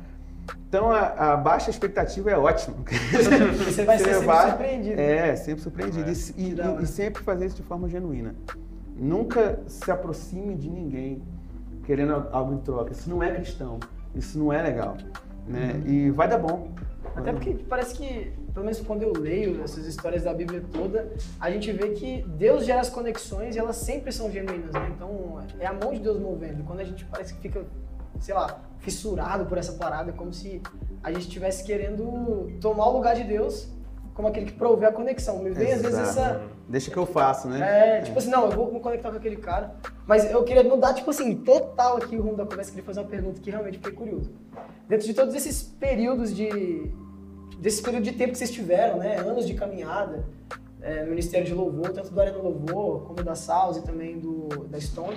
Então 0.68 0.90
a, 0.90 1.32
a 1.32 1.36
baixa 1.36 1.70
expectativa 1.70 2.30
é 2.30 2.36
ótima. 2.38 2.76
Você 3.64 3.84
vai 3.84 3.98
ser 3.98 4.14
sempre 4.14 4.48
surpreendido. 4.50 5.00
É, 5.00 5.36
sempre 5.36 5.62
surpreendido. 5.62 6.08
É. 6.08 6.12
E- 6.12 6.80
E, 6.80 6.82
e 6.82 6.86
sempre 6.86 7.22
fazer 7.22 7.46
isso 7.46 7.56
de 7.56 7.62
forma 7.62 7.88
genuína. 7.88 8.34
Nunca 8.96 9.60
se 9.66 9.90
aproxime 9.90 10.54
de 10.54 10.68
ninguém 10.68 11.22
querendo 11.84 12.26
algo 12.32 12.54
em 12.54 12.58
troca. 12.58 12.92
Isso 12.92 13.08
não 13.08 13.22
é 13.22 13.34
cristão. 13.34 13.80
Isso 14.14 14.38
não 14.38 14.52
é 14.52 14.62
legal. 14.62 14.96
Né? 15.46 15.82
E 15.86 16.10
vai 16.10 16.28
dar 16.28 16.38
bom. 16.38 16.70
Até 17.16 17.32
porque 17.32 17.54
parece 17.68 17.94
que, 17.94 18.32
pelo 18.52 18.64
menos 18.66 18.80
quando 18.80 19.02
eu 19.02 19.12
leio 19.12 19.62
essas 19.64 19.84
histórias 19.86 20.22
da 20.22 20.32
Bíblia 20.32 20.62
toda, 20.72 21.10
a 21.40 21.50
gente 21.50 21.72
vê 21.72 21.88
que 21.90 22.22
Deus 22.36 22.64
gera 22.64 22.80
as 22.80 22.88
conexões 22.90 23.56
e 23.56 23.58
elas 23.58 23.76
sempre 23.76 24.12
são 24.12 24.30
genuínas, 24.30 24.70
né? 24.72 24.92
Então 24.94 25.38
é 25.58 25.66
a 25.66 25.72
mão 25.72 25.92
de 25.92 25.98
Deus 25.98 26.20
movendo. 26.20 26.62
Quando 26.64 26.80
a 26.80 26.84
gente 26.84 27.04
parece 27.06 27.34
que 27.34 27.40
fica, 27.40 27.64
sei 28.20 28.34
lá, 28.34 28.60
fissurado 28.78 29.46
por 29.46 29.58
essa 29.58 29.72
parada, 29.72 30.12
como 30.12 30.32
se 30.32 30.62
a 31.02 31.10
gente 31.10 31.22
estivesse 31.22 31.64
querendo 31.64 32.50
tomar 32.60 32.86
o 32.86 32.92
lugar 32.92 33.14
de 33.14 33.24
Deus 33.24 33.68
como 34.20 34.28
aquele 34.28 34.46
que 34.46 34.52
provê 34.52 34.86
a 34.86 34.92
conexão. 34.92 35.42
Me 35.42 35.50
vem 35.50 35.72
às 35.72 35.82
vezes 35.82 35.98
essa. 35.98 36.42
Deixa 36.68 36.90
que 36.90 36.96
eu 36.96 37.06
faço, 37.06 37.48
né? 37.48 37.98
É, 37.98 38.02
tipo 38.02 38.18
assim, 38.18 38.30
não, 38.30 38.44
eu 38.44 38.52
vou 38.52 38.72
me 38.72 38.78
conectar 38.78 39.10
com 39.10 39.16
aquele 39.16 39.36
cara. 39.36 39.74
Mas 40.06 40.30
eu 40.30 40.44
queria 40.44 40.62
mudar, 40.62 40.94
tipo 40.94 41.10
assim, 41.10 41.34
total 41.36 41.96
aqui 41.96 42.16
o 42.16 42.22
rumo 42.22 42.36
da 42.36 42.44
conversa, 42.44 42.70
queria 42.70 42.84
fazer 42.84 43.00
uma 43.00 43.08
pergunta 43.08 43.40
que 43.40 43.50
realmente 43.50 43.78
fiquei 43.78 43.92
curioso. 43.92 44.30
Dentro 44.88 45.06
de 45.06 45.14
todos 45.14 45.34
esses 45.34 45.62
períodos 45.62 46.34
de. 46.34 46.92
desse 47.58 47.82
período 47.82 48.04
de 48.04 48.12
tempo 48.12 48.32
que 48.32 48.38
vocês 48.38 48.50
tiveram, 48.50 48.98
né? 48.98 49.16
Anos 49.16 49.46
de 49.46 49.54
caminhada 49.54 50.24
é, 50.82 51.02
no 51.02 51.10
Ministério 51.10 51.46
de 51.46 51.54
Louvor, 51.54 51.90
tanto 51.90 52.10
do 52.10 52.20
Arena 52.20 52.38
Louvor, 52.38 53.04
como 53.04 53.22
da 53.22 53.34
Salsa 53.34 53.80
e 53.80 53.82
também 53.82 54.18
do, 54.18 54.48
da 54.68 54.80
Stone. 54.80 55.16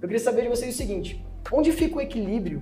Eu 0.00 0.08
queria 0.08 0.22
saber 0.22 0.42
de 0.42 0.48
vocês 0.48 0.74
o 0.74 0.76
seguinte: 0.76 1.24
onde 1.52 1.72
fica 1.72 1.96
o 1.96 2.00
equilíbrio 2.00 2.60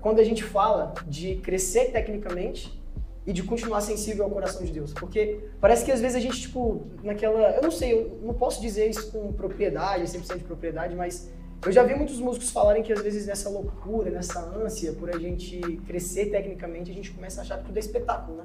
quando 0.00 0.18
a 0.18 0.24
gente 0.24 0.42
fala 0.42 0.94
de 1.06 1.36
crescer 1.36 1.92
tecnicamente 1.92 2.80
e 3.24 3.32
de 3.32 3.42
continuar 3.44 3.80
sensível 3.80 4.24
ao 4.24 4.30
coração 4.30 4.64
de 4.64 4.72
Deus. 4.72 4.92
Porque 4.92 5.38
parece 5.60 5.84
que 5.84 5.92
às 5.92 6.00
vezes 6.00 6.16
a 6.16 6.20
gente, 6.20 6.40
tipo, 6.40 6.86
naquela. 7.02 7.50
Eu 7.52 7.62
não 7.62 7.70
sei, 7.70 7.92
eu 7.92 8.20
não 8.22 8.34
posso 8.34 8.60
dizer 8.60 8.88
isso 8.90 9.12
com 9.12 9.32
propriedade, 9.32 10.04
100% 10.04 10.38
de 10.38 10.44
propriedade, 10.44 10.96
mas 10.96 11.30
eu 11.64 11.70
já 11.70 11.84
vi 11.84 11.94
muitos 11.94 12.18
músicos 12.18 12.50
falarem 12.50 12.82
que 12.82 12.92
às 12.92 13.00
vezes 13.00 13.26
nessa 13.26 13.48
loucura, 13.48 14.10
nessa 14.10 14.40
ânsia 14.40 14.92
por 14.92 15.08
a 15.08 15.18
gente 15.18 15.60
crescer 15.86 16.26
tecnicamente, 16.26 16.90
a 16.90 16.94
gente 16.94 17.12
começa 17.12 17.40
a 17.40 17.44
achar 17.44 17.58
que 17.58 17.66
tudo 17.66 17.76
é 17.76 17.80
espetáculo, 17.80 18.38
né? 18.38 18.44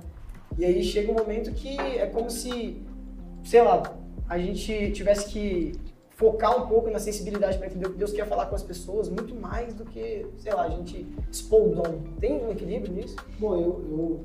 E 0.56 0.64
aí 0.64 0.84
chega 0.84 1.12
um 1.12 1.16
momento 1.16 1.52
que 1.52 1.78
é 1.80 2.06
como 2.06 2.30
se, 2.30 2.82
sei 3.44 3.64
lá, 3.64 3.98
a 4.30 4.38
gente 4.38 4.92
tivesse 4.92 5.30
que 5.30 5.72
focar 6.18 6.58
um 6.58 6.68
pouco 6.68 6.90
na 6.90 6.98
sensibilidade 6.98 7.60
para 7.60 7.68
entender 7.68 7.86
o 7.86 7.92
que 7.92 7.98
Deus 7.98 8.12
quer 8.12 8.28
falar 8.28 8.48
com 8.48 8.56
as 8.56 8.64
pessoas, 8.64 9.08
muito 9.08 9.36
mais 9.36 9.76
do 9.76 9.86
que, 9.86 10.26
sei 10.40 10.52
lá, 10.52 10.64
a 10.64 10.70
gente 10.70 11.06
expor 11.32 11.68
o 11.70 11.76
dom. 11.76 12.02
Tem 12.20 12.44
um 12.44 12.50
equilíbrio 12.52 12.92
nisso? 12.92 13.16
Bom, 13.40 13.54
eu, 13.54 13.62
eu, 13.92 14.22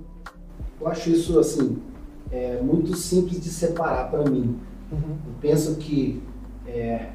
eu 0.80 0.88
acho 0.88 1.10
isso 1.10 1.38
assim 1.38 1.82
é, 2.30 2.58
muito 2.62 2.96
simples 2.96 3.42
de 3.42 3.50
separar 3.50 4.10
para 4.10 4.24
mim. 4.24 4.58
Uhum. 4.90 5.18
Eu 5.26 5.32
penso 5.42 5.76
que 5.76 6.22
é, 6.66 7.10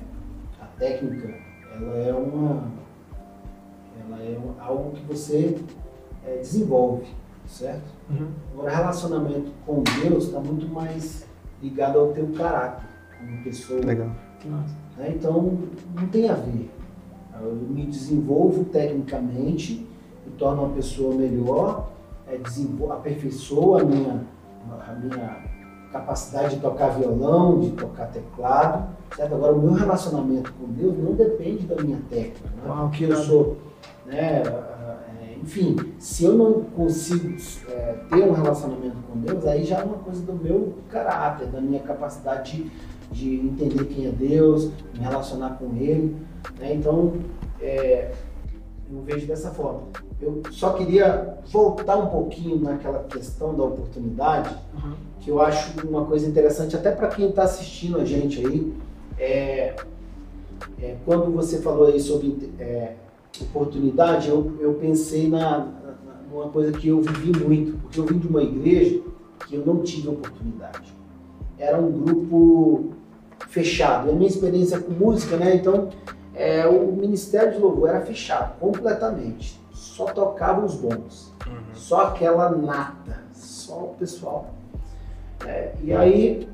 a 0.61 0.65
técnica 0.78 1.28
ela 1.75 1.97
é 1.97 2.13
uma 2.13 2.71
ela 4.05 4.21
é 4.21 4.38
um- 4.38 4.61
algo 4.61 4.91
que 4.91 5.03
você 5.05 5.57
é, 6.23 6.38
desenvolve, 6.38 7.07
certo? 7.47 7.89
Uhum. 8.11 8.28
Agora, 8.53 8.75
relacionamento 8.75 9.51
com 9.65 9.82
Deus 10.03 10.25
está 10.25 10.39
muito 10.39 10.67
mais 10.67 11.25
ligado 11.63 11.97
ao 11.97 12.13
teu 12.13 12.28
caráter 12.34 12.88
como 13.17 13.43
pessoa. 13.43 13.84
Legal. 13.84 14.26
Né? 14.45 15.13
Então, 15.15 15.57
não 15.95 16.07
tem 16.07 16.29
a 16.29 16.33
ver. 16.33 16.71
Eu 17.39 17.53
me 17.53 17.85
desenvolvo 17.85 18.65
tecnicamente, 18.65 19.88
me 20.25 20.31
torno 20.38 20.63
uma 20.63 20.73
pessoa 20.73 21.13
melhor, 21.13 21.89
é, 22.27 22.39
aperfeiçoa 22.91 23.81
a 23.81 23.85
minha, 23.85 24.23
a 24.88 24.93
minha 24.93 25.43
capacidade 25.91 26.55
de 26.55 26.61
tocar 26.61 26.89
violão, 26.89 27.59
de 27.59 27.71
tocar 27.71 28.07
teclado, 28.07 28.89
certo? 29.15 29.35
Agora, 29.35 29.53
o 29.53 29.61
meu 29.61 29.73
relacionamento 29.73 30.51
com 30.53 30.67
Deus 30.73 30.97
não 30.97 31.13
depende 31.13 31.65
da 31.65 31.81
minha 31.81 31.99
técnica, 32.09 32.49
né? 32.55 32.63
Uau, 32.67 32.89
que 32.89 33.03
eu 33.03 33.15
sou, 33.15 33.57
né, 34.05 34.41
é, 34.41 35.38
enfim, 35.41 35.75
se 35.99 36.25
eu 36.25 36.33
não 36.33 36.63
consigo 36.63 37.35
é, 37.69 37.95
ter 38.09 38.23
um 38.23 38.33
relacionamento 38.33 38.97
com 39.09 39.19
Deus, 39.19 39.45
aí 39.45 39.63
já 39.63 39.79
é 39.79 39.83
uma 39.83 39.97
coisa 39.99 40.21
do 40.23 40.33
meu 40.33 40.73
caráter, 40.89 41.47
da 41.47 41.61
minha 41.61 41.79
capacidade 41.79 42.63
de 42.63 42.71
de 43.12 43.36
entender 43.36 43.86
quem 43.86 44.08
é 44.08 44.12
Deus, 44.12 44.66
me 44.93 44.99
relacionar 44.99 45.51
com 45.58 45.76
Ele. 45.78 46.16
né? 46.60 46.74
Então, 46.74 47.14
é, 47.62 48.12
eu 48.91 49.01
vejo 49.03 49.26
dessa 49.28 49.51
forma. 49.51 49.82
Eu 50.22 50.41
só 50.51 50.74
queria 50.74 51.38
voltar 51.51 51.97
um 51.97 52.08
pouquinho 52.08 52.58
naquela 52.60 53.03
questão 53.03 53.53
da 53.55 53.64
oportunidade, 53.64 54.55
Uhum. 54.74 54.93
que 55.20 55.30
eu 55.30 55.41
acho 55.41 55.86
uma 55.88 56.05
coisa 56.05 56.28
interessante, 56.28 56.76
até 56.76 56.91
para 56.91 57.08
quem 57.10 57.30
está 57.30 57.43
assistindo 57.43 57.97
a 57.99 58.05
gente 58.05 58.45
aí. 58.45 58.74
É, 59.20 59.76
é, 60.82 60.95
quando 61.05 61.32
você 61.32 61.60
falou 61.60 61.88
aí 61.88 61.99
sobre 61.99 62.51
é, 62.60 62.93
oportunidade, 63.41 64.30
eu, 64.30 64.53
eu 64.60 64.74
pensei 64.76 65.30
na, 65.30 65.60
na- 65.60 65.68
numa 66.32 66.49
coisa 66.49 66.72
que 66.72 66.88
eu 66.88 67.01
vivi 67.01 67.32
muito, 67.43 67.78
porque 67.78 67.99
eu 67.99 68.05
vim 68.05 68.18
de 68.18 68.28
uma 68.28 68.41
igreja 68.43 69.01
que 69.47 69.55
eu 69.55 69.66
não 69.66 69.82
tive 69.82 70.08
oportunidade. 70.10 70.93
Era 71.58 71.80
um 71.80 71.91
grupo 71.91 72.91
fechado. 73.49 74.07
E 74.07 74.11
a 74.11 74.13
minha 74.13 74.27
experiência 74.27 74.79
com 74.79 74.91
música, 74.91 75.38
né? 75.38 75.55
Então, 75.55 75.89
é, 76.33 76.65
o 76.67 76.91
Ministério 76.91 77.53
de 77.53 77.59
Louvor 77.59 77.89
era 77.89 78.01
fechado 78.01 78.59
completamente. 78.59 79.59
Só 79.71 80.05
tocavam 80.05 80.65
os 80.65 80.75
bons. 80.75 81.33
Só 81.73 82.07
aquela 82.07 82.49
nata. 82.49 83.23
Só 83.33 83.79
o 83.79 83.95
pessoal. 83.97 84.47
É, 85.45 85.73
e 85.83 85.93
aí, 85.93 86.47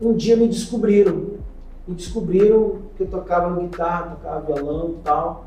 um 0.00 0.14
dia 0.14 0.36
me 0.36 0.48
descobriram. 0.48 1.36
Me 1.86 1.94
descobriram 1.94 2.78
que 2.96 3.02
eu 3.02 3.06
tocava 3.06 3.58
guitarra, 3.60 4.16
tocava 4.16 4.40
violão 4.40 4.90
e 4.90 5.02
tal. 5.02 5.46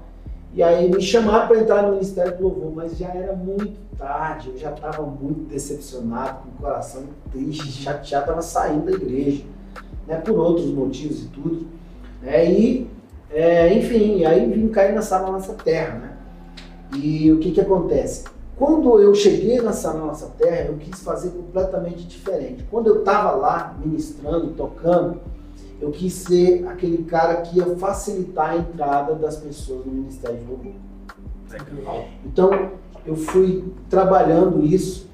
E 0.53 0.63
aí 0.63 0.89
me 0.89 1.01
chamaram 1.01 1.47
para 1.47 1.59
entrar 1.59 1.83
no 1.83 1.91
Ministério 1.91 2.35
do 2.35 2.43
Louvor, 2.43 2.71
mas 2.75 2.97
já 2.97 3.09
era 3.09 3.35
muito 3.35 3.77
tarde, 3.99 4.49
eu 4.49 4.57
já 4.57 4.71
estava 4.71 5.03
muito 5.03 5.41
decepcionado, 5.41 6.39
com 6.39 6.49
o 6.49 6.51
coração 6.53 7.03
triste, 7.31 7.71
chateado, 7.71 8.23
estava 8.23 8.41
saindo 8.41 8.85
da 8.85 8.91
igreja, 8.91 9.43
né, 10.09 10.17
por 10.17 10.37
outros 10.37 10.65
motivos 10.65 11.23
e 11.23 11.27
tudo. 11.27 11.67
Né, 12.21 12.51
e, 12.51 12.87
é, 13.31 13.71
enfim, 13.73 14.25
aí 14.25 14.51
vim 14.51 14.67
cair 14.69 14.93
nessa 14.93 15.19
nossa 15.19 15.53
terra. 15.53 15.99
Né? 15.99 16.17
E 16.97 17.31
o 17.31 17.37
que, 17.37 17.51
que 17.51 17.61
acontece? 17.61 18.25
Quando 18.57 18.99
eu 18.99 19.13
cheguei 19.13 19.61
nessa 19.61 19.93
nossa 19.93 20.25
terra, 20.37 20.65
eu 20.67 20.77
quis 20.77 20.99
fazer 21.01 21.29
completamente 21.29 22.05
diferente. 22.05 22.65
Quando 22.69 22.87
eu 22.87 22.99
estava 22.99 23.31
lá 23.31 23.77
ministrando, 23.79 24.49
tocando, 24.49 25.21
eu 25.79 25.91
quis 25.91 26.11
ser 26.11 26.67
aquele 26.67 27.03
cara 27.03 27.37
que 27.37 27.57
ia 27.57 27.77
facilitar 27.77 28.49
a 28.49 28.57
entrada 28.57 29.15
das 29.15 29.37
pessoas 29.37 29.85
no 29.85 29.93
Ministério 29.93 30.37
de 30.39 30.45
Louvor. 30.45 30.73
Então, 32.25 32.71
eu 33.05 33.15
fui 33.15 33.63
trabalhando 33.89 34.65
isso 34.65 35.08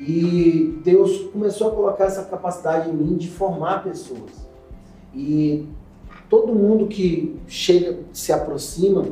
e 0.00 0.80
Deus 0.82 1.18
começou 1.32 1.68
a 1.68 1.70
colocar 1.74 2.04
essa 2.04 2.24
capacidade 2.24 2.88
em 2.88 2.92
mim 2.94 3.16
de 3.16 3.28
formar 3.28 3.84
pessoas. 3.84 4.48
E 5.14 5.66
todo 6.28 6.54
mundo 6.54 6.86
que 6.86 7.38
chega, 7.46 7.98
se 8.12 8.32
aproxima, 8.32 9.06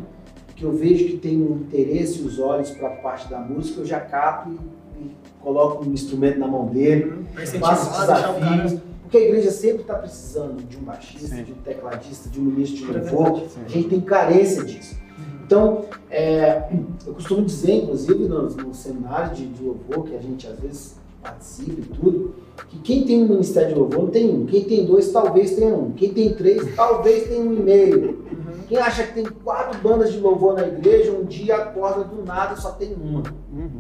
que 0.57 0.65
eu 0.65 0.73
vejo 0.73 1.05
que 1.07 1.17
tem 1.19 1.41
um 1.41 1.57
interesse 1.57 2.21
e 2.21 2.23
os 2.23 2.39
olhos 2.39 2.71
para 2.71 2.89
a 2.89 2.97
parte 2.97 3.29
da 3.29 3.39
música, 3.39 3.81
eu 3.81 3.87
já 3.87 4.01
cato 4.01 4.51
e, 4.51 5.03
e 5.05 5.11
coloco 5.41 5.85
um 5.85 5.93
instrumento 5.93 6.39
na 6.39 6.49
mão 6.49 6.67
dele, 6.67 7.25
Pra 7.35 7.47
faço 7.47 8.01
desafios, 8.01 8.81
porque 9.03 9.19
a 9.19 9.21
igreja 9.21 9.51
sempre 9.51 9.83
está 9.83 9.95
precisando 9.95 10.63
de 10.67 10.77
um 10.77 10.81
baixista, 10.81 11.37
Sim. 11.37 11.45
de 11.45 11.53
um 11.53 11.57
tecladista, 11.57 12.29
de 12.29 12.41
um 12.41 12.45
ministro 12.45 12.87
de 12.87 12.99
louvor. 12.99 13.33
verdade. 13.35 13.51
A 13.65 13.69
gente 13.69 13.89
tem 13.89 14.01
carência 14.01 14.65
disso. 14.65 14.97
Então, 15.45 15.85
é, 16.19 16.69
eu 17.07 17.15
costumo 17.15 17.45
dizer, 17.45 17.85
inclusive 17.85 18.25
nos, 18.27 18.57
nos 18.57 18.77
seminários 18.79 19.39
de, 19.39 19.47
de 19.47 19.63
louvor, 19.63 20.05
que 20.05 20.17
a 20.17 20.21
gente 20.21 20.49
às 20.49 20.59
vezes 20.59 20.97
participa 21.23 21.81
e 21.81 21.85
tudo, 21.85 22.35
que 22.69 22.79
quem 22.81 23.05
tem 23.05 23.23
um 23.23 23.29
ministério 23.29 23.69
de 23.69 23.79
louvor 23.79 24.03
não 24.03 24.11
tem 24.11 24.29
um. 24.29 24.45
Quem 24.45 24.65
tem 24.65 24.85
dois, 24.85 25.13
talvez 25.13 25.55
tenha 25.55 25.73
um. 25.73 25.93
Quem 25.93 26.13
tem 26.13 26.35
três, 26.35 26.75
talvez 26.75 27.29
tenha 27.29 27.41
um 27.41 27.53
e 27.53 27.61
meio. 27.61 28.27
Quem 28.67 28.79
acha 28.79 29.05
que 29.05 29.15
tem 29.15 29.25
quatro 29.27 29.81
bandas 29.81 30.13
de 30.13 30.19
louvor 30.19 30.55
na 30.55 30.67
igreja, 30.67 31.13
um 31.13 31.25
dia 31.25 31.55
acorda 31.55 32.03
do 32.03 32.25
nada 32.25 32.57
só 32.57 32.73
tem 32.73 32.95
uma. 32.95 33.23
Uhum. 33.53 33.79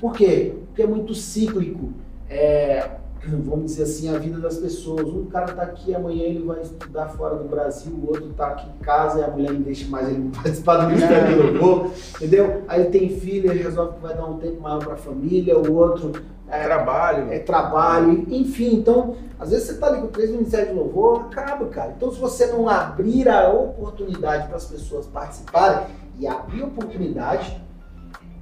Por 0.00 0.12
quê? 0.12 0.54
Porque 0.66 0.82
é 0.82 0.86
muito 0.86 1.12
cíclico. 1.12 1.92
É, 2.30 2.88
vamos 3.28 3.66
dizer 3.66 3.84
assim, 3.84 4.14
a 4.14 4.18
vida 4.18 4.38
das 4.38 4.56
pessoas. 4.56 5.06
Um 5.06 5.26
cara 5.26 5.52
tá 5.52 5.62
aqui, 5.62 5.94
amanhã 5.94 6.24
ele 6.24 6.44
vai 6.44 6.60
estudar 6.60 7.08
fora 7.08 7.36
do 7.36 7.48
Brasil, 7.48 7.92
o 7.92 8.08
outro 8.08 8.28
tá 8.36 8.48
aqui 8.48 8.68
em 8.68 8.84
casa 8.84 9.20
e 9.20 9.24
a 9.24 9.28
mulher 9.28 9.52
não 9.52 9.62
deixa 9.62 9.88
mais 9.88 10.08
ele 10.08 10.30
participar 10.34 10.76
do 10.78 10.88
Ministério 10.88 11.36
do 11.36 11.58
Louvor, 11.58 11.90
entendeu? 12.16 12.62
Aí 12.68 12.80
ele 12.80 12.90
tem 12.90 13.08
filho, 13.08 13.50
ele 13.50 13.62
resolve 13.62 13.94
que 13.94 14.02
vai 14.02 14.14
dar 14.14 14.26
um 14.26 14.38
tempo 14.38 14.60
maior 14.60 14.84
para 14.84 14.94
a 14.94 14.96
família, 14.96 15.58
o 15.58 15.74
outro 15.74 16.12
é, 16.48 16.64
Trabalho. 16.64 17.32
é 17.32 17.38
trabalho, 17.38 18.26
enfim. 18.28 18.76
Então, 18.76 19.16
às 19.38 19.50
vezes 19.50 19.68
você 19.68 19.74
tá 19.74 19.86
ali 19.86 20.00
com 20.00 20.08
três 20.08 20.30
ministérios 20.30 20.70
de 20.70 20.74
louvor, 20.74 21.22
acaba, 21.22 21.66
cara. 21.66 21.94
Então, 21.96 22.12
se 22.12 22.20
você 22.20 22.46
não 22.46 22.68
abrir 22.68 23.28
a 23.28 23.50
oportunidade 23.50 24.46
para 24.46 24.56
as 24.56 24.66
pessoas 24.66 25.06
participarem, 25.06 25.86
e 26.18 26.26
abrir 26.26 26.62
oportunidade 26.62 27.60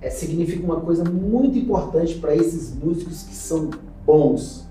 é, 0.01 0.11
significa 0.11 0.65
uma 0.65 0.81
coisa 0.81 1.05
muito 1.05 1.57
importante 1.57 2.17
para 2.17 2.35
esses 2.35 2.75
músicos 2.75 3.23
que 3.23 3.35
são 3.35 3.71
bons, 4.05 4.69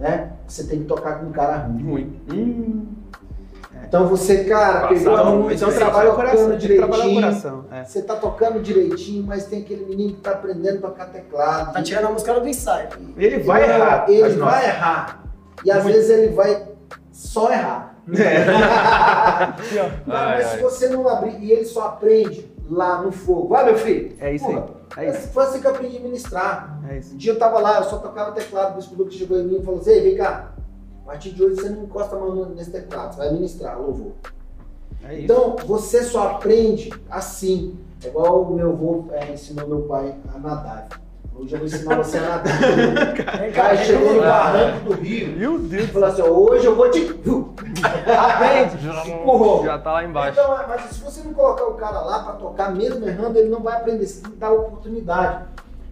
né? 0.00 0.32
Você 0.48 0.64
tem 0.64 0.80
que 0.80 0.86
tocar 0.86 1.20
com 1.20 1.26
um 1.26 1.30
cara 1.32 1.58
ruim. 1.58 1.82
Ruim. 1.84 2.20
Hum. 2.32 2.86
Então, 3.86 4.06
você, 4.06 4.44
cara, 4.44 4.88
pegou 4.88 5.16
a 5.16 5.24
música, 5.24 5.54
Então 5.54 5.70
Sim, 5.70 5.76
trabalha 5.78 6.12
o 6.12 6.14
coração. 6.14 6.36
Trabalhar 6.36 6.54
o 6.54 6.58
direitinho, 6.58 7.14
coração. 7.14 7.64
É. 7.72 7.84
Você 7.84 8.02
tá 8.02 8.14
tocando 8.16 8.60
direitinho, 8.60 9.24
mas 9.24 9.46
tem 9.46 9.62
aquele 9.62 9.84
menino 9.84 10.14
que 10.14 10.20
tá 10.20 10.32
aprendendo 10.32 10.78
a 10.78 10.90
tocar 10.90 11.06
teclado. 11.06 11.72
Tá 11.72 11.82
tirando 11.82 12.06
a 12.06 12.10
música 12.12 12.38
do 12.38 12.48
ensaio. 12.48 12.88
Ele 13.16 13.38
vai 13.40 13.64
errar. 13.64 14.08
Ele 14.08 14.28
vai 14.36 14.36
notas. 14.38 14.64
errar. 14.64 15.24
E 15.64 15.70
às 15.70 15.84
vezes 15.84 16.08
ele 16.10 16.28
vai 16.34 16.68
só 17.12 17.50
errar. 17.52 17.94
Ó. 18.06 18.10
Mas, 18.10 18.20
Ai, 18.20 19.54
mas 20.06 20.46
ai. 20.46 20.56
se 20.56 20.62
você 20.62 20.88
não 20.88 21.08
abrir, 21.08 21.38
e 21.40 21.52
ele 21.52 21.64
só 21.64 21.86
aprende 21.86 22.50
lá 22.68 23.02
no 23.02 23.12
fogo. 23.12 23.48
Vai, 23.48 23.64
meu 23.64 23.76
filho. 23.76 24.12
É 24.20 24.34
isso 24.34 24.46
aí. 24.46 24.54
Porra, 24.54 24.66
É 24.66 24.79
isso. 24.98 25.28
Foi 25.28 25.44
assim 25.44 25.60
que 25.60 25.66
eu 25.66 25.70
aprendi 25.70 25.96
a 25.96 26.00
ministrar. 26.00 26.80
É. 26.88 26.96
Um 26.96 27.16
dia 27.16 27.32
eu 27.32 27.38
tava 27.38 27.58
lá, 27.60 27.78
eu 27.78 27.84
só 27.84 27.98
tocava 27.98 28.32
teclado, 28.32 28.72
o 28.72 28.76
bispo 28.76 28.94
Lucas 28.96 29.14
chegou 29.14 29.38
em 29.38 29.44
mim 29.44 29.58
e 29.60 29.64
falou 29.64 29.80
assim, 29.80 29.90
"Ei, 29.90 30.02
vem 30.02 30.16
cá, 30.16 30.52
a 31.02 31.06
partir 31.06 31.30
de 31.30 31.42
hoje 31.42 31.56
você 31.56 31.68
não 31.68 31.84
encosta 31.84 32.16
mão 32.16 32.48
nesse 32.50 32.70
teclado, 32.70 33.14
você 33.14 33.18
vai 33.18 33.32
ministrar, 33.32 33.80
louvor. 33.80 34.12
É. 35.04 35.20
Então, 35.20 35.56
você 35.66 36.02
só 36.02 36.28
aprende 36.28 36.92
assim. 37.08 37.78
É 38.04 38.08
igual 38.08 38.42
o 38.42 38.54
meu 38.54 38.70
avô 38.70 39.06
é, 39.12 39.32
ensinou 39.32 39.66
meu 39.66 39.82
pai 39.82 40.14
a 40.34 40.38
nadar. 40.38 40.88
Hoje 41.34 41.54
eu 41.54 41.58
vou 41.58 41.66
ensinar 41.66 41.96
você 41.96 42.18
a 42.18 42.20
nadar. 42.20 42.58
Vem 43.40 43.52
cá, 43.52 43.76
chegou 43.76 44.14
no 44.14 44.20
barranco 44.20 44.84
do 44.84 44.94
Rio. 44.94 45.36
Meu 45.36 45.58
Deus. 45.58 45.84
E 45.84 45.86
falou 45.88 46.08
assim, 46.08 46.22
hoje 46.22 46.66
eu 46.66 46.76
vou 46.76 46.90
te... 46.90 47.08
Aprende. 48.18 48.88
Empurrou. 49.10 49.64
Já 49.64 49.78
tá 49.78 49.92
lá 49.92 50.04
embaixo. 50.04 50.38
Então, 50.38 50.56
mas 50.68 50.82
se 50.90 51.02
você 51.02 51.22
não 51.22 51.32
colocar 51.32 51.64
o 51.66 51.74
cara 51.74 52.00
lá 52.00 52.24
para 52.24 52.32
tocar, 52.34 52.74
mesmo 52.74 53.06
errando, 53.06 53.38
ele 53.38 53.48
não 53.48 53.60
vai 53.60 53.76
aprender. 53.76 54.06
Você 54.06 54.22
tem 54.22 54.32
que 54.32 54.36
dar 54.36 54.52
oportunidade. 54.52 55.46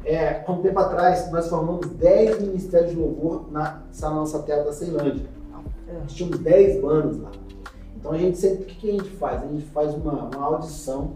É, 0.05 0.45
há 0.47 0.53
um 0.53 0.63
tempo 0.63 0.79
atrás, 0.79 1.31
nós 1.31 1.49
formamos 1.49 1.87
10 1.87 2.41
ministérios 2.41 2.91
de 2.91 2.97
louvor 2.97 3.51
na, 3.51 3.83
nossa 4.03 4.41
terra 4.41 4.65
da 4.65 4.73
Ceilândia. 4.73 5.27
Nós 6.01 6.13
tínhamos 6.13 6.39
10 6.41 6.83
bandas 6.83 7.21
lá. 7.21 7.31
Então 7.97 8.13
a 8.13 8.19
gente 8.19 8.39
sempre, 8.39 8.63
o 8.63 8.67
que, 8.67 8.75
que 8.77 8.91
a 8.91 8.93
gente 8.93 9.11
faz? 9.17 9.43
A 9.43 9.47
gente 9.47 9.67
faz 9.67 9.95
uma, 9.95 10.31
uma 10.35 10.47
audição. 10.47 11.13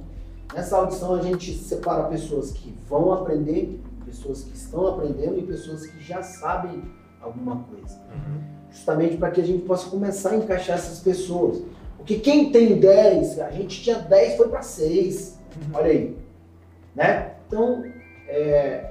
Nessa 0.52 0.76
audição 0.76 1.14
a 1.14 1.22
gente 1.22 1.54
separa 1.54 2.04
pessoas 2.04 2.50
que 2.50 2.74
vão 2.88 3.12
aprender, 3.12 3.80
pessoas 4.12 4.42
que 4.44 4.54
estão 4.54 4.86
aprendendo 4.86 5.38
e 5.38 5.42
pessoas 5.42 5.86
que 5.86 6.02
já 6.02 6.22
sabem 6.22 6.82
alguma 7.20 7.64
coisa. 7.64 7.98
Justamente 8.70 9.16
para 9.16 9.30
que 9.30 9.40
a 9.40 9.44
gente 9.44 9.64
possa 9.64 9.88
começar 9.88 10.30
a 10.30 10.36
encaixar 10.36 10.76
essas 10.76 11.00
pessoas. 11.00 11.62
Porque 11.96 12.16
quem 12.16 12.50
tem 12.52 12.78
10, 12.78 13.38
a 13.40 13.50
gente 13.50 13.82
tinha 13.82 13.98
10, 13.98 14.36
foi 14.36 14.48
para 14.48 14.60
6. 14.62 15.38
Olha 15.72 15.86
aí. 15.86 16.16
Né? 16.94 17.32
Então, 17.46 17.84
é, 18.28 18.90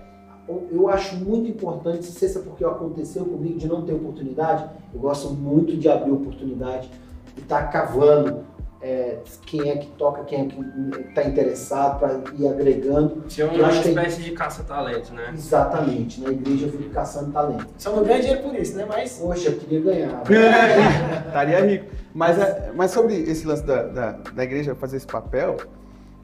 eu- 0.72 0.90
acho 0.90 1.16
muito 1.18 1.50
importante, 1.50 1.98
não 1.98 2.04
sei 2.04 2.28
se 2.28 2.38
é 2.38 2.42
porque 2.42 2.66
aconteceu 2.66 3.24
comigo 3.26 3.60
de 3.60 3.68
não 3.68 3.84
ter 3.86 3.94
oportunidade, 3.94 4.70
eu 4.94 5.00
gosto 5.00 5.30
muito 5.30 5.78
de 5.78 5.88
abrir 5.88 6.12
oportunidade 6.12 6.90
e 7.38 7.42
estar 7.42 7.68
cavando 7.72 8.44
é, 8.82 9.20
quem 9.46 9.70
é 9.70 9.78
que 9.78 9.88
toca, 9.92 10.24
quem 10.24 10.42
é 10.42 10.46
que 10.46 11.00
está 11.10 11.24
interessado 11.24 12.00
para 12.00 12.20
ir 12.38 12.48
agregando. 12.48 13.22
Tinha 13.28 13.48
Eu 13.48 13.54
uma 13.60 13.68
acho 13.68 13.82
que- 13.84 13.90
espécie 13.90 14.22
de 14.22 14.32
caça-talento, 14.32 15.14
né? 15.14 15.32
Exatamente, 15.34 16.20
na 16.22 16.30
igreja 16.32 16.66
eu 16.66 16.72
fui 16.72 16.90
caçando 16.90 17.32
talento. 17.32 17.68
Só 17.78 17.96
não 17.96 18.04
ganha 18.04 18.20
dinheiro 18.22 18.42
por 18.42 18.56
isso, 18.56 18.76
né? 18.76 18.86
Mas. 18.88 19.20
Poxa, 19.20 19.50
eu 19.50 19.58
queria 19.58 19.82
ganhar. 19.82 20.24
Estaria 21.28 21.60
rico. 21.66 21.86
Mas, 22.14 22.40
é- 22.40 22.72
mas 22.76 22.92
sobre 22.92 23.16
esse 23.16 23.46
lance 23.48 23.64
da, 23.64 23.84
da, 23.84 24.12
da 24.34 24.44
igreja 24.44 24.76
fazer 24.76 24.98
esse 24.98 25.08
papel, 25.08 25.58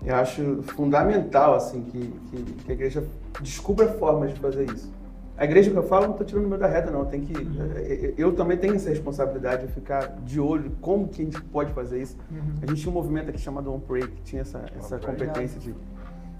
eu 0.05 0.15
acho 0.15 0.61
fundamental 0.63 1.55
assim, 1.55 1.81
que, 1.83 1.99
que, 2.31 2.43
que 2.65 2.71
a 2.71 2.73
igreja 2.73 3.03
descubra 3.41 3.87
formas 3.87 4.33
de 4.33 4.39
fazer 4.39 4.65
isso. 4.71 4.91
A 5.37 5.45
igreja 5.45 5.69
que 5.69 5.77
eu 5.77 5.83
falo, 5.83 6.05
não 6.05 6.11
estou 6.11 6.25
tirando 6.25 6.45
o 6.45 6.49
meu 6.49 6.57
da 6.57 6.65
reta, 6.67 6.89
não. 6.89 7.05
Tem 7.05 7.21
que, 7.21 7.33
eu- 7.33 8.13
eu 8.17 8.33
também 8.35 8.57
tenho 8.57 8.73
essa 8.75 8.89
responsabilidade 8.89 9.67
de 9.67 9.71
ficar 9.71 10.07
de 10.23 10.39
olho 10.39 10.71
como 10.81 11.07
que 11.07 11.21
a 11.21 11.25
gente 11.25 11.39
pode 11.43 11.71
fazer 11.73 12.01
isso. 12.01 12.17
A 12.61 12.65
gente 12.65 12.81
tinha 12.81 12.89
um 12.91 12.93
movimento 12.95 13.29
aqui 13.29 13.39
chamado 13.39 13.71
On 13.71 13.79
Pray, 13.79 14.07
que 14.07 14.21
tinha 14.23 14.41
essa, 14.41 14.65
essa 14.75 14.97
competência 14.97 15.59
de, 15.59 15.75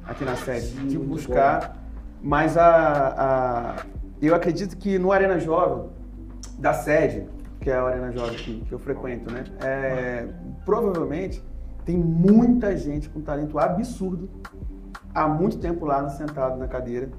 aqui 0.04 0.26
na 0.26 0.36
sede, 0.36 0.72
de 0.88 0.98
Muito 0.98 1.10
buscar. 1.10 1.78
Mas 2.24 2.58
a, 2.58 3.76
a, 3.78 3.86
eu 4.20 4.34
acredito 4.34 4.76
que 4.76 4.98
no 4.98 5.12
Arena 5.12 5.40
Jovem, 5.40 5.90
da 6.58 6.74
sede, 6.74 7.28
que 7.62 7.70
é 7.70 7.76
a 7.76 7.84
Arena 7.84 8.12
Jovem 8.12 8.36
que, 8.36 8.62
que 8.62 8.72
eu 8.74 8.80
frequento, 8.80 9.32
né? 9.32 9.44
É, 9.64 10.28
provavelmente 10.66 11.44
tem 11.86 11.96
muita 11.96 12.76
gente 12.76 13.08
com 13.10 13.22
talento 13.22 13.60
absurdo 13.60 14.28
há 15.14 15.28
muito 15.28 15.60
tempo 15.60 15.86
lá 15.86 16.10
sentado 16.10 16.58
na 16.58 16.68
cadeira 16.68 17.10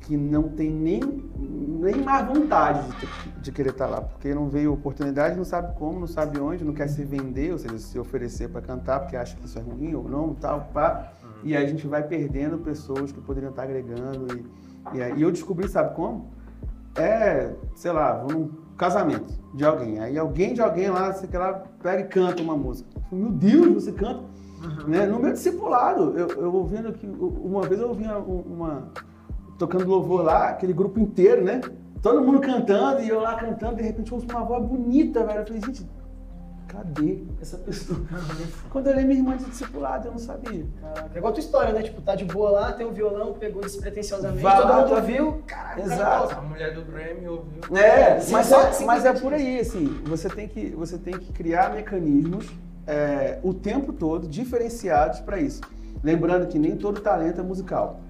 que 0.00 0.16
não 0.16 0.44
tem 0.44 0.70
nem, 0.70 1.00
nem 1.38 1.96
mais 2.02 2.26
vontade 2.26 2.86
de, 2.90 2.96
ter- 3.00 3.08
de 3.40 3.52
querer 3.52 3.70
estar 3.70 3.86
lá, 3.86 4.00
porque 4.02 4.34
não 4.34 4.48
veio 4.48 4.72
oportunidade, 4.72 5.36
não 5.36 5.44
sabe 5.44 5.74
como, 5.78 6.00
não 6.00 6.06
sabe 6.06 6.38
onde, 6.38 6.62
não 6.64 6.74
quer 6.74 6.88
se 6.88 7.02
vender, 7.04 7.52
ou 7.52 7.58
seja, 7.58 7.78
se 7.78 7.98
oferecer 7.98 8.48
para 8.50 8.60
cantar, 8.60 9.00
porque 9.00 9.16
acha 9.16 9.34
que 9.36 9.46
isso 9.46 9.58
é 9.58 9.62
ruim 9.62 9.94
ou 9.94 10.08
não, 10.08 10.34
tal, 10.34 10.68
pá. 10.74 11.10
E 11.42 11.56
aí 11.56 11.64
a 11.64 11.68
gente 11.68 11.86
vai 11.86 12.02
perdendo 12.02 12.58
pessoas 12.58 13.12
que 13.12 13.20
poderiam 13.20 13.50
estar 13.50 13.62
agregando. 13.64 14.26
E, 14.34 14.96
e, 14.98 15.02
aí, 15.02 15.14
e 15.18 15.22
eu 15.22 15.30
descobri, 15.30 15.68
sabe 15.68 15.94
como? 15.94 16.30
É, 16.96 17.52
sei 17.74 17.92
lá, 17.92 18.18
vou 18.18 18.32
num 18.32 18.50
casamento 18.76 19.32
de 19.54 19.64
alguém. 19.64 19.98
Aí 20.00 20.18
alguém 20.18 20.54
de 20.54 20.60
alguém 20.62 20.88
lá, 20.90 21.12
sei 21.12 21.28
que 21.28 21.36
lá, 21.36 21.62
pega 21.82 22.02
e 22.02 22.08
canta 22.08 22.42
uma 22.42 22.56
música. 22.56 22.88
Meu 23.10 23.30
Deus, 23.30 23.84
você 23.84 23.92
canta? 23.92 24.22
Né? 24.86 25.04
No 25.06 25.18
meu 25.18 25.32
discipulado, 25.32 26.16
eu, 26.18 26.28
eu 26.28 26.54
ouvindo 26.54 26.92
que 26.92 27.06
uma 27.06 27.62
vez 27.62 27.80
eu 27.80 27.88
ouvi 27.88 28.04
uma, 28.04 28.18
uma- 28.18 28.88
tocando 29.58 29.86
louvor 29.88 30.22
lá, 30.22 30.48
aquele 30.48 30.72
grupo 30.72 30.98
inteiro, 31.00 31.42
né? 31.44 31.60
Todo 32.02 32.20
mundo 32.20 32.40
cantando 32.40 33.00
e 33.02 33.08
eu 33.08 33.20
lá 33.20 33.34
cantando, 33.36 33.76
de 33.76 33.82
repente 33.82 34.10
eu 34.12 34.18
ouço 34.18 34.26
uma 34.30 34.44
voz 34.44 34.64
bonita, 34.66 35.24
velho. 35.24 35.40
Eu 35.40 35.46
falei, 35.46 35.62
gente, 35.64 35.88
cadê 36.68 37.22
essa 37.40 37.56
pessoa? 37.56 38.00
Quando 38.70 38.88
eu 38.88 38.92
olhei 38.92 39.04
minha 39.06 39.20
irmã 39.20 39.36
de 39.36 39.44
discipulado, 39.46 40.08
eu 40.08 40.12
não 40.12 40.18
sabia. 40.18 40.66
Caraca, 40.82 41.10
é 41.14 41.16
igual 41.18 41.30
a 41.30 41.34
tua 41.34 41.40
história, 41.40 41.72
né? 41.72 41.82
Tipo, 41.82 42.02
tá 42.02 42.14
de 42.14 42.24
boa 42.26 42.50
lá, 42.50 42.72
tem 42.72 42.84
um 42.86 42.92
violão, 42.92 43.32
pegou 43.32 43.62
despretensiosamente, 43.62 44.42
Vai 44.42 44.56
todo 44.60 44.68
lá, 44.68 44.80
mundo 44.82 44.94
tá- 44.96 45.00
viu, 45.00 45.42
caralho, 45.46 45.82
o 45.82 45.86
cara 45.86 45.94
Exato. 45.94 46.28
toca. 46.28 46.36
A 46.40 46.42
mulher 46.42 46.74
do 46.74 46.82
Grammy 46.82 47.28
ouviu. 47.28 47.76
É, 47.76 48.20
Sim, 48.20 48.32
mas, 48.32 48.52
é, 48.52 48.72
sim, 48.72 48.84
mas 48.84 49.04
é 49.06 49.12
por 49.14 49.32
aí, 49.32 49.60
assim, 49.60 49.86
você 50.04 50.28
tem 50.28 50.46
que, 50.46 50.70
você 50.70 50.98
tem 50.98 51.14
que 51.18 51.32
criar 51.32 51.72
mecanismos 51.72 52.50
é, 52.86 53.38
o 53.42 53.54
tempo 53.54 53.94
todo 53.94 54.28
diferenciados 54.28 55.20
para 55.20 55.38
isso. 55.40 55.62
Lembrando 56.02 56.46
que 56.48 56.58
nem 56.58 56.76
todo 56.76 57.00
talento 57.00 57.40
é 57.40 57.42
musical. 57.42 58.00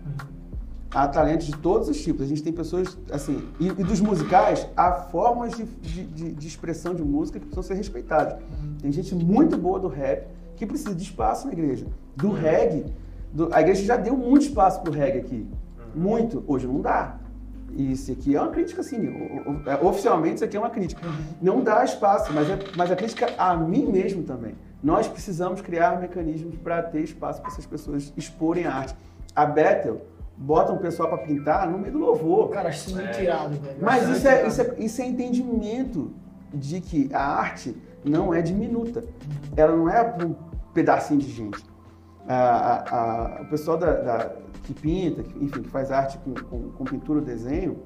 Há 0.95 1.09
talentos 1.09 1.47
de 1.47 1.57
todos 1.57 1.89
os 1.89 2.01
tipos. 2.03 2.23
A 2.23 2.27
gente 2.27 2.43
tem 2.43 2.53
pessoas, 2.53 2.97
assim, 3.11 3.43
e, 3.59 3.67
e 3.67 3.85
dos 3.85 4.01
musicais, 4.01 4.67
há 4.77 4.93
formas 4.93 5.53
de, 5.55 5.65
de, 5.65 6.33
de- 6.33 6.47
expressão 6.47 6.95
de 6.95 7.03
música 7.03 7.39
que 7.41 7.47
precisam 7.47 7.65
ser 7.65 7.75
respeitadas. 7.75 8.39
Tem 8.81 8.93
gente 8.93 9.15
muito 9.15 9.57
boa 9.57 9.81
do 9.81 9.89
rap 9.89 10.27
que 10.57 10.65
precisa 10.65 10.95
de 10.95 11.03
espaço 11.03 11.47
na 11.49 11.53
igreja. 11.53 11.87
Do 12.15 12.31
reggae, 12.31 12.85
do- 13.33 13.53
a 13.53 13.61
igreja 13.61 13.85
já 13.85 13.97
deu 13.97 14.17
muito 14.17 14.43
espaço 14.43 14.81
pro 14.83 14.93
reggae 14.93 15.19
aqui. 15.19 15.47
Muito. 15.95 16.45
Hoje 16.47 16.67
não 16.67 16.81
dá. 16.81 17.17
E 17.77 17.91
isso 17.91 18.13
aqui 18.13 18.37
é 18.37 18.41
uma 18.41 18.53
crítica, 18.53 18.81
assim, 18.83 18.99
é, 19.67 19.85
oficialmente 19.85 20.37
isso 20.37 20.45
aqui 20.45 20.57
é 20.57 20.61
uma 20.61 20.71
crítica. 20.71 21.03
Não 21.43 21.61
dá 21.61 21.85
espaço, 21.85 22.33
mas, 22.33 22.49
é, 22.49 22.57
mas 22.77 22.89
a 22.93 22.95
crítica 22.95 23.27
a 23.37 23.57
mim 23.57 23.87
mesmo 23.91 24.23
também. 24.23 24.55
Nós 24.81 25.09
precisamos 25.09 25.61
criar 25.61 26.01
mecanismos 26.01 26.55
para 26.57 26.81
ter 26.85 27.01
espaço 27.01 27.41
para 27.41 27.51
essas 27.51 27.67
pessoas 27.67 28.13
exporem 28.17 28.65
a 28.65 28.73
arte. 28.73 28.95
A 29.35 29.45
Bethel 29.45 30.03
bota 30.37 30.73
um 30.73 30.79
pessoal 30.79 31.09
para 31.09 31.19
pintar 31.19 31.71
no 31.71 31.79
meio 31.79 31.93
do 31.93 31.99
louvor. 31.99 32.51
Cara, 32.51 32.69
acho 32.69 32.89
isso 32.89 32.97
muito 32.97 33.19
irado, 33.21 33.55
velho. 33.59 33.77
Mas 33.81 34.09
isso 34.09 34.27
é, 34.29 34.47
isso, 34.47 34.61
é, 34.63 34.75
isso 34.79 35.03
é 35.03 35.07
entendimento 35.07 36.11
de 36.53 36.81
que 36.81 37.09
a 37.13 37.23
arte 37.25 37.77
não 38.05 38.33
é 38.35 38.43
diminuta. 38.43 39.05
Ela 39.57 39.77
não 39.77 39.89
é 39.89 40.03
um 40.25 40.35
pedacinho 40.73 41.21
de 41.21 41.31
gente. 41.31 41.65
A- 42.27 42.35
a- 42.35 43.39
a- 43.39 43.43
o 43.43 43.47
pessoal 43.47 43.77
da, 43.77 43.93
da- 43.93 44.31
que 44.63 44.73
pinta, 44.73 45.23
que, 45.23 45.45
enfim, 45.45 45.63
que 45.63 45.69
faz 45.69 45.91
arte 45.93 46.17
com, 46.19 46.33
com- 46.35 46.71
com 46.71 46.85
pintura 46.85 47.19
ou 47.21 47.25
desenho, 47.25 47.79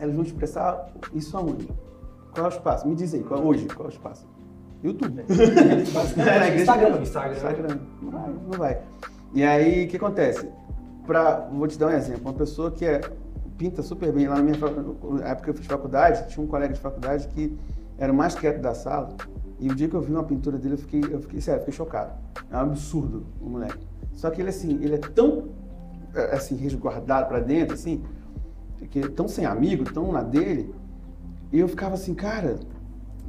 eles 0.00 0.14
vão 0.14 0.24
expressar 0.24 0.86
isso 1.12 1.36
aonde? 1.36 1.68
Qual 2.32 2.46
é 2.46 2.48
o 2.48 2.52
espaço? 2.52 2.86
Me 2.86 2.94
diz 2.94 3.12
aí, 3.14 3.22
qual, 3.22 3.44
hoje, 3.44 3.66
qual 3.66 3.88
é 3.88 3.90
o 3.90 3.92
espaço? 3.92 4.26
YouTube. 4.82 5.24
É, 5.28 6.60
Instagram. 6.60 7.00
Instagram. 7.00 7.32
Instagram. 7.34 7.78
Não 8.02 8.10
vai, 8.10 8.30
não 8.30 8.58
vai. 8.58 8.78
E 9.32 9.42
aí, 9.42 9.86
o 9.86 9.88
que 9.88 9.96
acontece? 9.96 10.48
Pra, 11.06 11.48
vou 11.52 11.68
te 11.68 11.78
dar 11.78 11.88
um 11.88 11.90
exemplo. 11.90 12.22
Uma 12.22 12.32
pessoa 12.32 12.70
que 12.70 12.84
é, 12.84 13.00
pinta 13.58 13.82
super 13.82 14.12
bem 14.12 14.26
lá 14.26 14.36
na 14.36 14.42
minha 14.42 14.56
na 14.58 15.28
época 15.28 15.44
que 15.44 15.50
eu 15.50 15.54
fiz 15.54 15.66
faculdade, 15.66 16.28
tinha 16.28 16.44
um 16.44 16.48
colega 16.48 16.72
de 16.72 16.80
faculdade 16.80 17.28
que 17.28 17.56
era 17.98 18.12
o 18.12 18.16
mais 18.16 18.34
quieto 18.34 18.60
da 18.60 18.74
sala. 18.74 19.14
E 19.58 19.70
o 19.70 19.74
dia 19.74 19.88
que 19.88 19.94
eu 19.94 20.00
vi 20.00 20.12
uma 20.12 20.24
pintura 20.24 20.58
dele, 20.58 20.74
eu 20.74 20.78
fiquei, 20.78 21.02
eu 21.10 21.20
fiquei 21.20 21.40
sério, 21.40 21.60
fiquei 21.60 21.74
chocado. 21.74 22.12
É 22.50 22.56
um 22.56 22.60
absurdo 22.60 23.24
o 23.40 23.48
moleque. 23.48 23.86
Só 24.12 24.30
que 24.30 24.40
ele 24.40 24.48
assim, 24.48 24.78
ele 24.82 24.94
é 24.94 24.98
tão 24.98 25.48
é, 26.14 26.34
assim 26.34 26.56
resguardado 26.56 27.28
pra 27.28 27.40
dentro, 27.40 27.74
assim, 27.74 28.02
que 28.90 29.00
é 29.00 29.08
tão 29.08 29.28
sem 29.28 29.44
amigo, 29.44 29.84
tão 29.84 30.12
na 30.12 30.22
dele. 30.22 30.74
E 31.52 31.58
eu 31.58 31.68
ficava 31.68 31.94
assim, 31.94 32.14
cara, 32.14 32.58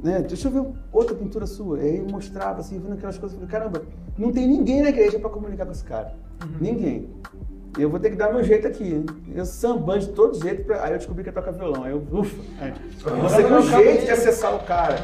né? 0.02 0.22
Deixa 0.22 0.48
eu 0.48 0.52
ver 0.52 0.72
outra 0.92 1.14
pintura 1.14 1.46
sua. 1.46 1.78
Aí 1.78 1.98
eu 1.98 2.06
mostrava, 2.06 2.60
assim, 2.60 2.78
vendo 2.78 2.94
aquelas 2.94 3.18
coisas, 3.18 3.40
eu 3.40 3.46
falei, 3.46 3.60
caramba, 3.70 3.86
não 4.18 4.32
tem 4.32 4.46
ninguém 4.46 4.82
na 4.82 4.88
igreja 4.88 5.18
pra 5.18 5.30
comunicar 5.30 5.64
com 5.66 5.72
esse 5.72 5.84
cara. 5.84 6.14
Ninguém. 6.60 7.08
Eu 7.78 7.90
vou 7.90 8.00
ter 8.00 8.10
que 8.10 8.16
dar 8.16 8.32
meu 8.32 8.42
jeito 8.42 8.66
aqui. 8.66 9.04
Eu 9.34 9.44
sambando 9.44 10.00
de 10.00 10.08
todo 10.08 10.40
jeito, 10.40 10.64
pra... 10.64 10.84
aí 10.84 10.92
eu 10.92 10.98
descobri 10.98 11.22
que 11.22 11.28
ele 11.28 11.36
toca 11.36 11.52
violão. 11.52 11.84
Aí 11.84 11.92
eu, 11.92 12.06
ufa, 12.10 12.42
aí, 12.60 12.72
você 13.20 13.42
tem 13.42 13.52
um 13.52 13.62
jeito 13.62 14.04
de 14.04 14.10
acessar 14.10 14.54
o 14.54 14.60
cara. 14.60 14.96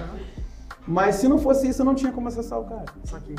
Mas 0.86 1.16
se 1.16 1.28
não 1.28 1.38
fosse 1.38 1.68
isso, 1.68 1.82
eu 1.82 1.86
não 1.86 1.94
tinha 1.94 2.10
como 2.10 2.28
acessar 2.28 2.58
o 2.58 2.64
cara. 2.64 2.84
Isso 3.04 3.14
aqui. 3.14 3.36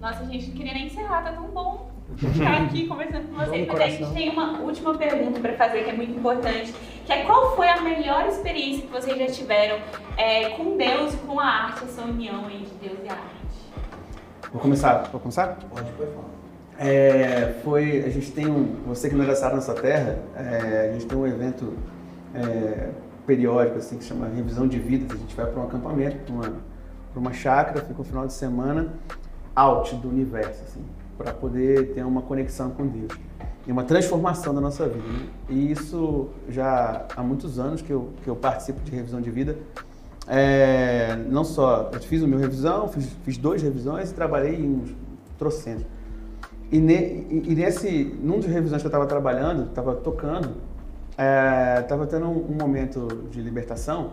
Nossa, 0.00 0.20
a 0.20 0.24
gente 0.24 0.48
não 0.48 0.56
queria 0.56 0.74
nem 0.74 0.86
encerrar, 0.86 1.22
tá 1.22 1.32
tão 1.32 1.48
bom 1.48 1.92
ficar 2.16 2.62
aqui 2.62 2.86
conversando 2.86 3.28
com 3.28 3.34
vocês. 3.34 3.68
Mas 3.68 3.80
a 3.80 3.88
gente 3.88 4.12
tem 4.12 4.30
uma 4.30 4.60
última 4.60 4.94
pergunta 4.96 5.40
pra 5.40 5.54
fazer 5.54 5.84
que 5.84 5.90
é 5.90 5.92
muito 5.94 6.18
importante, 6.18 6.74
que 7.06 7.12
é 7.12 7.24
qual 7.24 7.56
foi 7.56 7.68
a 7.68 7.80
melhor 7.80 8.26
experiência 8.26 8.82
que 8.82 8.92
vocês 8.92 9.18
já 9.18 9.26
tiveram 9.26 9.78
é, 10.16 10.50
com 10.50 10.76
Deus 10.76 11.14
e 11.14 11.16
com 11.18 11.38
a 11.40 11.44
arte, 11.44 11.84
essa 11.84 12.02
união 12.02 12.44
aí 12.46 12.58
de 12.58 12.88
Deus 12.88 12.98
e 13.04 13.08
a 13.08 13.12
arte? 13.12 13.42
Vou 14.52 14.60
começar? 14.60 15.08
Vou 15.10 15.20
começar? 15.20 15.56
Pode, 15.70 15.90
pode 15.92 16.10
falar. 16.10 16.31
É, 16.82 17.54
foi, 17.62 18.04
a 18.04 18.08
gente 18.10 18.32
tem 18.32 18.48
um, 18.48 18.74
você 18.86 19.08
que 19.08 19.14
não 19.14 19.24
era 19.24 19.38
na 19.40 19.54
nossa 19.54 19.72
terra, 19.72 20.18
é, 20.34 20.88
a 20.90 20.92
gente 20.92 21.06
tem 21.06 21.16
um 21.16 21.26
evento 21.26 21.74
é, 22.34 22.90
periódico 23.24 23.78
assim 23.78 23.96
que 23.98 24.04
chama 24.04 24.26
revisão 24.26 24.66
de 24.66 24.80
vida, 24.80 25.06
que 25.06 25.14
a 25.14 25.16
gente 25.16 25.34
vai 25.36 25.46
para 25.46 25.60
um 25.60 25.64
acampamento, 25.64 26.16
para 26.24 26.34
uma, 26.34 26.52
uma 27.14 27.32
chácara, 27.32 27.80
fica 27.84 28.00
um 28.00 28.04
final 28.04 28.26
de 28.26 28.32
semana 28.32 28.94
out 29.54 29.94
do 29.96 30.08
universo, 30.08 30.60
assim, 30.64 30.84
para 31.16 31.32
poder 31.32 31.92
ter 31.94 32.04
uma 32.04 32.22
conexão 32.22 32.70
com 32.70 32.86
Deus. 32.86 33.12
e 33.64 33.70
uma 33.70 33.84
transformação 33.84 34.52
da 34.52 34.60
nossa 34.60 34.88
vida. 34.88 35.06
né? 35.06 35.28
E 35.48 35.70
isso 35.70 36.30
já 36.48 37.06
há 37.14 37.22
muitos 37.22 37.60
anos 37.60 37.80
que 37.80 37.92
eu, 37.92 38.10
que 38.24 38.28
eu 38.28 38.34
participo 38.34 38.80
de 38.80 38.90
revisão 38.90 39.20
de 39.20 39.30
vida. 39.30 39.56
É, 40.26 41.16
não 41.28 41.44
só, 41.44 41.90
eu 41.92 42.00
fiz 42.00 42.22
o 42.22 42.28
meu 42.28 42.40
revisão, 42.40 42.88
fiz, 42.88 43.06
fiz 43.24 43.36
duas 43.36 43.62
revisões 43.62 44.10
e 44.10 44.14
trabalhei 44.14 44.56
em 44.56 44.68
uns 44.68 44.96
trocentos. 45.38 45.84
E, 46.72 46.78
ne- 46.80 47.26
e- 47.30 47.54
nesse, 47.54 48.16
num 48.22 48.38
dos 48.38 48.46
revisões 48.46 48.80
que 48.82 48.86
eu 48.86 48.90
estava 48.90 49.06
trabalhando, 49.06 49.68
estava 49.68 49.94
tocando, 49.94 50.50
estava 51.82 52.06
tendo 52.06 52.26
um, 52.26 52.46
um 52.50 52.56
momento 52.58 53.06
de 53.30 53.40
libertação 53.42 54.12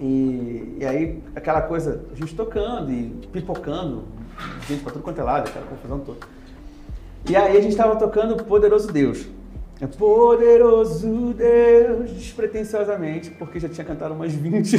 e, 0.00 0.76
e 0.80 0.86
aí 0.86 1.22
aquela 1.36 1.60
coisa, 1.62 2.00
a 2.10 2.16
gente 2.16 2.34
tocando 2.34 2.90
e 2.90 3.10
pipocando, 3.30 4.04
gente 4.66 4.82
pra 4.82 4.92
tudo 4.92 5.02
quanto 5.02 5.20
é 5.20 5.24
lado, 5.24 5.48
aquela 5.48 5.66
confusão 5.66 6.00
toda. 6.00 6.18
E 7.28 7.36
aí 7.36 7.56
a 7.56 7.60
gente 7.60 7.72
estava 7.72 7.96
tocando 7.96 8.42
Poderoso 8.44 8.90
Deus. 8.92 9.26
É 9.80 9.86
Poderoso 9.86 11.34
Deus, 11.34 12.10
despretensiosamente, 12.12 13.30
porque 13.32 13.58
já 13.60 13.68
tinha 13.68 13.84
cantado 13.84 14.14
umas 14.14 14.32
20. 14.32 14.76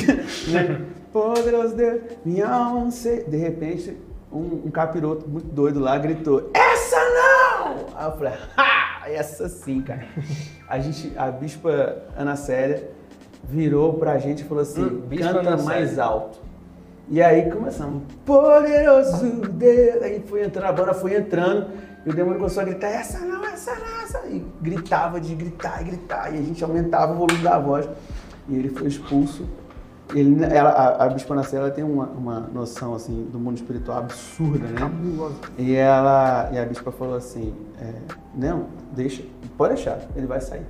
Né? 0.51 0.81
Poderoso 1.13 1.75
Deus, 1.75 2.01
minha 2.23 2.47
alma. 2.47 2.89
De 2.89 3.37
repente, 3.37 3.95
um, 4.35 4.63
um 4.65 4.71
capiroto 4.71 5.27
muito 5.27 5.47
doido 5.47 5.79
lá 5.79 5.97
gritou: 5.97 6.51
Essa 6.53 6.97
não! 6.97 7.85
Aí 7.95 8.05
eu 8.05 8.11
falei: 8.17 8.33
Ha! 8.57 9.07
Essa 9.07 9.47
sim, 9.47 9.81
cara. 9.81 10.05
A, 10.67 10.79
gente, 10.79 11.13
a 11.15 11.29
bispa 11.29 12.03
Ana 12.17 12.35
Célia 12.35 12.89
virou 13.43 13.93
pra 13.93 14.17
gente 14.17 14.41
e 14.41 14.45
falou 14.45 14.63
assim: 14.63 14.83
Hum, 14.83 15.07
canta 15.17 15.39
Ana 15.39 15.57
mais 15.57 15.89
Célia. 15.89 16.03
alto. 16.03 16.39
E 17.07 17.21
aí 17.21 17.51
começamos, 17.51 18.01
poderoso 18.25 19.25
Deus. 19.51 20.01
Aí 20.01 20.23
foi 20.27 20.43
entrando, 20.43 20.65
a 20.65 20.73
banda 20.73 20.93
foi 20.93 21.15
entrando, 21.15 21.67
e 22.03 22.09
o 22.09 22.13
demônio 22.13 22.39
começou 22.39 22.63
a 22.63 22.65
gritar, 22.65 22.87
essa 22.87 23.19
não, 23.19 23.45
essa 23.45 23.75
não, 23.75 24.01
essa. 24.01 24.25
E 24.25 24.43
gritava 24.59 25.21
de 25.21 25.35
gritar 25.35 25.81
e 25.81 25.83
gritar, 25.85 26.33
e 26.33 26.39
a 26.39 26.41
gente 26.41 26.63
aumentava 26.63 27.13
o 27.13 27.15
volume 27.15 27.43
da 27.43 27.59
voz. 27.59 27.87
E 28.49 28.55
ele 28.55 28.69
foi 28.69 28.87
expulso. 28.87 29.47
Ele, 30.13 30.43
ela, 30.43 30.69
a, 30.69 31.05
a 31.05 31.09
Bispa 31.09 31.33
Nacela, 31.33 31.65
ela 31.65 31.73
tem 31.73 31.83
uma, 31.83 32.05
uma 32.05 32.39
noção 32.53 32.93
assim, 32.93 33.27
do 33.31 33.39
mundo 33.39 33.57
espiritual 33.57 33.99
absurda, 33.99 34.67
né? 34.67 34.91
E, 35.57 35.75
ela, 35.75 36.49
e 36.53 36.59
a 36.59 36.65
Bispa 36.65 36.91
falou 36.91 37.15
assim, 37.15 37.53
é, 37.81 37.91
não, 38.35 38.67
deixa, 38.91 39.23
pode 39.57 39.75
deixar, 39.75 39.99
ele 40.15 40.27
vai 40.27 40.39
sair. 40.39 40.65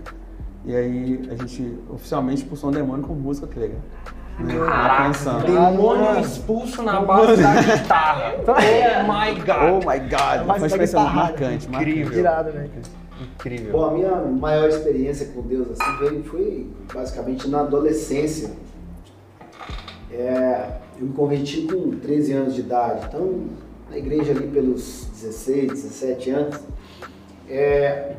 E 0.63 0.75
aí 0.75 1.29
a 1.29 1.35
gente 1.35 1.77
oficialmente 1.89 2.43
expulsou 2.43 2.69
um 2.69 2.73
demônio 2.73 3.05
com 3.05 3.13
música, 3.13 3.45
que 3.45 3.59
legal. 3.59 3.79
Né? 4.39 4.57
Caraca, 4.57 5.39
demônio 5.45 6.19
expulso 6.19 6.81
na 6.83 7.01
base 7.01 7.41
da 7.41 7.61
guitarra. 7.61 8.35
Oh 8.47 9.03
my 9.03 9.39
god. 9.39 9.57
Oh 9.71 9.89
my 9.89 9.99
God! 9.99 10.45
Mas 10.45 10.45
Foi 10.45 10.45
uma 10.45 10.59
da 10.59 10.65
experiência 10.65 10.99
guitarra. 10.99 11.15
marcante. 11.15 11.67
Incrível. 11.67 12.23
Né? 12.23 12.69
Incrível. 13.21 13.71
Bom, 13.71 13.85
a 13.85 13.91
minha 13.91 14.15
maior 14.15 14.67
experiência 14.67 15.27
com 15.27 15.41
Deus 15.41 15.67
assim 15.71 15.97
veio, 15.99 16.23
foi 16.23 16.69
basicamente 16.93 17.47
na 17.47 17.61
adolescência. 17.61 18.51
É, 20.17 20.77
eu 20.97 21.07
me 21.07 21.13
converti 21.13 21.63
com 21.63 21.91
13 21.99 22.31
anos 22.31 22.55
de 22.55 22.61
idade, 22.61 23.05
então 23.07 23.47
na 23.89 23.97
igreja 23.97 24.31
ali 24.31 24.47
pelos 24.47 25.07
16, 25.11 25.71
17 25.71 26.29
anos. 26.29 26.59
É, 27.49 28.15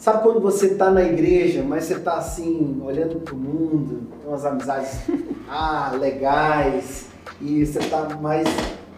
sabe 0.00 0.24
quando 0.24 0.40
você 0.40 0.66
está 0.66 0.90
na 0.90 1.04
igreja, 1.04 1.62
mas 1.62 1.84
você 1.84 1.94
está 1.94 2.14
assim, 2.14 2.82
olhando 2.84 3.20
para 3.20 3.34
o 3.34 3.38
mundo, 3.38 4.08
tem 4.20 4.28
umas 4.28 4.44
amizades 4.44 4.98
ah, 5.48 5.96
legais, 5.96 7.06
e 7.40 7.64
você 7.64 7.78
está 7.78 8.08
mais 8.16 8.48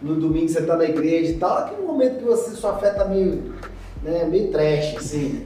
no 0.01 0.15
domingo, 0.15 0.49
você 0.49 0.61
está 0.61 0.75
na 0.75 0.85
igreja 0.85 1.31
e 1.33 1.37
tal, 1.37 1.59
aquele 1.59 1.83
momento 1.83 2.17
que 2.17 2.25
você, 2.25 2.55
sua 2.55 2.75
fé 2.79 2.89
está 2.89 3.05
meio, 3.05 3.53
né, 4.01 4.25
meio 4.25 4.49
trash, 4.49 4.95
assim. 4.97 5.45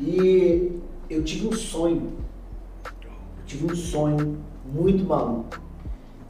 E 0.00 0.78
eu 1.10 1.24
tive 1.24 1.48
um 1.48 1.52
sonho, 1.52 2.12
eu 2.84 3.44
tive 3.46 3.72
um 3.72 3.74
sonho 3.74 4.38
muito 4.64 5.04
maluco. 5.04 5.67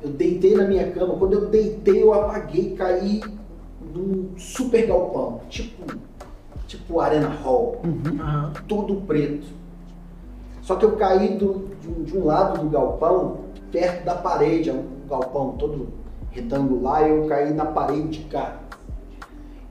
Eu 0.03 0.11
deitei 0.11 0.55
na 0.55 0.64
minha 0.64 0.90
cama, 0.92 1.14
quando 1.16 1.32
eu 1.34 1.46
deitei 1.46 2.03
eu 2.03 2.12
apaguei, 2.14 2.74
caí 2.74 3.20
num 3.94 4.30
super 4.38 4.86
galpão, 4.86 5.40
tipo, 5.49 5.84
tipo 6.66 7.01
Arena 7.01 7.28
Hall, 7.28 7.80
Aham. 7.84 8.53
todo 8.68 8.96
preto. 9.03 9.46
Só 10.62 10.76
que 10.76 10.84
eu 10.84 10.92
caí 10.96 11.36
do- 11.36 11.68
de, 11.80 11.88
um, 11.88 12.03
de 12.05 12.16
um 12.18 12.26
lado 12.26 12.61
do 12.62 12.68
galpão, 12.68 13.38
perto 13.72 14.05
da 14.05 14.14
parede, 14.14 14.70
é 14.70 14.72
um 14.72 14.84
galpão 15.09 15.53
todo 15.59 15.88
retangular, 16.30 17.07
e 17.07 17.11
eu 17.11 17.26
caí 17.26 17.53
na 17.53 17.64
parede 17.66 18.09
de 18.09 18.18
cá. 18.24 18.61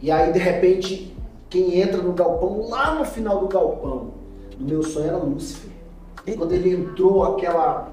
E 0.02 0.12
aí, 0.12 0.32
de 0.34 0.40
repente, 0.40 1.16
quem 1.50 1.80
entra 1.80 2.02
no 2.02 2.14
galpão, 2.14 2.68
lá 2.70 2.96
no 2.96 3.06
final 3.06 3.40
do 3.40 3.48
galpão, 3.48 4.10
no 4.60 4.68
meu 4.68 4.84
sonho 4.84 5.08
era 5.08 5.18
Lúcifer. 5.18 5.72
Quando 6.38 6.52
ele 6.52 6.74
entrou, 6.74 7.24
aquela 7.24 7.90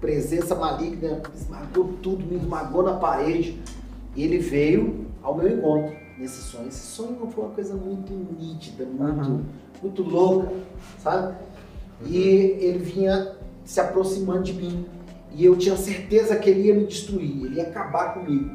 presença 0.00 0.54
maligna 0.54 1.22
esmagou 1.34 1.94
tudo, 2.02 2.24
me 2.26 2.36
esmagou 2.36 2.82
na 2.82 2.94
parede. 2.94 3.60
E 4.16 4.22
ele 4.22 4.38
veio 4.38 5.06
ao 5.22 5.36
meu 5.36 5.48
encontro 5.48 5.96
nesse 6.18 6.42
sonho. 6.42 6.68
Esse 6.68 6.86
sonho 6.86 7.28
foi 7.34 7.44
uma 7.44 7.52
coisa 7.52 7.74
muito 7.74 8.12
nítida, 8.38 8.84
muito, 8.84 9.02
Aham. 9.20 9.44
muito 9.82 10.02
louca, 10.02 10.52
sabe? 10.98 11.34
E 12.06 12.18
ele 12.18 12.78
vinha 12.78 13.32
se 13.64 13.80
aproximando 13.80 14.42
de 14.42 14.52
mim. 14.52 14.86
E 15.32 15.44
eu 15.44 15.56
tinha 15.56 15.76
certeza 15.76 16.36
que 16.36 16.48
ele 16.48 16.68
ia 16.68 16.74
me 16.74 16.86
destruir, 16.86 17.44
ele 17.44 17.56
ia 17.56 17.64
acabar 17.64 18.14
comigo. 18.14 18.50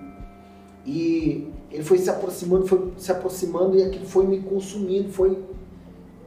E 0.86 1.52
ele 1.70 1.84
foi 1.84 1.98
se 1.98 2.10
aproximando, 2.10 2.68
foi 2.68 2.94
se 2.98 3.12
aproximando 3.12 3.78
e 3.78 3.84
aquilo 3.84 4.06
foi 4.06 4.26
me 4.26 4.40
consumindo, 4.40 5.10
foi 5.10 5.38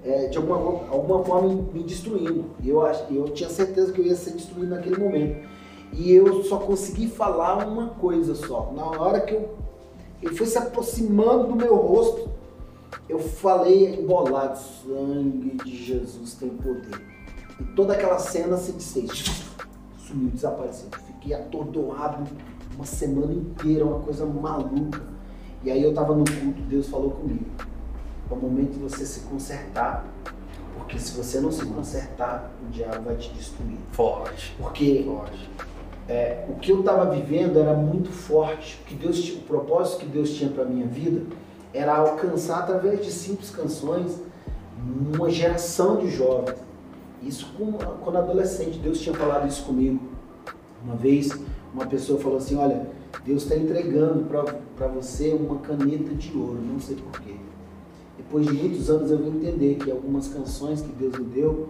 é, 0.05 0.27
de 0.27 0.37
alguma, 0.37 0.57
alguma 0.91 1.25
forma 1.25 1.49
me 1.73 1.83
destruindo. 1.83 2.45
Eu, 2.65 2.83
eu 3.11 3.25
tinha 3.31 3.49
certeza 3.49 3.93
que 3.93 4.01
eu 4.01 4.07
ia 4.07 4.17
ser 4.17 4.33
destruído 4.33 4.71
naquele 4.71 4.99
momento. 4.99 5.49
E 5.93 6.13
eu 6.13 6.43
só 6.45 6.59
consegui 6.59 7.07
falar 7.07 7.67
uma 7.67 7.89
coisa 7.89 8.35
só. 8.35 8.73
Na 8.75 8.85
hora 8.85 9.21
que 9.21 9.35
eu, 9.35 9.51
ele 10.23 10.35
foi 10.35 10.47
se 10.47 10.59
aproximando 10.59 11.49
do 11.49 11.57
meu 11.57 11.77
rosto, 11.77 12.31
eu 13.09 13.19
falei 13.19 14.01
embolado, 14.01 14.59
sangue 14.59 15.57
de 15.65 15.85
Jesus 15.85 16.35
tem 16.35 16.49
poder. 16.49 17.01
E 17.61 17.65
toda 17.75 17.93
aquela 17.93 18.19
cena 18.19 18.57
se 18.57 18.73
desfez. 18.73 19.45
Sumiu, 19.99 20.31
desapareceu. 20.31 20.89
Fiquei 21.07 21.35
atordoado 21.35 22.25
uma 22.75 22.85
semana 22.85 23.33
inteira, 23.33 23.85
uma 23.85 24.01
coisa 24.01 24.25
maluca. 24.25 25.03
E 25.63 25.71
aí 25.71 25.83
eu 25.83 25.93
tava 25.95 26.15
no 26.15 26.25
culto, 26.25 26.63
Deus 26.63 26.89
falou 26.89 27.11
comigo. 27.11 27.45
É 28.33 28.35
o 28.35 28.39
momento 28.39 28.73
de 28.73 28.79
você 28.79 29.05
se 29.05 29.21
consertar. 29.21 30.07
Porque 30.75 30.99
se 30.99 31.17
você 31.17 31.39
não 31.41 31.53
se 31.53 31.65
consertar, 31.67 32.51
o 32.67 32.71
diabo 32.71 33.03
vai 33.05 33.17
te 33.17 33.31
destruir. 33.31 33.77
Forte. 33.93 34.55
Porque 34.59 35.05
Forte. 35.07 35.51
é, 36.09 36.47
o 36.49 36.55
que 36.55 36.73
eu 36.73 36.81
estava 36.81 37.11
vivendo 37.11 37.59
era 37.59 37.75
muito 37.75 38.11
forte. 38.11 38.81
O, 38.83 38.87
que 38.87 38.95
Deus, 38.95 39.29
o 39.31 39.41
propósito 39.41 40.01
que 40.01 40.07
Deus 40.07 40.31
tinha 40.31 40.51
para 40.51 40.65
minha 40.65 40.87
vida 40.87 41.23
era 41.75 41.97
alcançar 41.97 42.61
através 42.61 43.05
de 43.05 43.13
simples 43.13 43.51
canções 43.51 44.21
uma 45.15 45.31
geração 45.31 45.99
de 45.99 46.11
jovens. 46.11 46.57
Isso 47.23 47.53
com- 47.57 47.73
quando 48.03 48.17
adolescente, 48.17 48.79
Deus 48.79 48.99
tinha 49.01 49.15
falado 49.15 49.47
isso 49.47 49.63
comigo. 49.65 50.01
Uma 50.85 50.97
vez, 50.97 51.31
uma 51.73 51.87
pessoa 51.87 52.19
falou 52.19 52.39
assim: 52.39 52.57
Olha, 52.57 52.89
Deus 53.25 53.45
está 53.45 53.57
entregando 53.57 54.25
para 54.77 54.89
você 54.89 55.31
uma 55.33 55.59
caneta 55.61 56.13
de 56.15 56.37
ouro, 56.37 56.61
não 56.61 56.81
sei 56.81 56.97
porquê. 56.97 57.37
Depois 58.33 58.47
de 58.47 58.53
muitos 58.55 58.89
anos 58.89 59.11
eu 59.11 59.19
vim 59.19 59.29
entender 59.37 59.75
que 59.75 59.91
algumas 59.91 60.27
canções 60.29 60.81
que 60.81 60.89
Deus 60.93 61.19
me 61.19 61.27
deu, 61.27 61.69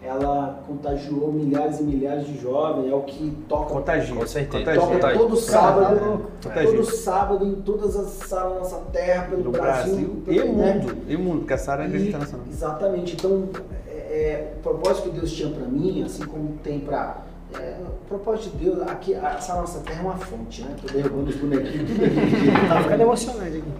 ela 0.00 0.62
contagiou 0.64 1.32
milhares 1.32 1.80
e 1.80 1.82
milhares 1.82 2.28
de 2.28 2.38
jovens, 2.40 2.88
é 2.88 2.94
o 2.94 3.00
que 3.02 3.36
toca 3.48 3.74
Contagia. 3.74 4.14
Com 4.14 4.24
certeza. 4.24 4.72
Toca 4.72 4.86
Contagia. 4.86 5.18
todo 5.18 5.36
sábado, 5.36 6.04
louco. 6.04 6.30
Contagia. 6.44 6.70
todo 6.70 6.84
sábado 6.84 7.44
em 7.44 7.54
todas 7.56 7.96
as 7.96 8.06
salas 8.28 8.52
da 8.52 8.58
nossa 8.60 8.76
terra, 8.92 9.24
pelo 9.24 9.42
do 9.42 9.50
Brasil, 9.50 9.94
Brasil 9.96 10.22
e 10.28 10.34
pelo- 10.36 10.52
né? 10.56 10.74
mundo. 10.74 10.96
E 11.08 11.16
mundo, 11.16 11.38
porque 11.40 11.54
a 11.54 11.58
Sara 11.58 11.84
é 11.84 11.88
internacional. 11.88 12.46
Exatamente. 12.48 13.14
Então, 13.14 13.48
é, 13.88 13.92
é, 13.92 14.54
o 14.58 14.62
propósito 14.62 15.10
que 15.10 15.18
Deus 15.18 15.32
tinha 15.32 15.50
para 15.50 15.66
mim, 15.66 16.04
assim 16.04 16.24
como 16.24 16.56
tem 16.62 16.78
para 16.78 17.24
é, 17.58 17.78
o 17.84 18.06
propósito 18.08 18.56
de 18.56 18.64
Deus, 18.64 18.80
aqui, 18.82 19.12
essa 19.12 19.56
nossa 19.56 19.80
terra 19.80 20.02
é 20.02 20.02
uma 20.04 20.16
fonte, 20.18 20.62
né? 20.62 20.76
Tô 20.80 20.86
derrubando 20.86 21.30
os 21.30 21.36
bonequinhos. 21.36 21.90
Tá 22.68 22.80
ficando 22.84 23.02
emocionante 23.02 23.56
aqui. 23.56 23.72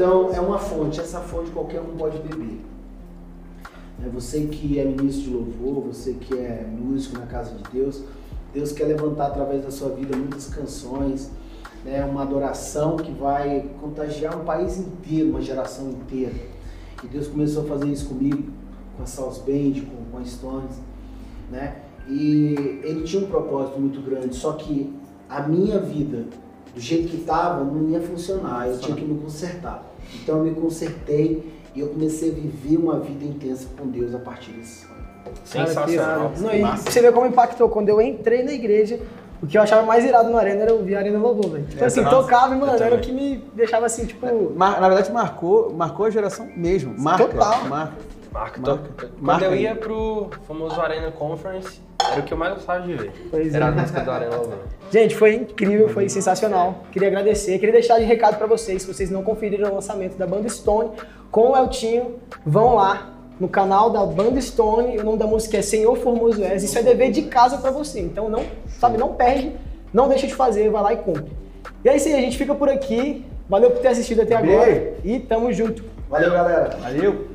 Então, 0.00 0.32
é 0.32 0.40
uma 0.40 0.58
fonte, 0.58 0.98
essa 0.98 1.20
fonte 1.20 1.50
qualquer 1.50 1.82
um 1.82 1.94
pode 1.94 2.18
beber. 2.20 2.58
É 4.02 4.08
Você 4.08 4.46
que 4.46 4.78
é 4.78 4.84
ministro 4.86 5.24
de 5.24 5.30
louvor, 5.30 5.88
você 5.88 6.14
que 6.14 6.32
é 6.38 6.66
músico 6.66 7.18
na 7.18 7.26
casa 7.26 7.54
de 7.54 7.62
Deus, 7.70 8.02
Deus 8.54 8.72
quer 8.72 8.84
levantar 8.84 9.26
através 9.26 9.62
da 9.62 9.70
sua 9.70 9.90
vida 9.90 10.16
muitas 10.16 10.46
canções, 10.46 11.30
né? 11.84 12.02
uma 12.02 12.22
adoração 12.22 12.96
que 12.96 13.12
vai 13.12 13.68
contagiar 13.78 14.40
um 14.40 14.44
país 14.46 14.78
inteiro, 14.78 15.28
uma 15.28 15.42
geração 15.42 15.90
inteira. 15.90 16.32
E 17.04 17.06
Deus 17.06 17.28
começou 17.28 17.64
a 17.64 17.66
fazer 17.66 17.88
isso 17.88 18.06
comigo, 18.06 18.50
com 18.96 19.02
a 19.02 19.06
South 19.06 19.42
Band, 19.44 19.82
com, 19.82 20.10
com 20.10 20.16
a 20.16 20.24
Stones, 20.24 20.80
né? 21.50 21.82
E 22.08 22.80
ele 22.84 23.02
tinha 23.02 23.22
um 23.22 23.28
propósito 23.28 23.78
muito 23.78 24.00
grande, 24.00 24.34
só 24.34 24.54
que 24.54 24.90
a 25.28 25.42
minha 25.42 25.78
vida, 25.78 26.24
do 26.74 26.80
jeito 26.80 27.08
que 27.08 27.16
estava, 27.16 27.64
não 27.64 27.88
ia 27.90 28.00
funcionar, 28.00 28.68
eu 28.68 28.78
tinha 28.78 28.96
que 28.96 29.04
me 29.04 29.18
consertar. 29.20 29.82
Então 30.22 30.38
eu 30.38 30.44
me 30.44 30.54
consertei 30.54 31.58
E 31.74 31.80
eu 31.80 31.88
comecei 31.88 32.30
a 32.30 32.34
viver 32.34 32.76
uma 32.76 32.98
vida 32.98 33.24
intensa 33.24 33.68
com 33.78 33.86
Deus 33.86 34.12
a 34.12 34.18
partir 34.18 34.50
desse 34.50 34.80
sonho. 34.86 34.94
Sensacional. 35.44 36.32
Não, 36.38 36.52
e 36.52 36.62
você 36.78 37.00
vê 37.00 37.12
como 37.12 37.26
impactou. 37.26 37.68
Quando 37.68 37.88
eu 37.88 38.00
entrei 38.00 38.42
na 38.42 38.52
igreja, 38.52 38.98
o 39.42 39.46
que 39.46 39.56
eu 39.56 39.62
achava 39.62 39.86
mais 39.86 40.04
irado 40.04 40.30
no 40.30 40.36
Arena 40.36 40.62
era 40.62 40.74
ouvir 40.74 40.96
a 40.96 40.98
Arena 40.98 41.18
Louvor, 41.18 41.50
velho. 41.50 41.64
Tipo 41.66 41.82
É, 41.82 41.86
assim, 41.86 42.00
nossa, 42.00 42.16
tocava 42.16 42.54
e, 42.54 42.58
mano, 42.58 42.72
era 42.72 42.96
o 42.96 43.00
que 43.00 43.12
me 43.12 43.44
deixava 43.54 43.86
assim, 43.86 44.04
tipo. 44.04 44.26
Mar- 44.56 44.80
na 44.80 44.88
verdade, 44.88 45.12
marcou, 45.12 45.72
marcou 45.72 46.06
a 46.06 46.10
geração 46.10 46.48
mesmo. 46.56 46.94
Marca, 46.98 47.26
Total. 47.26 47.64
Marca. 47.68 47.94
Marca, 48.32 48.60
Marca. 48.60 48.90
Quando 48.96 49.12
Marca 49.20 49.44
eu 49.44 49.52
aí. 49.52 49.62
ia 49.62 49.74
pro 49.74 50.30
famoso 50.46 50.80
Arena 50.80 51.10
Conference, 51.10 51.80
era 52.10 52.20
o 52.20 52.22
que 52.22 52.32
eu 52.32 52.38
mais 52.38 52.54
gostava 52.54 52.86
de 52.86 52.94
ver. 52.94 53.12
Pois 53.30 53.54
era 53.54 53.66
é. 53.66 53.68
a 53.68 53.72
música 53.72 54.00
do 54.00 54.10
Arena. 54.10 54.36
Gente, 54.90 55.16
foi 55.16 55.34
incrível, 55.34 55.88
foi 55.88 56.08
sensacional. 56.08 56.84
Queria 56.92 57.08
agradecer, 57.08 57.58
queria 57.58 57.72
deixar 57.72 57.98
de 57.98 58.04
recado 58.04 58.38
pra 58.38 58.46
vocês, 58.46 58.82
se 58.82 58.92
vocês 58.92 59.10
não 59.10 59.22
conferiram 59.22 59.70
o 59.70 59.74
lançamento 59.74 60.16
da 60.16 60.26
Banda 60.26 60.48
Stone 60.48 60.90
com 61.30 61.50
o 61.50 61.56
Eltinho, 61.56 62.16
vão 62.44 62.74
lá 62.74 63.10
no 63.38 63.48
canal 63.48 63.90
da 63.90 64.04
Banda 64.04 64.40
Stone, 64.40 64.98
o 64.98 65.04
nome 65.04 65.18
da 65.18 65.26
música 65.26 65.58
é 65.58 65.62
Senhor 65.62 65.96
Formoso 65.96 66.42
És, 66.42 66.62
isso 66.62 66.78
é 66.78 66.82
dever 66.82 67.10
de 67.10 67.22
casa 67.22 67.58
pra 67.58 67.70
você. 67.70 68.00
Então 68.00 68.28
não, 68.28 68.44
sabe, 68.68 68.98
não 68.98 69.14
perde, 69.14 69.52
não 69.92 70.08
deixa 70.08 70.26
de 70.26 70.34
fazer, 70.34 70.70
vai 70.70 70.82
lá 70.82 70.92
e 70.92 70.98
cumpre. 70.98 71.32
E 71.84 71.88
é 71.88 71.96
isso 71.96 72.08
aí, 72.08 72.14
a 72.14 72.20
gente 72.20 72.36
fica 72.36 72.54
por 72.54 72.68
aqui. 72.68 73.24
Valeu 73.48 73.72
por 73.72 73.80
ter 73.80 73.88
assistido 73.88 74.22
até 74.22 74.36
agora 74.36 74.94
e 75.02 75.18
tamo 75.18 75.52
junto. 75.52 75.82
Valeu, 76.08 76.30
galera! 76.30 76.76
Valeu. 76.80 77.29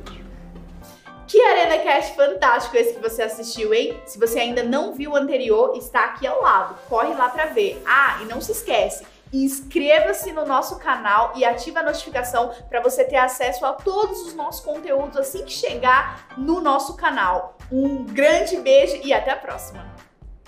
Que 1.36 1.42
Arena 1.42 1.76
Cast 1.80 2.16
fantástico 2.16 2.78
esse 2.78 2.94
que 2.94 3.02
você 3.02 3.20
assistiu, 3.20 3.74
hein? 3.74 4.00
Se 4.06 4.18
você 4.18 4.40
ainda 4.40 4.62
não 4.62 4.94
viu 4.94 5.10
o 5.10 5.16
anterior, 5.16 5.76
está 5.76 6.06
aqui 6.06 6.26
ao 6.26 6.40
lado. 6.40 6.78
Corre 6.88 7.12
lá 7.12 7.28
pra 7.28 7.44
ver. 7.44 7.78
Ah, 7.84 8.20
e 8.22 8.24
não 8.24 8.40
se 8.40 8.52
esquece, 8.52 9.06
inscreva-se 9.30 10.32
no 10.32 10.46
nosso 10.46 10.78
canal 10.78 11.34
e 11.36 11.44
ative 11.44 11.78
a 11.78 11.82
notificação 11.82 12.54
para 12.70 12.80
você 12.80 13.04
ter 13.04 13.16
acesso 13.16 13.66
a 13.66 13.74
todos 13.74 14.22
os 14.22 14.32
nossos 14.32 14.64
conteúdos 14.64 15.18
assim 15.18 15.44
que 15.44 15.52
chegar 15.52 16.26
no 16.38 16.58
nosso 16.62 16.96
canal. 16.96 17.58
Um 17.70 18.02
grande 18.06 18.56
beijo 18.56 18.98
e 19.04 19.12
até 19.12 19.32
a 19.32 19.36
próxima. 19.36 19.84